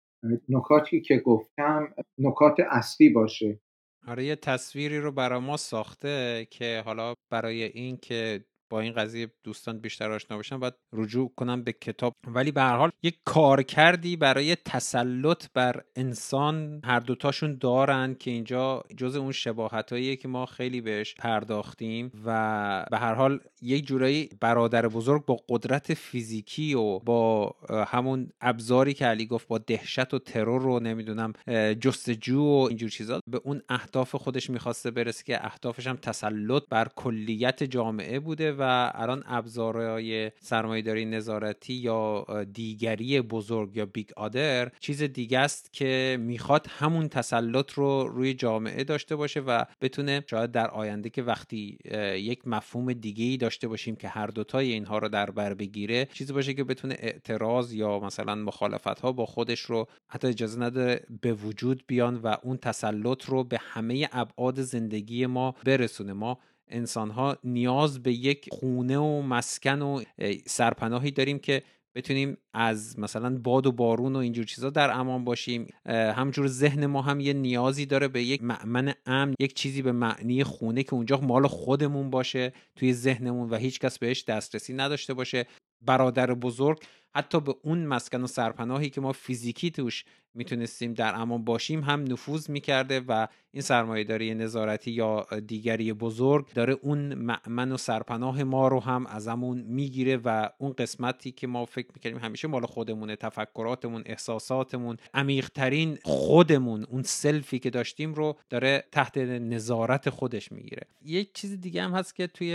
نکاتی 0.49 1.01
که 1.01 1.17
گفتم 1.17 1.95
نکات 2.19 2.61
اصلی 2.71 3.09
باشه. 3.09 3.61
آره 4.07 4.25
یه 4.25 4.37
تصویری 4.37 4.99
رو 4.99 5.13
برای 5.13 5.41
ما 5.41 5.57
ساخته 5.57 6.47
که 6.51 6.83
حالا 6.85 7.15
برای 7.31 7.63
این 7.63 7.97
که 7.97 8.45
این 8.81 8.93
قضیه 8.93 9.31
دوستان 9.45 9.79
بیشتر 9.79 10.13
آشنا 10.13 10.39
بشن 10.39 10.59
باید 10.59 10.75
رجوع 10.93 11.33
کنم 11.37 11.63
به 11.63 11.73
کتاب. 11.73 12.13
ولی 12.27 12.53
به 12.53 12.61
هر 12.61 12.77
حال 12.77 12.91
یک 13.03 13.19
کار 13.25 13.63
کردی 13.63 14.17
برای 14.17 14.57
تسلط 14.57 15.47
بر 15.55 15.85
انسان 15.97 16.81
هر 16.85 17.01
دوتاشون 17.01 17.59
دارن 17.61 18.15
که 18.15 18.31
اینجا 18.31 18.85
جز 18.97 19.17
اون 19.17 19.33
شباهت 19.33 20.19
که 20.21 20.29
ما 20.29 20.47
خیلی 20.47 20.81
بهش 20.81 21.15
پرداختیم 21.15 22.13
و 22.25 22.87
به 22.91 22.99
هر 22.99 23.15
حال 23.15 23.41
یک 23.63 23.87
جورایی 23.87 24.31
برادر 24.41 24.89
بزرگ 24.89 25.25
با 25.25 25.37
قدرت 25.49 25.95
فیزیکی 25.95 26.75
و 26.75 26.99
با 26.99 27.55
همون 27.89 28.31
ابزاری 28.41 28.95
که 28.95 29.07
علی 29.07 29.27
گفت 29.27 29.49
با 29.49 29.59
دهشت 29.59 30.15
و 30.15 30.19
ترور 30.19 30.63
رو 30.63 30.81
نمی‌دونم 30.81 31.33
جستجو 31.81 32.43
و 32.43 32.67
اینجور 32.69 32.91
چیزا 32.91 33.21
به 33.31 33.41
اون 33.45 33.63
اهداف 33.69 34.15
خودش 34.15 34.51
می‌خواسته 34.51 34.91
برسه 34.91 35.25
که 35.25 35.47
اهدافش 35.47 35.87
هم 35.87 35.97
تسلط 35.97 36.63
بر 36.71 36.89
کلیت 36.97 37.63
جامعه 37.65 38.21
بوده 38.21 38.53
و 38.53 38.63
الان 38.95 39.23
ابزارهای 39.27 40.31
سرمایهداری 40.41 41.05
نظارتی 41.05 41.75
یا 41.75 42.27
دیگری 42.53 43.21
بزرگ 43.21 43.77
یا 43.77 43.87
بیگ 43.87 44.11
آدر 44.17 44.73
چیز 44.81 45.03
دیگه 45.03 45.39
است 45.39 45.73
که 45.73 46.17
می‌خواد 46.21 46.67
همون 46.71 47.09
تسلط 47.09 47.73
رو 47.73 48.09
روی 48.09 48.35
جامعه 48.35 48.85
داشته 48.85 49.17
باشه 49.17 49.41
و 49.41 49.65
بتونه 49.81 50.25
شاید 50.31 50.53
در 50.53 50.71
آینده 50.71 51.11
که 51.11 51.23
وقتی 51.23 51.79
یک 52.17 52.49
مفهوم 52.49 52.93
دیگه 52.93 53.25
ای 53.25 53.37
داشته 53.37 53.69
باشیم 53.69 53.97
که 53.97 54.09
هر 54.09 54.27
دوتای 54.27 54.73
اینها 54.73 54.99
رو 54.99 55.09
در 55.09 55.31
بر 55.31 55.55
بگیره 55.55 56.09
چیزی 56.13 56.33
باشه 56.33 56.55
که 56.55 56.65
بتونه 56.65 56.97
اعتراض 56.99 57.73
یا 57.73 57.99
مثلا 57.99 58.35
مخالفت 58.35 59.01
ها 59.01 59.13
با 59.13 59.27
خودش 59.27 59.61
رو 59.61 59.87
حتی 60.09 60.29
اجازه 60.29 60.61
نده 60.61 61.07
به 61.21 61.33
وجود 61.33 61.85
بیان 61.87 62.17
و 62.17 62.37
اون 62.43 62.57
تسلط 62.57 63.25
رو 63.25 63.45
به 63.45 63.59
همه 63.61 64.09
ابعاد 64.13 64.61
زندگی 64.61 65.27
ما 65.27 65.55
برسونه. 65.65 66.13
ما 66.13 66.39
انسان 66.69 67.11
ها 67.11 67.39
نیاز 67.45 68.03
به 68.03 68.13
یک 68.13 68.49
خونه 68.53 68.99
و 68.99 69.23
مسکن 69.23 69.83
و 69.83 70.03
سرپناهی 70.47 71.11
داریم 71.11 71.39
که 71.39 71.63
بتونیم 71.97 72.37
از 72.55 72.99
مثلا 72.99 73.39
باد 73.39 73.67
و 73.67 73.73
بارون 73.73 74.17
و 74.17 74.19
اینجور 74.19 74.45
چیزا 74.45 74.71
در 74.71 74.91
امان 74.91 75.25
باشیم. 75.25 75.69
همجور 75.87 76.47
ذهن 76.47 76.87
ما 76.87 77.03
هم 77.03 77.21
یه 77.21 77.33
نیازی 77.33 77.87
داره 77.87 78.09
به 78.09 78.23
یک 78.23 78.43
معمن 78.43 78.95
امن 79.07 79.35
یک 79.41 79.55
چیزی 79.55 79.83
به 79.83 79.93
معنی 79.93 80.45
خونه 80.45 80.83
که 80.83 80.95
اونجا 80.95 81.21
مال 81.21 81.47
خودمون 81.47 82.11
باشه 82.11 82.53
توی 82.77 82.93
ذهنمون 82.93 83.51
و 83.51 83.57
هیچکس 83.57 83.99
بهش 83.99 84.25
دسترسی 84.25 84.75
نداشته 84.75 85.15
باشه. 85.15 85.47
برادر 85.83 86.35
بزرگ 86.35 86.79
حتی 87.17 87.41
به 87.41 87.55
اون 87.63 87.87
مسکن 87.87 88.23
و 88.23 88.27
سرپناهی 88.27 88.91
که 88.91 89.01
ما 89.01 89.13
فیزیکی 89.13 89.71
توش 89.71 90.05
می‌تونستیم 90.35 90.95
در 90.95 91.15
امان 91.15 91.45
باشیم 91.45 91.81
هم 91.85 92.05
نفوذ 92.13 92.51
می‌کرده 92.51 93.01
و 93.01 93.27
این 93.51 93.63
سرمایهداری 93.63 94.35
نظارتی 94.35 94.91
یا 94.91 95.27
دیگری 95.47 95.93
بزرگ 95.93 96.53
داره 96.53 96.77
اون 96.83 97.15
معمن 97.15 97.73
و 97.73 97.77
سرپناه 97.77 98.43
ما 98.43 98.69
رو 98.69 98.81
هم 98.81 99.07
ازمون 99.07 99.59
می‌گیره 99.59 100.17
و 100.17 100.49
اون 100.59 100.73
قسمتی 100.73 101.33
که 101.33 101.47
ما 101.47 101.65
فکر 101.65 101.87
می‌کردیم 101.95 102.19
همیشه 102.19 102.49
مال 102.49 102.67
خودمونه 102.67 103.17
تفکراتمون 103.17 104.03
احساساتمون 104.07 104.97
عمیقترین 105.15 105.99
خودمون 106.05 106.85
اون 106.85 107.03
سلفی 107.03 107.59
که 107.59 107.71
داشتیم 107.71 108.15
رو 108.15 108.39
داره 108.51 108.85
تحت 108.93 109.19
نظارت 109.19 110.11
خودش 110.11 110.53
می‌گیره. 110.53 110.83
یک 111.05 111.35
چیز 111.35 111.61
دیگه 111.61 111.83
هم 111.83 111.93
هست 111.93 112.15
که 112.15 112.27
توی 112.27 112.53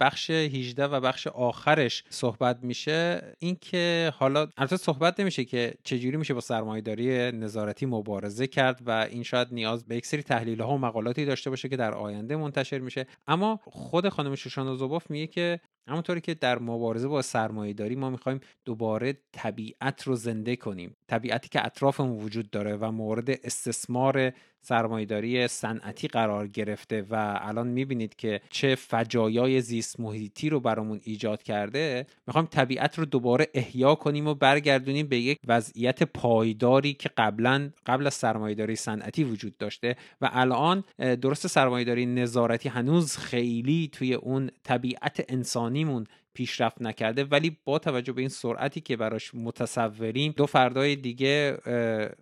بخش 0.00 0.30
18 0.30 0.84
و 0.84 1.00
بخش 1.00 1.26
آخرش 1.26 2.04
صحبت 2.10 2.58
میشه 2.62 3.22
اینکه 3.38 3.93
حالا 4.14 4.48
البته 4.56 4.76
صحبت 4.76 5.20
نمیشه 5.20 5.44
که 5.44 5.74
چجوری 5.84 6.16
میشه 6.16 6.34
با 6.34 6.40
سرمایهداری 6.40 7.32
نظارتی 7.32 7.86
مبارزه 7.86 8.46
کرد 8.46 8.82
و 8.86 8.90
این 9.10 9.22
شاید 9.22 9.48
نیاز 9.50 9.84
به 9.84 9.96
یک 9.96 10.06
سری 10.06 10.22
تحلیل 10.22 10.60
ها 10.60 10.74
و 10.74 10.78
مقالاتی 10.78 11.24
داشته 11.24 11.50
باشه 11.50 11.68
که 11.68 11.76
در 11.76 11.94
آینده 11.94 12.36
منتشر 12.36 12.78
میشه. 12.78 13.06
اما 13.26 13.60
خود 13.64 14.08
خانم 14.08 14.34
شوشان 14.34 14.76
زوباف 14.76 15.10
میگه 15.10 15.26
که 15.26 15.60
همونطوری 15.88 16.20
که 16.20 16.34
در 16.34 16.58
مبارزه 16.58 17.08
با 17.08 17.22
سرمایه 17.22 17.72
داری 17.72 17.96
ما 17.96 18.10
می‌خوایم 18.10 18.40
دوباره 18.64 19.18
طبیعت 19.32 20.02
رو 20.02 20.16
زنده 20.16 20.56
کنیم. 20.56 20.96
طبیعتی 21.08 21.48
که 21.48 21.66
اطرافمون 21.66 22.24
وجود 22.24 22.50
داره 22.50 22.76
و 22.76 22.90
مورد 22.90 23.30
استثمار 23.30 24.32
سرمایهداری 24.60 25.48
صنعتی 25.48 26.08
قرار 26.08 26.46
گرفته 26.46 27.02
و 27.10 27.38
الان 27.40 27.68
می‌بینید 27.68 28.16
که 28.16 28.40
چه 28.50 28.74
فجایای 28.74 29.60
زیست 29.60 30.00
محیطی 30.00 30.48
رو 30.48 30.60
برامون 30.60 31.00
ایجاد 31.04 31.42
کرده 31.42 32.06
می‌خوایم 32.26 32.46
طبیعت 32.46 32.98
رو 32.98 33.04
دوباره 33.04 33.48
احیا 33.54 33.94
کنیم 33.94 34.26
و 34.26 34.34
برگردونیم 34.34 35.06
به 35.06 35.18
یک 35.18 35.38
وضعیت 35.46 36.02
پایداری 36.02 36.94
که 36.94 37.10
قبلا 37.16 37.70
قبل 37.86 38.06
از 38.06 38.14
سرمایهداری 38.14 38.76
صنعتی 38.76 39.24
وجود 39.24 39.56
داشته 39.56 39.96
و 40.20 40.30
الان 40.32 40.84
درست 40.98 41.46
سرمایهداری 41.46 42.06
نظارتی 42.06 42.68
هنوز 42.68 43.16
خیلی 43.16 43.90
توی 43.92 44.14
اون 44.14 44.50
طبیعت 44.62 45.32
انسانیمون 45.74 46.06
پیشرفت 46.34 46.82
نکرده 46.82 47.24
ولی 47.24 47.56
با 47.64 47.78
توجه 47.78 48.12
به 48.12 48.20
این 48.20 48.28
سرعتی 48.28 48.80
که 48.80 48.96
براش 48.96 49.34
متصوریم 49.34 50.32
دو 50.36 50.46
فردای 50.46 50.96
دیگه 50.96 51.58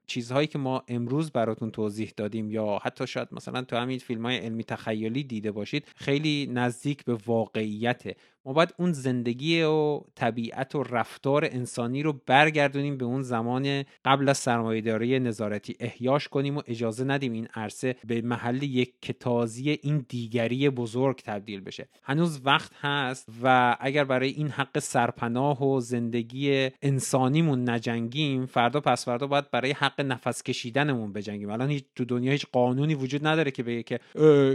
چیزهایی 0.07 0.47
که 0.47 0.59
ما 0.59 0.83
امروز 0.89 1.31
براتون 1.31 1.71
توضیح 1.71 2.13
دادیم 2.17 2.51
یا 2.51 2.79
حتی 2.83 3.07
شاید 3.07 3.29
مثلا 3.33 3.63
تو 3.63 3.77
همین 3.77 3.99
فیلم 3.99 4.27
های 4.27 4.37
علمی 4.37 4.65
تخیلی 4.65 5.25
دیده 5.25 5.53
باشید 5.53 5.89
خیلی 5.97 6.51
نزدیک 6.53 7.05
به 7.05 7.19
واقعیته 7.27 8.17
ما 8.45 8.53
باید 8.53 8.75
اون 8.79 8.93
زندگی 8.93 9.63
و 9.63 10.01
طبیعت 10.15 10.75
و 10.75 10.83
رفتار 10.83 11.45
انسانی 11.45 12.03
رو 12.03 12.21
برگردونیم 12.27 12.97
به 12.97 13.05
اون 13.05 13.23
زمان 13.23 13.85
قبل 14.05 14.29
از 14.29 14.39
سرمایهداری 14.39 15.21
نظارتی. 15.21 15.77
احیاش 15.81 16.29
کنیم 16.29 16.57
و 16.57 16.63
اجازه 16.67 17.05
ندیم 17.05 17.33
این 17.33 17.49
عرصه 17.55 17.97
به 18.07 18.21
محل 18.21 18.63
یک 18.63 18.93
کتازی 19.03 19.71
این 19.83 20.07
دیگری 20.09 20.71
بزرگ 20.71 21.23
تبدیل 21.25 21.61
بشه. 21.61 21.89
هنوز 22.03 22.41
وقت 22.45 22.73
هست 22.81 23.29
و 23.43 23.77
اگر 23.81 24.05
برای 24.05 24.29
این 24.29 24.49
حق 24.49 24.79
سرپناه 24.79 25.65
و 25.65 25.81
زندگی 25.81 26.71
انسانیمون 26.83 27.71
نجنگیم 27.71 28.47
فردا 28.47 28.81
پس 28.81 29.05
فردا 29.05 29.27
باید 29.27 29.51
برای 29.51 29.73
حق 29.73 30.01
نفس 30.01 30.43
کشیدنمون 30.43 31.13
بجنگیم. 31.13 31.51
الان 31.51 31.71
هیچ 31.71 31.85
تو 31.95 32.05
دنیا 32.05 32.33
هیچ 32.33 32.47
قانونی 32.53 32.95
وجود 32.95 33.27
نداره 33.27 33.51
که 33.51 33.63
بگه 33.63 33.83
که 33.83 34.01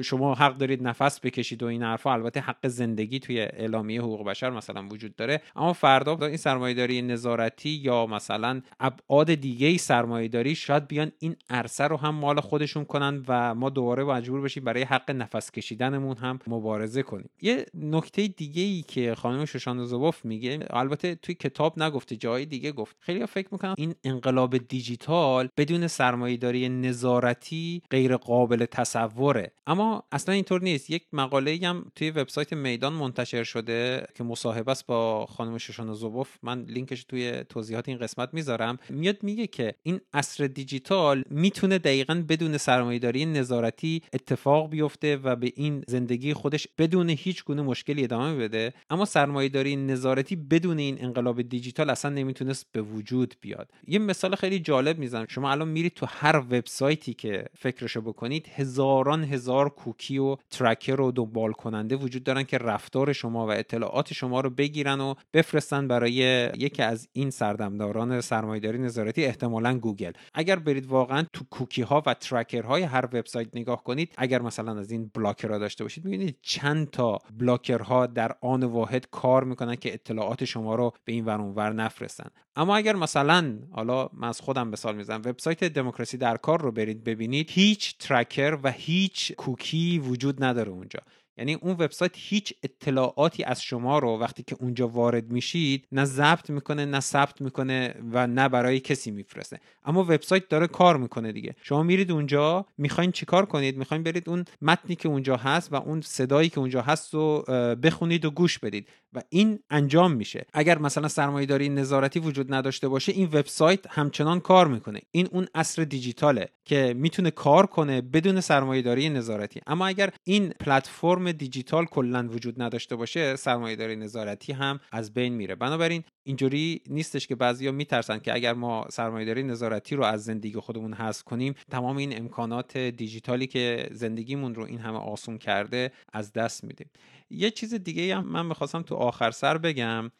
شما 0.01 0.35
حق 0.35 0.57
دارید 0.57 0.83
نفس 0.83 1.19
بکشید 1.19 1.63
و 1.63 1.65
این 1.65 1.83
حرفا. 1.83 2.13
البته 2.13 2.39
حق 2.39 2.67
زندگی 2.67 3.19
توی 3.19 3.47
اعلامیه 3.77 4.01
حقوق 4.01 4.25
بشر 4.25 4.49
مثلا 4.49 4.87
وجود 4.87 5.15
داره 5.15 5.41
اما 5.55 5.73
فردا 5.73 6.17
این 6.25 6.37
سرمایهداری 6.37 7.01
نظارتی 7.01 7.69
یا 7.69 8.05
مثلا 8.05 8.61
ابعاد 8.79 9.33
دیگه 9.33 9.67
ای 9.67 9.77
سرمایهداری 9.77 10.55
شاید 10.55 10.87
بیان 10.87 11.11
این 11.19 11.35
عرصه 11.49 11.83
رو 11.83 11.97
هم 11.97 12.15
مال 12.15 12.39
خودشون 12.39 12.85
کنن 12.85 13.23
و 13.27 13.55
ما 13.55 13.69
دوباره 13.69 14.03
مجبور 14.03 14.41
بشیم 14.41 14.63
برای 14.63 14.83
حق 14.83 15.11
نفس 15.11 15.51
کشیدنمون 15.51 16.17
هم 16.17 16.39
مبارزه 16.47 17.03
کنیم. 17.03 17.29
یه 17.41 17.65
نکته 17.73 18.27
دیگه 18.27 18.61
ای 18.61 18.81
که 18.87 19.15
خانم 19.15 19.45
شوشان 19.45 19.85
زوبوف 19.85 20.25
میگه 20.25 20.59
البته 20.69 21.15
توی 21.15 21.35
کتاب 21.35 21.83
نگفته 21.83 22.15
جای 22.15 22.45
دیگه 22.45 22.71
گفت. 22.71 22.95
خیلی 22.99 23.25
فکر 23.25 23.47
می‌کنم 23.51 23.75
این 23.77 23.95
انقلاب 24.03 24.57
دیجیتال 24.57 25.49
بدون 25.57 25.87
سرمایهداری 25.87 26.69
نظارتی 26.69 27.81
غیر 27.89 28.17
قابل 28.17 28.65
تصوره. 28.65 29.51
اما 29.67 30.03
اصلا 30.11 30.35
اینطور 30.35 30.61
نیست. 30.61 30.89
یک 30.89 31.03
مقاله 31.13 31.59
هم 31.63 31.91
توی 31.95 32.09
وبسایت 32.11 32.53
میدان 32.53 32.93
منتشر 32.93 33.43
شده. 33.43 33.66
که 34.15 34.23
مصاحبه 34.23 34.71
است 34.71 34.85
با 34.85 35.25
خانم 35.25 35.57
شوشان 35.57 35.93
زوبوف. 35.93 36.37
من 36.43 36.61
لینکش 36.61 37.03
توی 37.03 37.43
توضیحات 37.49 37.89
این 37.89 37.97
قسمت 37.97 38.33
می‌ذارم. 38.33 38.77
میاد 38.89 39.23
میگه 39.23 39.47
که 39.47 39.73
این 39.83 40.01
عصر 40.13 40.47
دیجیتال 40.47 41.23
می‌تونه 41.29 41.77
دقیقا 41.77 42.23
بدون 42.29 42.57
سرمایهداری 42.57 43.25
نظارتی 43.25 44.01
اتفاق 44.13 44.69
بیفته 44.69 45.17
و 45.17 45.35
به 45.35 45.51
این 45.55 45.83
زندگی 45.87 46.33
خودش 46.33 46.67
بدون 46.77 47.09
هیچ 47.09 47.43
گونه 47.43 47.61
مشکلی 47.61 48.03
ادامه 48.03 48.35
بده. 48.35 48.73
اما 48.89 49.05
سرمایهداری 49.05 49.75
نظارتی 49.75 50.35
بدون 50.35 50.77
این 50.77 51.03
انقلاب 51.03 51.41
دیجیتال 51.41 51.89
اصلا 51.89 52.11
نمی‌تونست 52.11 52.65
به 52.71 52.81
وجود 52.81 53.35
بیاد. 53.41 53.71
یه 53.87 53.99
مثال 53.99 54.35
خیلی 54.35 54.59
جالب 54.59 54.99
می‌زنم. 54.99 55.25
شما 55.29 55.51
الان 55.51 55.67
میرید 55.67 55.93
تو 55.93 56.05
هر 56.09 56.37
وبسایتی 56.37 57.13
که 57.13 57.45
فکرشو 57.57 58.01
بکنید 58.01 58.47
هزاران 58.55 59.23
هزار 59.23 59.69
کوکی 59.69 60.17
و 60.17 60.35
ترکر 60.49 61.01
و 61.01 61.11
دنبال 61.11 61.51
کننده 61.51 61.95
وجود 61.95 62.23
دارن 62.23 62.43
که 62.43 62.57
رفتار 62.57 63.13
شما 63.13 63.47
و 63.47 63.51
اطلاعات 63.57 64.13
شما 64.13 64.41
رو 64.41 64.49
بگیرن 64.49 65.01
و 65.01 65.13
بفرستن 65.33 65.87
برای 65.87 66.13
یکی 66.57 66.83
از 66.83 67.09
این 67.13 67.29
سردمداران 67.29 68.21
سرمایهداری 68.21 68.77
نظارتی 68.77 69.25
احتمالا 69.25 69.77
گوگل. 69.77 70.11
اگر 70.33 70.55
برید 70.55 70.85
واقعا 70.85 71.25
تو 71.33 71.45
کوکی 71.49 71.81
ها 71.81 72.03
و 72.05 72.13
tracker 72.13 72.63
های 72.63 72.83
هر 72.83 73.05
وبسایت 73.05 73.47
نگاه 73.53 73.83
کنید 73.83 74.13
اگر 74.17 74.41
مثلا 74.41 74.79
از 74.79 74.91
این 74.91 75.11
blocker 75.15 75.51
ها 75.51 75.57
داشته 75.57 75.83
باشید 75.83 76.05
می‌بینید 76.05 76.37
چند 76.41 76.89
تا 76.89 77.19
blocker 77.39 77.79
ها 77.79 78.05
در 78.05 78.31
آن 78.41 78.63
واحد 78.63 79.09
کار 79.11 79.43
می‌کنن 79.43 79.75
که 79.75 79.93
اطلاعات 79.93 80.45
شما 80.45 80.75
رو 80.75 80.93
به 81.05 81.13
این 81.13 81.25
ور 81.25 81.41
ور 81.41 81.73
نفرستن. 81.73 82.29
اما 82.55 82.75
اگر 82.75 82.95
مثلا 82.95 83.59
حالا 83.71 84.09
من 84.13 84.27
از 84.27 84.41
خودم 84.41 84.67
مثال 84.67 84.95
می‌زنم 84.95 85.21
وبسایت 85.25 85.63
دموکراسی 85.63 86.17
در 86.17 86.37
کار 86.37 86.61
رو 86.61 86.71
برید 86.71 87.03
ببینید 87.03 87.51
هیچ 87.51 87.97
tracker 87.97 88.57
و 88.63 88.71
هیچ 88.71 89.31
کوکی 89.31 89.99
وجود 89.99 90.43
نداره 90.43 90.71
اونجا. 90.71 90.99
یعنی 91.37 91.53
اون 91.53 91.71
وبسایت 91.71 92.11
هیچ 92.15 92.53
اطلاعاتی 92.63 93.43
از 93.43 93.61
شما 93.61 93.99
رو 93.99 94.17
وقتی 94.19 94.43
که 94.43 94.55
اونجا 94.59 94.87
وارد 94.87 95.31
میشید 95.31 95.87
نه 95.91 96.05
ضبط 96.05 96.49
می‌کنه 96.49 96.85
نه 96.85 96.99
ثبت 96.99 97.41
می‌کنه 97.41 97.95
و 98.11 98.27
نه 98.27 98.49
برای 98.49 98.79
کسی 98.79 99.11
میفرسته. 99.11 99.59
اما 99.85 100.03
وبسایت 100.03 100.49
داره 100.49 100.67
کار 100.67 100.97
می‌کنه 100.97 101.31
دیگه. 101.31 101.55
شما 101.61 101.83
میرید 101.83 102.11
اونجا 102.11 102.65
می‌خواین 102.77 103.11
چیکار 103.11 103.45
کنید؟ 103.45 103.77
می‌خواین 103.77 104.03
برید 104.03 104.29
اون 104.29 104.45
متنی 104.61 104.95
که 104.95 105.09
اونجا 105.09 105.35
هست 105.37 105.73
و 105.73 105.75
اون 105.75 106.01
صدایی 106.01 106.49
که 106.49 106.59
اونجا 106.59 106.81
هست 106.81 107.13
رو 107.13 107.41
بخونید 107.83 108.25
و 108.25 108.31
گوش 108.31 108.59
بدید. 108.59 108.87
و 109.13 109.21
این 109.29 109.59
انجام 109.69 110.11
میشه. 110.11 110.45
اگر 110.53 110.77
مثلا 110.77 111.07
سرمایه‌داری 111.07 111.69
نظارتی 111.69 112.19
وجود 112.19 112.53
نداشته 112.53 112.87
باشه 112.87 113.11
این 113.11 113.25
وبسایت 113.25 113.79
همچنان 113.89 114.39
کار 114.39 114.67
می‌کنه. 114.67 114.99
این 115.11 115.27
اون 115.31 115.47
اصر 115.55 115.83
دیجیتاله 115.83 116.49
که 116.65 116.93
می‌تونه 116.97 117.31
کار 117.31 117.65
کنه 117.65 118.01
بدون 118.01 118.41
سرمایه‌داری 118.41 119.09
نظارتی. 119.09 119.61
اما 119.67 119.87
اگر 119.87 120.09
این 120.23 120.49
پلتفرم 120.49 121.31
دیجیتال 121.31 121.85
کلا 121.85 122.27
وجود 122.27 122.61
نداشته 122.61 122.95
باشه 122.95 123.35
سرمایه‌داری 123.35 123.95
نظارتی 123.95 124.53
هم 124.53 124.79
از 124.91 125.13
بین 125.13 125.33
میره. 125.33 125.55
بنابراین 125.55 126.03
اینجوری 126.23 126.81
نیستش 126.89 127.27
که 127.27 127.35
بعضیا 127.35 127.71
میترسن 127.71 128.19
که 128.19 128.33
اگر 128.33 128.53
ما 128.53 128.85
سرمایه‌داری 128.91 129.43
نظارتی 129.43 129.95
رو 129.95 130.03
از 130.03 130.23
زندگی 130.23 130.59
خودمون 130.59 130.93
حذف 130.93 131.23
کنیم 131.23 131.55
تمام 131.71 131.97
این 131.97 132.17
امکانات 132.17 132.77
دیجیتالی 132.77 133.47
که 133.47 133.89
زندگیمون 133.91 134.55
رو 134.55 134.63
این 134.63 134.79
همه 134.79 134.97
آسون 134.97 135.37
کرده 135.37 135.91
از 136.13 136.33
دست 136.33 136.63
میدیم. 136.63 136.89
یه 137.29 137.51
چیز 137.51 137.73
دیگه 137.73 138.15
هم 138.15 138.27
من 138.27 138.45
می‌خواستم 138.45 138.81
تو 138.81 138.95
آخر 138.95 139.31
سر 139.31 139.57
بگم 139.57 140.11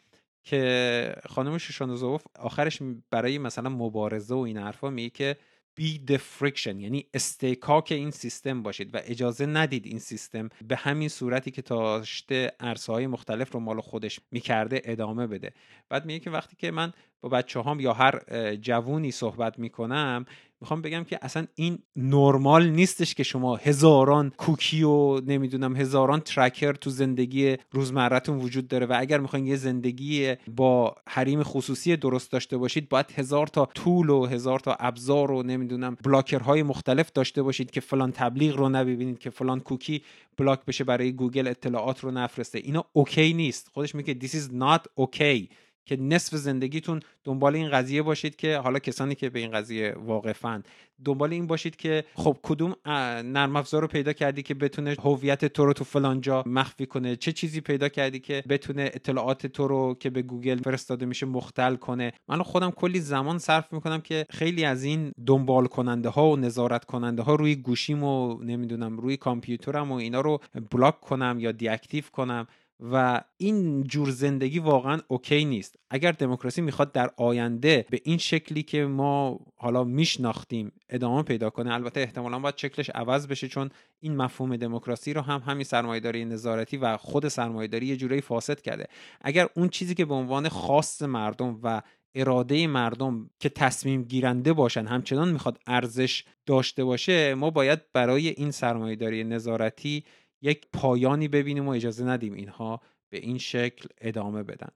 که 0.44 1.16
خانم 1.30 1.58
شوشانوزوف 1.58 2.24
آخرش 2.40 2.82
برای 3.12 3.38
مثلا 3.38 3.70
مبارزه 3.70 4.36
و 4.36 4.38
این 4.38 4.58
حرفا 4.58 4.90
میگه 4.90 5.10
که 5.10 5.38
بی 5.76 6.02
the 6.08 6.18
friction 6.18 6.76
یعنی 6.76 7.06
استیکاک 7.14 7.92
این 7.92 8.12
سیستم 8.12 8.64
باشید 8.64 8.96
و 8.96 9.00
اجازه 9.04 9.46
ندید 9.46 9.86
این 9.86 10.00
سیستم 10.00 10.50
به 10.68 10.76
همین 10.76 11.10
صورتی 11.10 11.52
که 11.52 11.62
تاشته 11.62 12.52
عرصه 12.60 12.94
های 12.94 13.08
مختلف 13.08 13.54
رو 13.54 13.60
مال 13.60 13.82
خودش 13.82 14.20
می‌کرده 14.32 14.82
ادامه 14.86 15.28
بده. 15.28 15.54
بعد 15.90 16.06
میگه 16.06 16.20
که 16.20 16.30
وقتی 16.30 16.56
که 16.56 16.72
من 16.72 16.94
با 17.22 17.30
بچه 17.30 17.62
هم 17.62 17.80
یا 17.80 17.94
هر 17.94 18.20
جوونی 18.56 19.12
صحبت 19.12 19.60
می‌کنم 19.60 20.26
می‌خوام 20.62 20.82
بگم 20.82 21.04
که 21.04 21.20
اصلا 21.22 21.48
این 21.56 21.80
نرمال 21.96 22.70
نیستش 22.70 23.16
که 23.16 23.24
شما 23.24 23.56
هزاران 23.56 24.32
کوکی 24.38 24.84
و 24.84 25.22
نمی‌دونم 25.22 25.76
هزاران 25.76 26.20
ترکر 26.20 26.74
تو 26.74 26.90
زندگی 26.90 27.56
روزمرتون 27.72 28.38
وجود 28.38 28.68
داره 28.68 28.86
و 28.86 28.96
اگر 29.00 29.20
می‌خواین 29.20 29.48
یه 29.48 29.56
زندگی 29.56 30.36
با 30.56 30.96
حریم 31.08 31.44
خصوصی 31.44 31.98
درست 31.98 32.32
داشته 32.32 32.58
باشید 32.58 32.90
باید 32.90 33.12
هزار 33.16 33.48
تا 33.48 33.66
طول 33.66 34.10
و 34.10 34.26
هزار 34.26 34.60
تا 34.60 34.78
ابزار 34.80 35.32
و 35.32 35.44
نمی‌دونم 35.44 35.98
بلاکرهای 36.04 36.64
مختلف 36.64 37.12
داشته 37.12 37.44
باشید 37.44 37.72
که 37.72 37.82
فلان 37.82 38.12
تبلیغ 38.12 38.56
رو 38.58 38.70
نبینید 38.70 39.20
که 39.20 39.30
فلان 39.30 39.60
کوکی 39.60 40.02
بلاک 40.38 40.66
بشه 40.66 40.84
برای 40.84 41.12
گوگل 41.12 41.48
اطلاعات 41.48 42.00
رو 42.00 42.12
نفرسته. 42.12 42.60
اینا 42.60 42.86
okay 42.94 43.34
نیست. 43.34 43.70
خودش 43.74 43.96
میگه 43.96 44.18
this 44.22 44.32
is 44.32 44.52
not 44.54 45.04
okay. 45.04 45.48
که 45.88 45.98
نصف 46.02 46.36
زندگیتون 46.36 47.00
دنبال 47.24 47.56
این 47.56 47.70
قضیه 47.70 48.02
باشید 48.02 48.36
که 48.36 48.58
حالا 48.58 48.80
کسانی 48.80 49.16
که 49.16 49.30
به 49.30 49.40
این 49.40 49.52
قضیه 49.52 49.96
واقفن 50.06 50.64
دنبال 51.06 51.34
این 51.34 51.48
باشید 51.48 51.76
که 51.76 52.04
خب 52.16 52.38
کدوم 52.44 52.76
نرم 52.86 53.56
افزار 53.56 53.82
رو 53.82 53.88
پیدا 53.88 54.14
کردی 54.14 54.44
که 54.44 54.54
بتونه 54.54 54.96
هویت 55.04 55.46
تو 55.46 55.66
رو 55.66 55.74
تو 55.74 55.84
فلان 55.84 56.22
جا 56.22 56.44
مخفی 56.46 56.86
کنه؟ 56.86 57.16
چه 57.16 57.32
چیزی 57.32 57.62
پیدا 57.62 57.90
کردی 57.90 58.20
که 58.20 58.44
بتونه 58.50 58.92
اطلاعات 58.94 59.48
تو 59.48 59.68
رو 59.68 59.96
که 60.00 60.10
به 60.10 60.22
گوگل 60.22 60.58
فرستاده 60.58 61.06
میشه 61.06 61.26
مختل 61.26 61.76
کنه؟ 61.76 62.14
من 62.28 62.44
خودم 62.44 62.72
کلی 62.72 63.00
زمان 63.00 63.38
صرف 63.38 63.74
می‌کنم 63.74 64.02
که 64.02 64.26
خیلی 64.30 64.66
از 64.66 64.84
این 64.84 65.12
دنبال 65.26 65.68
کننده 65.68 66.10
ها 66.10 66.30
و 66.30 66.36
نظارت 66.36 66.86
کننده 66.86 67.22
ها 67.22 67.36
روی 67.36 67.56
گوشیم 67.56 68.04
و 68.04 68.44
نمی‌دونم 68.44 68.98
روی 68.98 69.18
کامپیوترم 69.18 69.92
و 69.92 69.96
اینا 69.96 70.22
رو 70.22 70.40
بلاک 70.72 71.02
کنم 71.02 71.38
یا 71.40 71.52
deactive 71.52 72.04
کنم. 72.12 72.48
و 72.80 73.22
این 73.38 73.84
جور 73.84 74.10
زندگی 74.10 74.60
واقعا 74.60 75.00
okay 75.08 75.46
نیست. 75.46 75.76
اگر 75.90 76.12
دموکراسی 76.12 76.62
می‌خواد 76.62 76.92
در 76.92 77.12
آینده 77.18 77.86
به 77.90 78.02
این 78.04 78.18
شکلی 78.18 78.64
که 78.64 78.86
ما 78.86 79.40
حالا 79.56 79.84
میشناختیم 79.84 80.72
ادامه 80.90 81.24
پیدا 81.24 81.50
کنه 81.50 81.74
البته 81.74 82.00
احتمالا 82.00 82.40
باید 82.40 82.58
شکلش 82.58 82.90
عوض 82.90 83.28
بشه 83.28 83.48
چون 83.48 83.70
این 84.00 84.16
مفهوم 84.16 84.58
دموکراسی 84.58 85.14
رو 85.14 85.22
هم 85.22 85.44
همین 85.46 85.64
سرمایهداری 85.64 86.26
نظارتی 86.26 86.78
و 86.78 86.98
خود 86.98 87.28
سرمایهداری 87.28 87.86
یه 87.86 87.98
جورایی 87.98 88.22
فاسد 88.22 88.62
کرده. 88.62 88.88
اگر 89.22 89.48
اون 89.56 89.70
چیزی 89.70 89.96
که 89.96 90.06
به 90.06 90.14
عنوان 90.14 90.50
خاص 90.50 91.02
مردم 91.02 91.60
و 91.64 91.82
اراده 92.16 92.68
مردم 92.68 93.30
که 93.40 93.50
تصمیم 93.50 94.04
گیرنده 94.04 94.54
باشن 94.54 94.86
همچنان 94.86 95.32
می‌خواد 95.32 95.60
ارزش 95.68 96.24
داشته 96.46 96.84
باشه 96.84 97.36
ما 97.36 97.50
باید 97.50 97.92
برای 97.94 98.28
این 98.28 98.52
سرمایهداری 98.52 99.24
نظارتی 99.24 100.04
یک 100.42 100.68
پایانی 100.74 101.28
ببینیم 101.28 101.68
و 101.68 101.72
اجازه 101.72 102.06
ندیم 102.06 102.34
اینها 102.34 102.82
به 103.10 103.18
این 103.18 103.38
شکل 103.38 103.90
ادامه 104.02 104.44
بدن. 104.44 104.70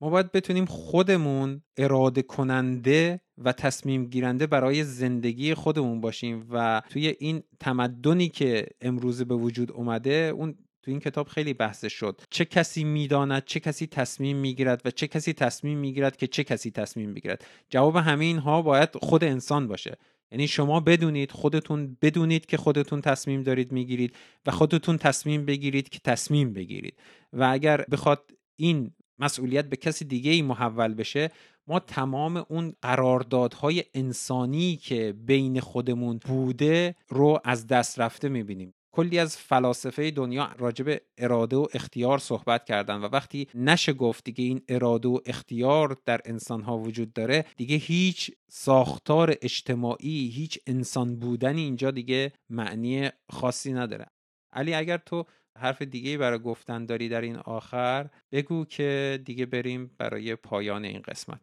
ما 0.00 0.10
باید 0.10 0.32
بتونیم 0.32 0.64
خودمون 0.64 1.62
اراده 1.76 2.22
کننده 2.22 3.20
و 3.38 3.52
تصمیم 3.52 4.04
گیرنده 4.04 4.46
برای 4.46 4.84
زندگی 4.84 5.54
خودمون 5.54 6.00
باشیم 6.00 6.46
و 6.50 6.82
توی 6.90 7.14
این 7.18 7.42
تمدنی 7.60 8.28
که 8.28 8.66
امروزه 8.80 9.24
به 9.24 9.34
وجود 9.34 9.72
اومده 9.72 10.32
اون 10.34 10.58
تو 10.82 10.90
این 10.90 11.00
کتاب 11.00 11.28
خیلی 11.28 11.54
بحث 11.54 11.84
شد. 11.84 12.20
چه 12.30 12.44
کسی 12.44 12.84
می‌داند 12.84 13.44
چه 13.44 13.60
کسی 13.60 13.86
تصمیم 13.86 14.36
می‌گیرد 14.36 14.82
و 14.84 14.90
چه 14.90 15.06
کسی 15.06 15.32
تصمیم 15.32 15.78
می‌گیرد 15.78 16.16
که 16.16 16.26
چه 16.26 16.44
کسی 16.44 16.70
تصمیم 16.70 17.14
بگیرد. 17.14 17.44
جواب 17.70 17.96
همه 17.96 18.24
اینها 18.24 18.62
باید 18.62 18.88
خود 19.02 19.24
انسان 19.24 19.68
باشه. 19.68 19.96
یعنی 20.30 20.48
شما 20.48 20.80
بدونید 20.80 21.32
خودتون 21.32 21.96
بدونید 22.02 22.46
که 22.46 22.56
خودتون 22.56 23.00
تصمیم 23.00 23.42
دارید 23.42 23.72
می‌گیرید 23.72 24.16
و 24.46 24.50
خودتون 24.50 24.98
تصمیم 24.98 25.44
بگیرید 25.44 25.88
که 25.88 25.98
تصمیم 26.04 26.52
بگیرید. 26.52 26.98
و 27.32 27.48
اگر 27.52 27.84
بخواد 27.90 28.30
این 28.56 28.90
مسئولیت 29.18 29.64
به 29.64 29.76
کسی 29.76 30.04
دیگه 30.04 30.30
ای 30.30 30.42
محول 30.42 30.94
بشه 30.94 31.30
ما 31.66 31.80
تمام 31.80 32.44
اون 32.48 32.72
قراردادهای 32.82 33.84
انسانی 33.94 34.76
که 34.76 35.14
بین 35.26 35.60
خودمون 35.60 36.20
بوده 36.24 36.94
رو 37.08 37.40
از 37.44 37.66
دست 37.66 38.00
رفته 38.00 38.28
می‌بینیم. 38.28 38.74
کلی 38.96 39.18
از 39.18 39.36
فلاسفه 39.36 40.10
دنیا 40.10 40.50
راجب 40.58 41.00
اراده 41.18 41.56
و 41.56 41.66
اختیار 41.74 42.18
صحبت 42.18 42.64
کردن 42.64 42.96
و 42.96 43.08
وقتی 43.08 43.48
نشه 43.54 43.92
گفت 43.92 44.24
دیگه 44.24 44.44
این 44.44 44.62
اراده 44.68 45.08
و 45.08 45.20
اختیار 45.26 45.96
در 46.04 46.20
انسان 46.24 46.62
ها 46.62 46.78
وجود 46.78 47.12
داره 47.12 47.44
دیگه 47.56 47.76
هیچ 47.76 48.30
ساختار 48.48 49.34
اجتماعی 49.42 50.28
هیچ 50.28 50.58
انسان 50.66 51.16
بودنی 51.16 51.62
اینجا 51.62 51.90
دیگه 51.90 52.32
معنی 52.50 53.10
خاصی 53.30 53.72
نداره. 53.72 54.06
علی 54.52 54.74
اگر 54.74 54.98
تو 54.98 55.24
حرف 55.60 55.82
دیگه 55.82 56.18
برای 56.18 56.38
گفتن 56.38 56.86
داری 56.86 57.08
در 57.08 57.20
این 57.20 57.36
آخر؟ 57.36 58.06
بگو 58.32 58.64
که 58.64 59.18
دیگه 59.24 59.46
بریم 59.46 59.90
برای 59.98 60.34
پایان 60.34 60.84
این 60.84 61.02
قسمت. 61.08 61.40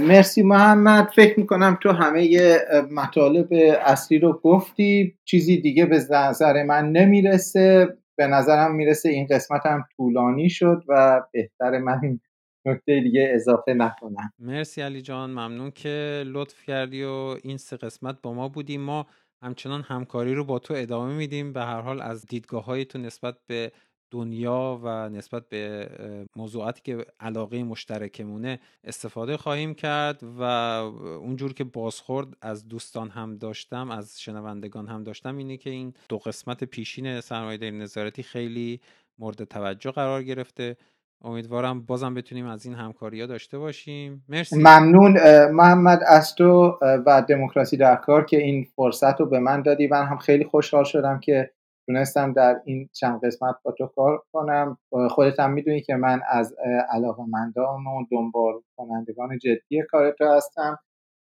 مرسی 0.00 0.42
محمد. 0.42 1.08
فکر 1.16 1.40
می‌کنم 1.40 1.78
تو 1.82 1.92
همه 1.92 2.58
مطالب 2.90 3.48
اصلی 3.84 4.18
رو 4.18 4.40
گفتی. 4.44 5.18
چیزی 5.24 5.60
دیگه 5.60 5.86
به 5.86 6.00
نظر 6.10 6.62
من 6.62 6.92
نمی‌رسه. 6.92 7.96
به 8.16 8.26
نظرم 8.26 8.74
می‌رسه 8.74 9.08
این 9.08 9.26
قسمت 9.30 9.66
هم 9.66 9.84
طولانی 9.96 10.50
شد 10.50 10.82
و 10.88 11.22
بهتر 11.32 11.78
من 11.78 12.20
نکته 12.66 13.00
دیگه 13.00 13.30
اضافه 13.34 13.74
نکنم. 13.74 14.32
مرسی 14.38 14.82
علی 14.82 15.02
جان. 15.02 15.30
ممنون 15.30 15.70
که 15.70 16.24
لطف 16.26 16.62
کردی 16.62 17.02
و 17.02 17.36
این 17.42 17.56
سه 17.56 17.76
قسمت 17.76 18.16
با 18.22 18.34
ما 18.34 18.48
بودیم 18.48 18.80
ما 18.80 19.06
همچنان 19.42 19.82
همکاری 19.82 20.34
رو 20.34 20.44
با 20.44 20.58
تو 20.58 20.74
ادامه 20.76 21.14
میدیم 21.14 21.52
به 21.52 21.60
هر 21.60 21.80
حال 21.80 22.00
از 22.02 22.26
دیدگاه 22.26 22.64
های 22.64 22.84
تو 22.84 22.98
نسبت 22.98 23.38
به 23.46 23.72
دنیا 24.10 24.80
و 24.82 25.08
نسبت 25.08 25.48
به 25.48 25.88
موضوعاتی 26.36 26.80
که 26.84 27.06
علاقه 27.20 27.64
مشترکمونه 27.64 28.60
استفاده 28.84 29.36
خواهیم 29.36 29.74
کرد 29.74 30.22
و 30.22 30.42
اونجور 30.42 31.52
که 31.52 31.64
بازخورد 31.64 32.28
از 32.42 32.68
دوستان 32.68 33.10
هم 33.10 33.36
داشتم 33.36 33.90
از 33.90 34.20
شنوندگان 34.20 34.88
هم 34.88 35.04
داشتم 35.04 35.36
اینه 35.36 35.56
که 35.56 35.70
این 35.70 35.94
دو 36.08 36.18
قسمت 36.18 36.64
پیشین 36.64 37.20
سرمایه‌داری 37.20 37.78
نظارتی 37.78 38.22
خیلی 38.22 38.80
مورد 39.18 39.44
توجه 39.44 39.90
قرار 39.90 40.22
گرفته. 40.22 40.76
امیدوارم 41.24 41.80
بازم 41.80 42.14
بتونیم 42.14 42.46
از 42.46 42.66
این 42.66 42.74
همکاری 42.74 43.20
ها 43.20 43.26
داشته 43.26 43.58
باشیم. 43.58 44.24
مرسی. 44.28 44.56
ممنون 44.58 45.18
محمد 45.50 46.00
از 46.06 46.34
تو 46.34 46.78
و 46.82 47.22
دموکراسی 47.28 47.76
در 47.76 47.96
کار 47.96 48.24
که 48.24 48.36
این 48.36 48.66
فرصت 48.76 49.20
رو 49.20 49.26
به 49.26 49.38
من 49.38 49.62
دادی. 49.62 49.86
من 49.86 50.04
هم 50.06 50.18
خیلی 50.18 50.44
خوشحال 50.44 50.84
شدم 50.84 51.20
که 51.20 51.50
تونستم 51.86 52.32
در 52.32 52.60
این 52.64 52.88
چند 52.92 53.20
قسمت 53.24 53.54
با 53.62 53.72
تو 53.72 53.86
کار 53.86 54.22
کنم. 54.32 54.78
خودت 55.10 55.40
هم 55.40 55.52
می‌دونی 55.52 55.80
که 55.80 55.94
من 55.94 56.20
از 56.28 56.56
علاقمندان 56.88 57.86
و 57.86 58.06
دنبال 58.10 58.54
کنندگان 58.76 59.38
جدی 59.38 59.82
کار 59.90 60.10
تو 60.10 60.24
هستم 60.24 60.78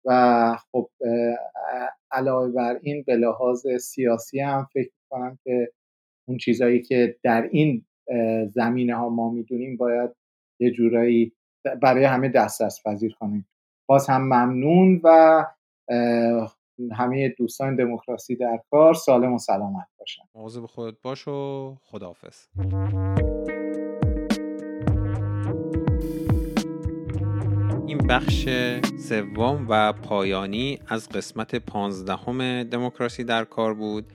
و 0.05 0.57
خب 0.73 0.91
علاوه 2.11 2.53
بر 2.53 2.79
این 2.83 3.05
به 3.07 3.17
لحاظ 3.17 3.67
سیاسی 3.81 4.41
هم 4.41 4.69
فکر 4.73 4.91
کنم 5.11 5.39
که 5.45 5.73
اون 6.29 6.39
چیزایی 6.39 6.83
که 6.83 7.17
در 7.23 7.49
این 7.51 7.85
زمینه 8.55 8.97
ها 8.97 9.09
ما 9.09 9.31
می‌دونیم 9.31 9.77
باید 9.77 10.11
یه 10.61 10.71
جورایی 10.71 11.33
برای 11.83 12.05
همه 12.05 12.29
دسترس 12.29 12.83
پذیر 12.87 13.15
کنیم. 13.21 13.49
باز 13.89 14.09
هم 14.09 14.23
ممنون 14.23 15.01
و 15.05 15.45
همه 16.93 17.35
دوستان 17.39 17.77
دموکراسی 17.77 18.37
در 18.37 18.61
کار 18.71 18.95
سالم 18.95 19.33
و 19.33 19.39
سلامت 19.39 19.87
باشن. 19.99 20.23
مواظب 20.35 20.67
خودت 20.67 20.97
باش 21.03 21.29
و 21.29 21.75
خداحافظ. 21.83 22.47
این 27.87 27.99
بخش 27.99 28.49
سوم 28.99 29.67
و 29.69 29.93
پایانی 29.93 30.79
از 30.89 31.09
قسمت 31.09 31.55
پانزدهم 31.55 32.63
دموکراسی 32.63 33.25
در 33.25 33.45
کار 33.45 33.75
بود. 33.75 34.13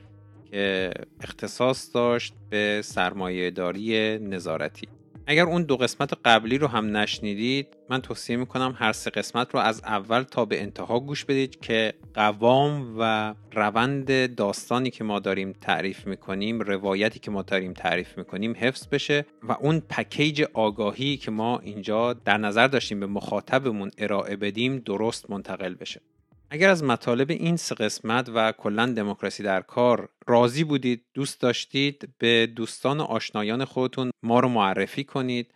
که 0.53 0.91
اختصاص 1.21 1.95
داشت 1.95 2.33
به 2.49 2.81
سرمایهداری 2.83 4.19
نظارتی. 4.19 4.87
اگر 5.27 5.43
اون 5.43 5.63
دو 5.63 5.77
قسمت 5.77 6.13
قبلی 6.25 6.57
رو 6.57 6.67
هم 6.67 6.97
نشنیدید 6.97 7.67
من 7.89 8.01
توصیه 8.01 8.37
می‌کنم 8.37 8.75
هر 8.77 8.91
سه 8.91 9.09
قسمت 9.09 9.53
رو 9.53 9.59
از 9.59 9.81
اول 9.83 10.23
تا 10.23 10.45
به 10.45 10.61
انتها 10.61 10.99
گوش 10.99 11.25
بدید 11.25 11.59
که 11.59 11.93
قوام 12.13 12.95
و 12.99 13.33
روند 13.53 14.35
داستانی 14.35 14.89
که 14.89 15.03
ما 15.03 15.19
داریم 15.19 15.53
تعریف 15.61 16.07
می‌کنیم 16.07 16.59
روایتی 16.59 17.19
که 17.19 17.31
ما 17.31 17.41
داریم 17.41 17.73
تعریف 17.73 18.17
می‌کنیم 18.17 18.55
حفظ 18.59 18.87
بشه 18.87 19.25
و 19.43 19.51
اون 19.51 19.79
پکیج 19.79 20.43
آگاهی 20.53 21.17
که 21.17 21.31
ما 21.31 21.59
اینجا 21.59 22.13
در 22.13 22.37
نظر 22.37 22.67
داشتیم 22.67 22.99
به 22.99 23.07
مخاطبمون 23.07 23.91
ارائه 23.97 24.35
بدیم 24.35 24.77
درست 24.77 25.29
منتقل 25.29 25.73
بشه. 25.73 26.01
اگر 26.53 26.69
از 26.69 26.83
مطالب 26.83 27.29
این 27.29 27.57
سه 27.57 27.75
قسمت 27.75 28.29
و 28.33 28.51
کلا 28.51 28.85
دموکراسی 28.85 29.43
در 29.43 29.61
کار 29.61 30.09
راضی 30.27 30.63
بودید 30.63 31.05
دوست 31.13 31.41
داشتید 31.41 32.09
به 32.17 32.47
دوستان 32.55 32.99
و 32.99 33.03
آشنایان 33.03 33.65
خودتون 33.65 34.11
ما 34.23 34.39
رو 34.39 34.49
معرفی 34.49 35.03
کنید. 35.03 35.53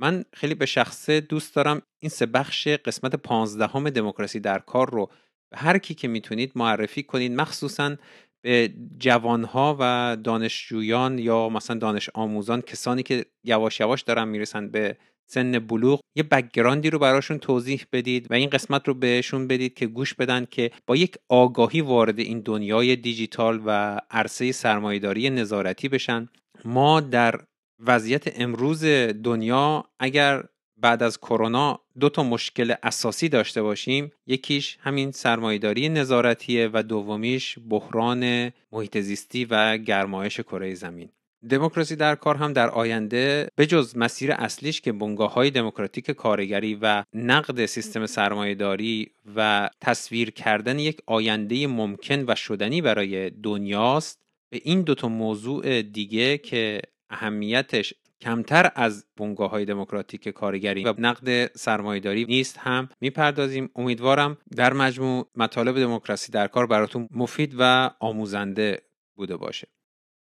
من 0.00 0.24
خیلی 0.32 0.54
به 0.54 0.66
شخصه 0.66 1.20
دوست 1.20 1.54
دارم 1.54 1.82
این 1.98 2.08
سه 2.08 2.26
بخش 2.26 2.68
قسمت 2.68 3.16
پانزدهم 3.16 3.90
دموکراسی 3.90 4.40
در 4.40 4.58
کار 4.58 4.90
رو 4.90 5.10
به 5.50 5.56
هر 5.56 5.78
کی 5.78 5.94
که 5.94 6.08
می‌تونید 6.08 6.52
معرفی 6.54 7.02
کنید 7.02 7.32
مخصوصا 7.32 7.96
به 8.42 8.72
جوانها 8.98 9.76
و 9.80 10.16
دانشجویان 10.24 11.18
یا 11.18 11.48
مثلا 11.48 11.78
دانش 11.78 12.10
آموزان 12.14 12.60
کسانی 12.60 13.02
که 13.02 13.26
یواش 13.44 13.80
یواش 13.80 14.02
دارن 14.02 14.28
می‌رسن 14.28 14.68
به 14.68 14.96
سن 15.30 15.58
بلوغ 15.58 16.00
یه 16.16 16.22
بکگراندی 16.22 16.90
رو 16.90 16.98
براشون 16.98 17.38
توضیح 17.38 17.84
بدید 17.92 18.26
و 18.30 18.34
این 18.34 18.50
قسمت 18.50 18.88
رو 18.88 18.94
بهشون 18.94 19.46
بدید 19.46 19.74
که 19.74 19.86
گوش 19.86 20.14
بدن 20.14 20.46
که 20.50 20.70
با 20.86 20.96
یک 20.96 21.14
آگاهی 21.28 21.80
وارد 21.80 22.18
این 22.18 22.40
دنیای 22.40 22.96
دیجیتال 22.96 23.62
و 23.66 24.00
عرصه 24.10 24.52
سرمایهداری 24.52 25.30
نظارتی 25.30 25.88
بشن. 25.88 26.28
ما 26.64 27.00
در 27.00 27.40
وضعیت 27.86 28.40
امروز 28.40 28.84
دنیا 29.24 29.84
اگر 30.00 30.44
بعد 30.80 31.02
از 31.02 31.18
کرونا 31.18 31.80
دو 32.00 32.08
تا 32.08 32.22
مشکل 32.22 32.74
اساسی 32.82 33.28
داشته 33.28 33.62
باشیم 33.62 34.10
یکیش 34.26 34.78
همین 34.80 35.12
سرمایهداری 35.12 35.88
نظارتیه 35.88 36.70
و 36.72 36.82
دومیش 36.82 37.58
بحران 37.68 38.52
محیط 38.72 38.98
زیستی 38.98 39.44
و 39.44 39.76
گرمایش 39.76 40.40
کره 40.40 40.74
زمین. 40.74 41.08
دموکراسی 41.50 41.96
در 41.96 42.14
کار 42.14 42.36
هم 42.36 42.52
در 42.52 42.70
آینده 42.70 43.48
به 43.56 43.66
جز 43.66 43.96
مسیر 43.96 44.32
اصلیش 44.32 44.80
که 44.80 44.92
بنگاه 44.92 45.32
های 45.32 45.50
دموکراتیک 45.50 46.10
کارگری 46.10 46.78
و 46.82 47.04
نقد 47.14 47.66
سیستم 47.66 48.06
سرمایهداری 48.06 49.10
و 49.36 49.70
تصویر 49.80 50.30
کردن 50.30 50.78
یک 50.78 51.00
آینده 51.06 51.66
ممکن 51.66 52.24
و 52.28 52.34
شدنی 52.34 52.82
برای 52.82 53.30
دنیاست 53.30 54.18
به 54.50 54.60
این 54.64 54.82
دوتا 54.82 55.08
موضوع 55.08 55.82
دیگه 55.82 56.38
که 56.38 56.80
اهمیتش 57.10 57.94
کمتر 58.20 58.70
از 58.74 59.06
بنگاه 59.16 59.50
های 59.50 59.64
دموکراتیک 59.64 60.28
کارگری 60.28 60.84
و 60.84 60.94
نقد 60.98 61.56
سرمایهداری 61.56 62.24
نیست 62.24 62.58
هم 62.58 62.88
می‌پردازیم. 63.00 63.70
امیدوارم 63.76 64.38
در 64.56 64.72
مجموع 64.72 65.28
مطالب 65.36 65.78
دموکراسی 65.78 66.32
در 66.32 66.46
کار 66.46 66.66
براتون 66.66 67.08
مفید 67.10 67.54
و 67.58 67.90
آموزنده 68.00 68.82
بوده 69.16 69.36
باشه. 69.36 69.68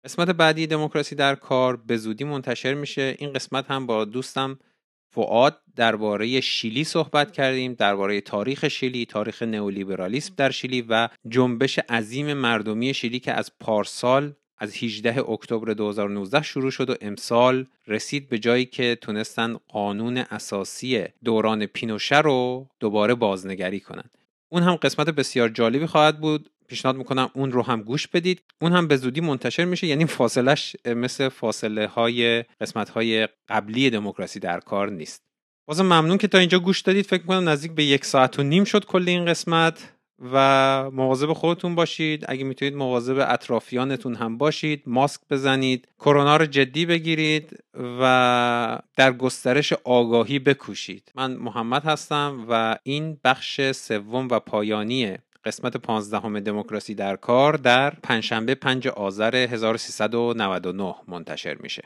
قسمت 0.07 0.29
بعدی 0.29 0.67
دموکراسی 0.67 1.15
در 1.15 1.35
کار 1.35 1.75
به 1.75 1.97
زودی 1.97 2.23
منتشر 2.23 2.73
میشه 2.73 3.15
این 3.19 3.33
قسمت 3.33 3.71
هم 3.71 3.85
با 3.85 4.05
دوستم 4.05 4.59
فعاد 5.09 5.61
درباره 5.75 6.41
شیلی 6.41 6.83
صحبت 6.83 7.31
کردیم 7.31 7.73
درباره 7.73 8.21
تاریخ 8.21 8.67
شیلی 8.67 9.05
تاریخ 9.05 9.43
نئولیبرالیسم 9.43 10.33
در 10.37 10.51
شیلی 10.51 10.85
و 10.89 11.09
جنبش 11.29 11.79
عظیم 11.79 12.33
مردمی 12.33 12.93
شیلی 12.93 13.19
که 13.19 13.33
از 13.33 13.51
پارسال 13.59 14.33
از 14.57 14.83
18 14.83 15.29
اکتبر 15.29 15.73
2019 15.73 16.41
شروع 16.41 16.71
شد 16.71 16.89
و 16.89 16.95
امسال 17.01 17.65
رسید 17.87 18.29
به 18.29 18.39
جایی 18.39 18.65
که 18.65 18.97
تونستن 19.01 19.57
قانون 19.67 20.17
اساسی 20.17 21.05
دوران 21.23 21.65
پینوشه 21.65 22.19
رو 22.19 22.67
دوباره 22.79 23.15
بازنگری 23.15 23.79
کنند. 23.79 24.17
اون 24.49 24.63
هم 24.63 24.75
قسمت 24.75 25.09
بسیار 25.09 25.49
جالبی 25.49 25.85
خواهد 25.85 26.19
بود 26.19 26.49
پیشنهاد 26.67 26.97
می‌کنم 26.97 27.29
اون 27.33 27.51
رو 27.51 27.61
هم 27.61 27.81
گوش 27.81 28.07
بدید. 28.07 28.41
اون 28.61 28.71
هم 28.71 28.87
به 28.87 28.97
زودی 28.97 29.21
منتشر 29.21 29.65
میشه 29.65 29.87
یعنی 29.87 30.05
فاصلش 30.05 30.75
مثل 30.85 31.29
فاصله 31.29 31.87
های 31.87 32.43
قسمت 32.61 32.89
های 32.89 33.27
قبلی 33.49 33.89
دموکراسی 33.89 34.39
در 34.39 34.59
کار 34.59 34.89
نیست. 34.89 35.23
بازم 35.67 35.85
ممنون 35.85 36.17
که 36.17 36.27
تا 36.27 36.37
اینجا 36.37 36.59
گوش 36.59 36.81
دادید. 36.81 37.05
فکر 37.05 37.21
می‌کنم 37.21 37.49
نزدیک 37.49 37.71
به 37.71 37.83
یک 37.83 38.05
ساعت 38.05 38.39
و 38.39 38.43
نیم 38.43 38.63
شد 38.63 38.85
کل 38.85 39.03
این 39.07 39.25
قسمت 39.25 39.93
و 40.33 40.91
مواظب 40.91 41.33
خودتون 41.33 41.75
باشید. 41.75 42.25
اگه 42.27 42.43
می‌تونید 42.43 42.75
مواظب 42.75 43.25
اطرافیانتون 43.29 44.15
هم 44.15 44.37
باشید 44.37 44.83
ماسک 44.85 45.21
بزنید 45.29 45.87
کرونا 45.99 46.37
رو 46.37 46.45
جدی 46.45 46.85
بگیرید 46.85 47.63
و 48.01 48.79
در 48.95 49.11
گسترش 49.13 49.73
آگاهی 49.73 50.39
بکوشید. 50.39 51.11
من 51.15 51.33
محمد 51.33 51.85
هستم 51.85 52.45
و 52.49 52.77
این 52.83 53.17
بخش 53.23 53.71
سوم 53.71 54.27
و 54.31 54.39
پایانی 54.39 55.17
قسمت 55.45 55.77
15 55.77 56.39
دموکراسی 56.39 56.95
در 56.95 57.15
کار 57.15 57.53
در 57.53 57.89
پنجشنبه 57.89 58.55
5 58.55 58.87
آذر 58.87 59.35
1399 59.35 60.95
منتشر 61.07 61.55
میشه. 61.55 61.83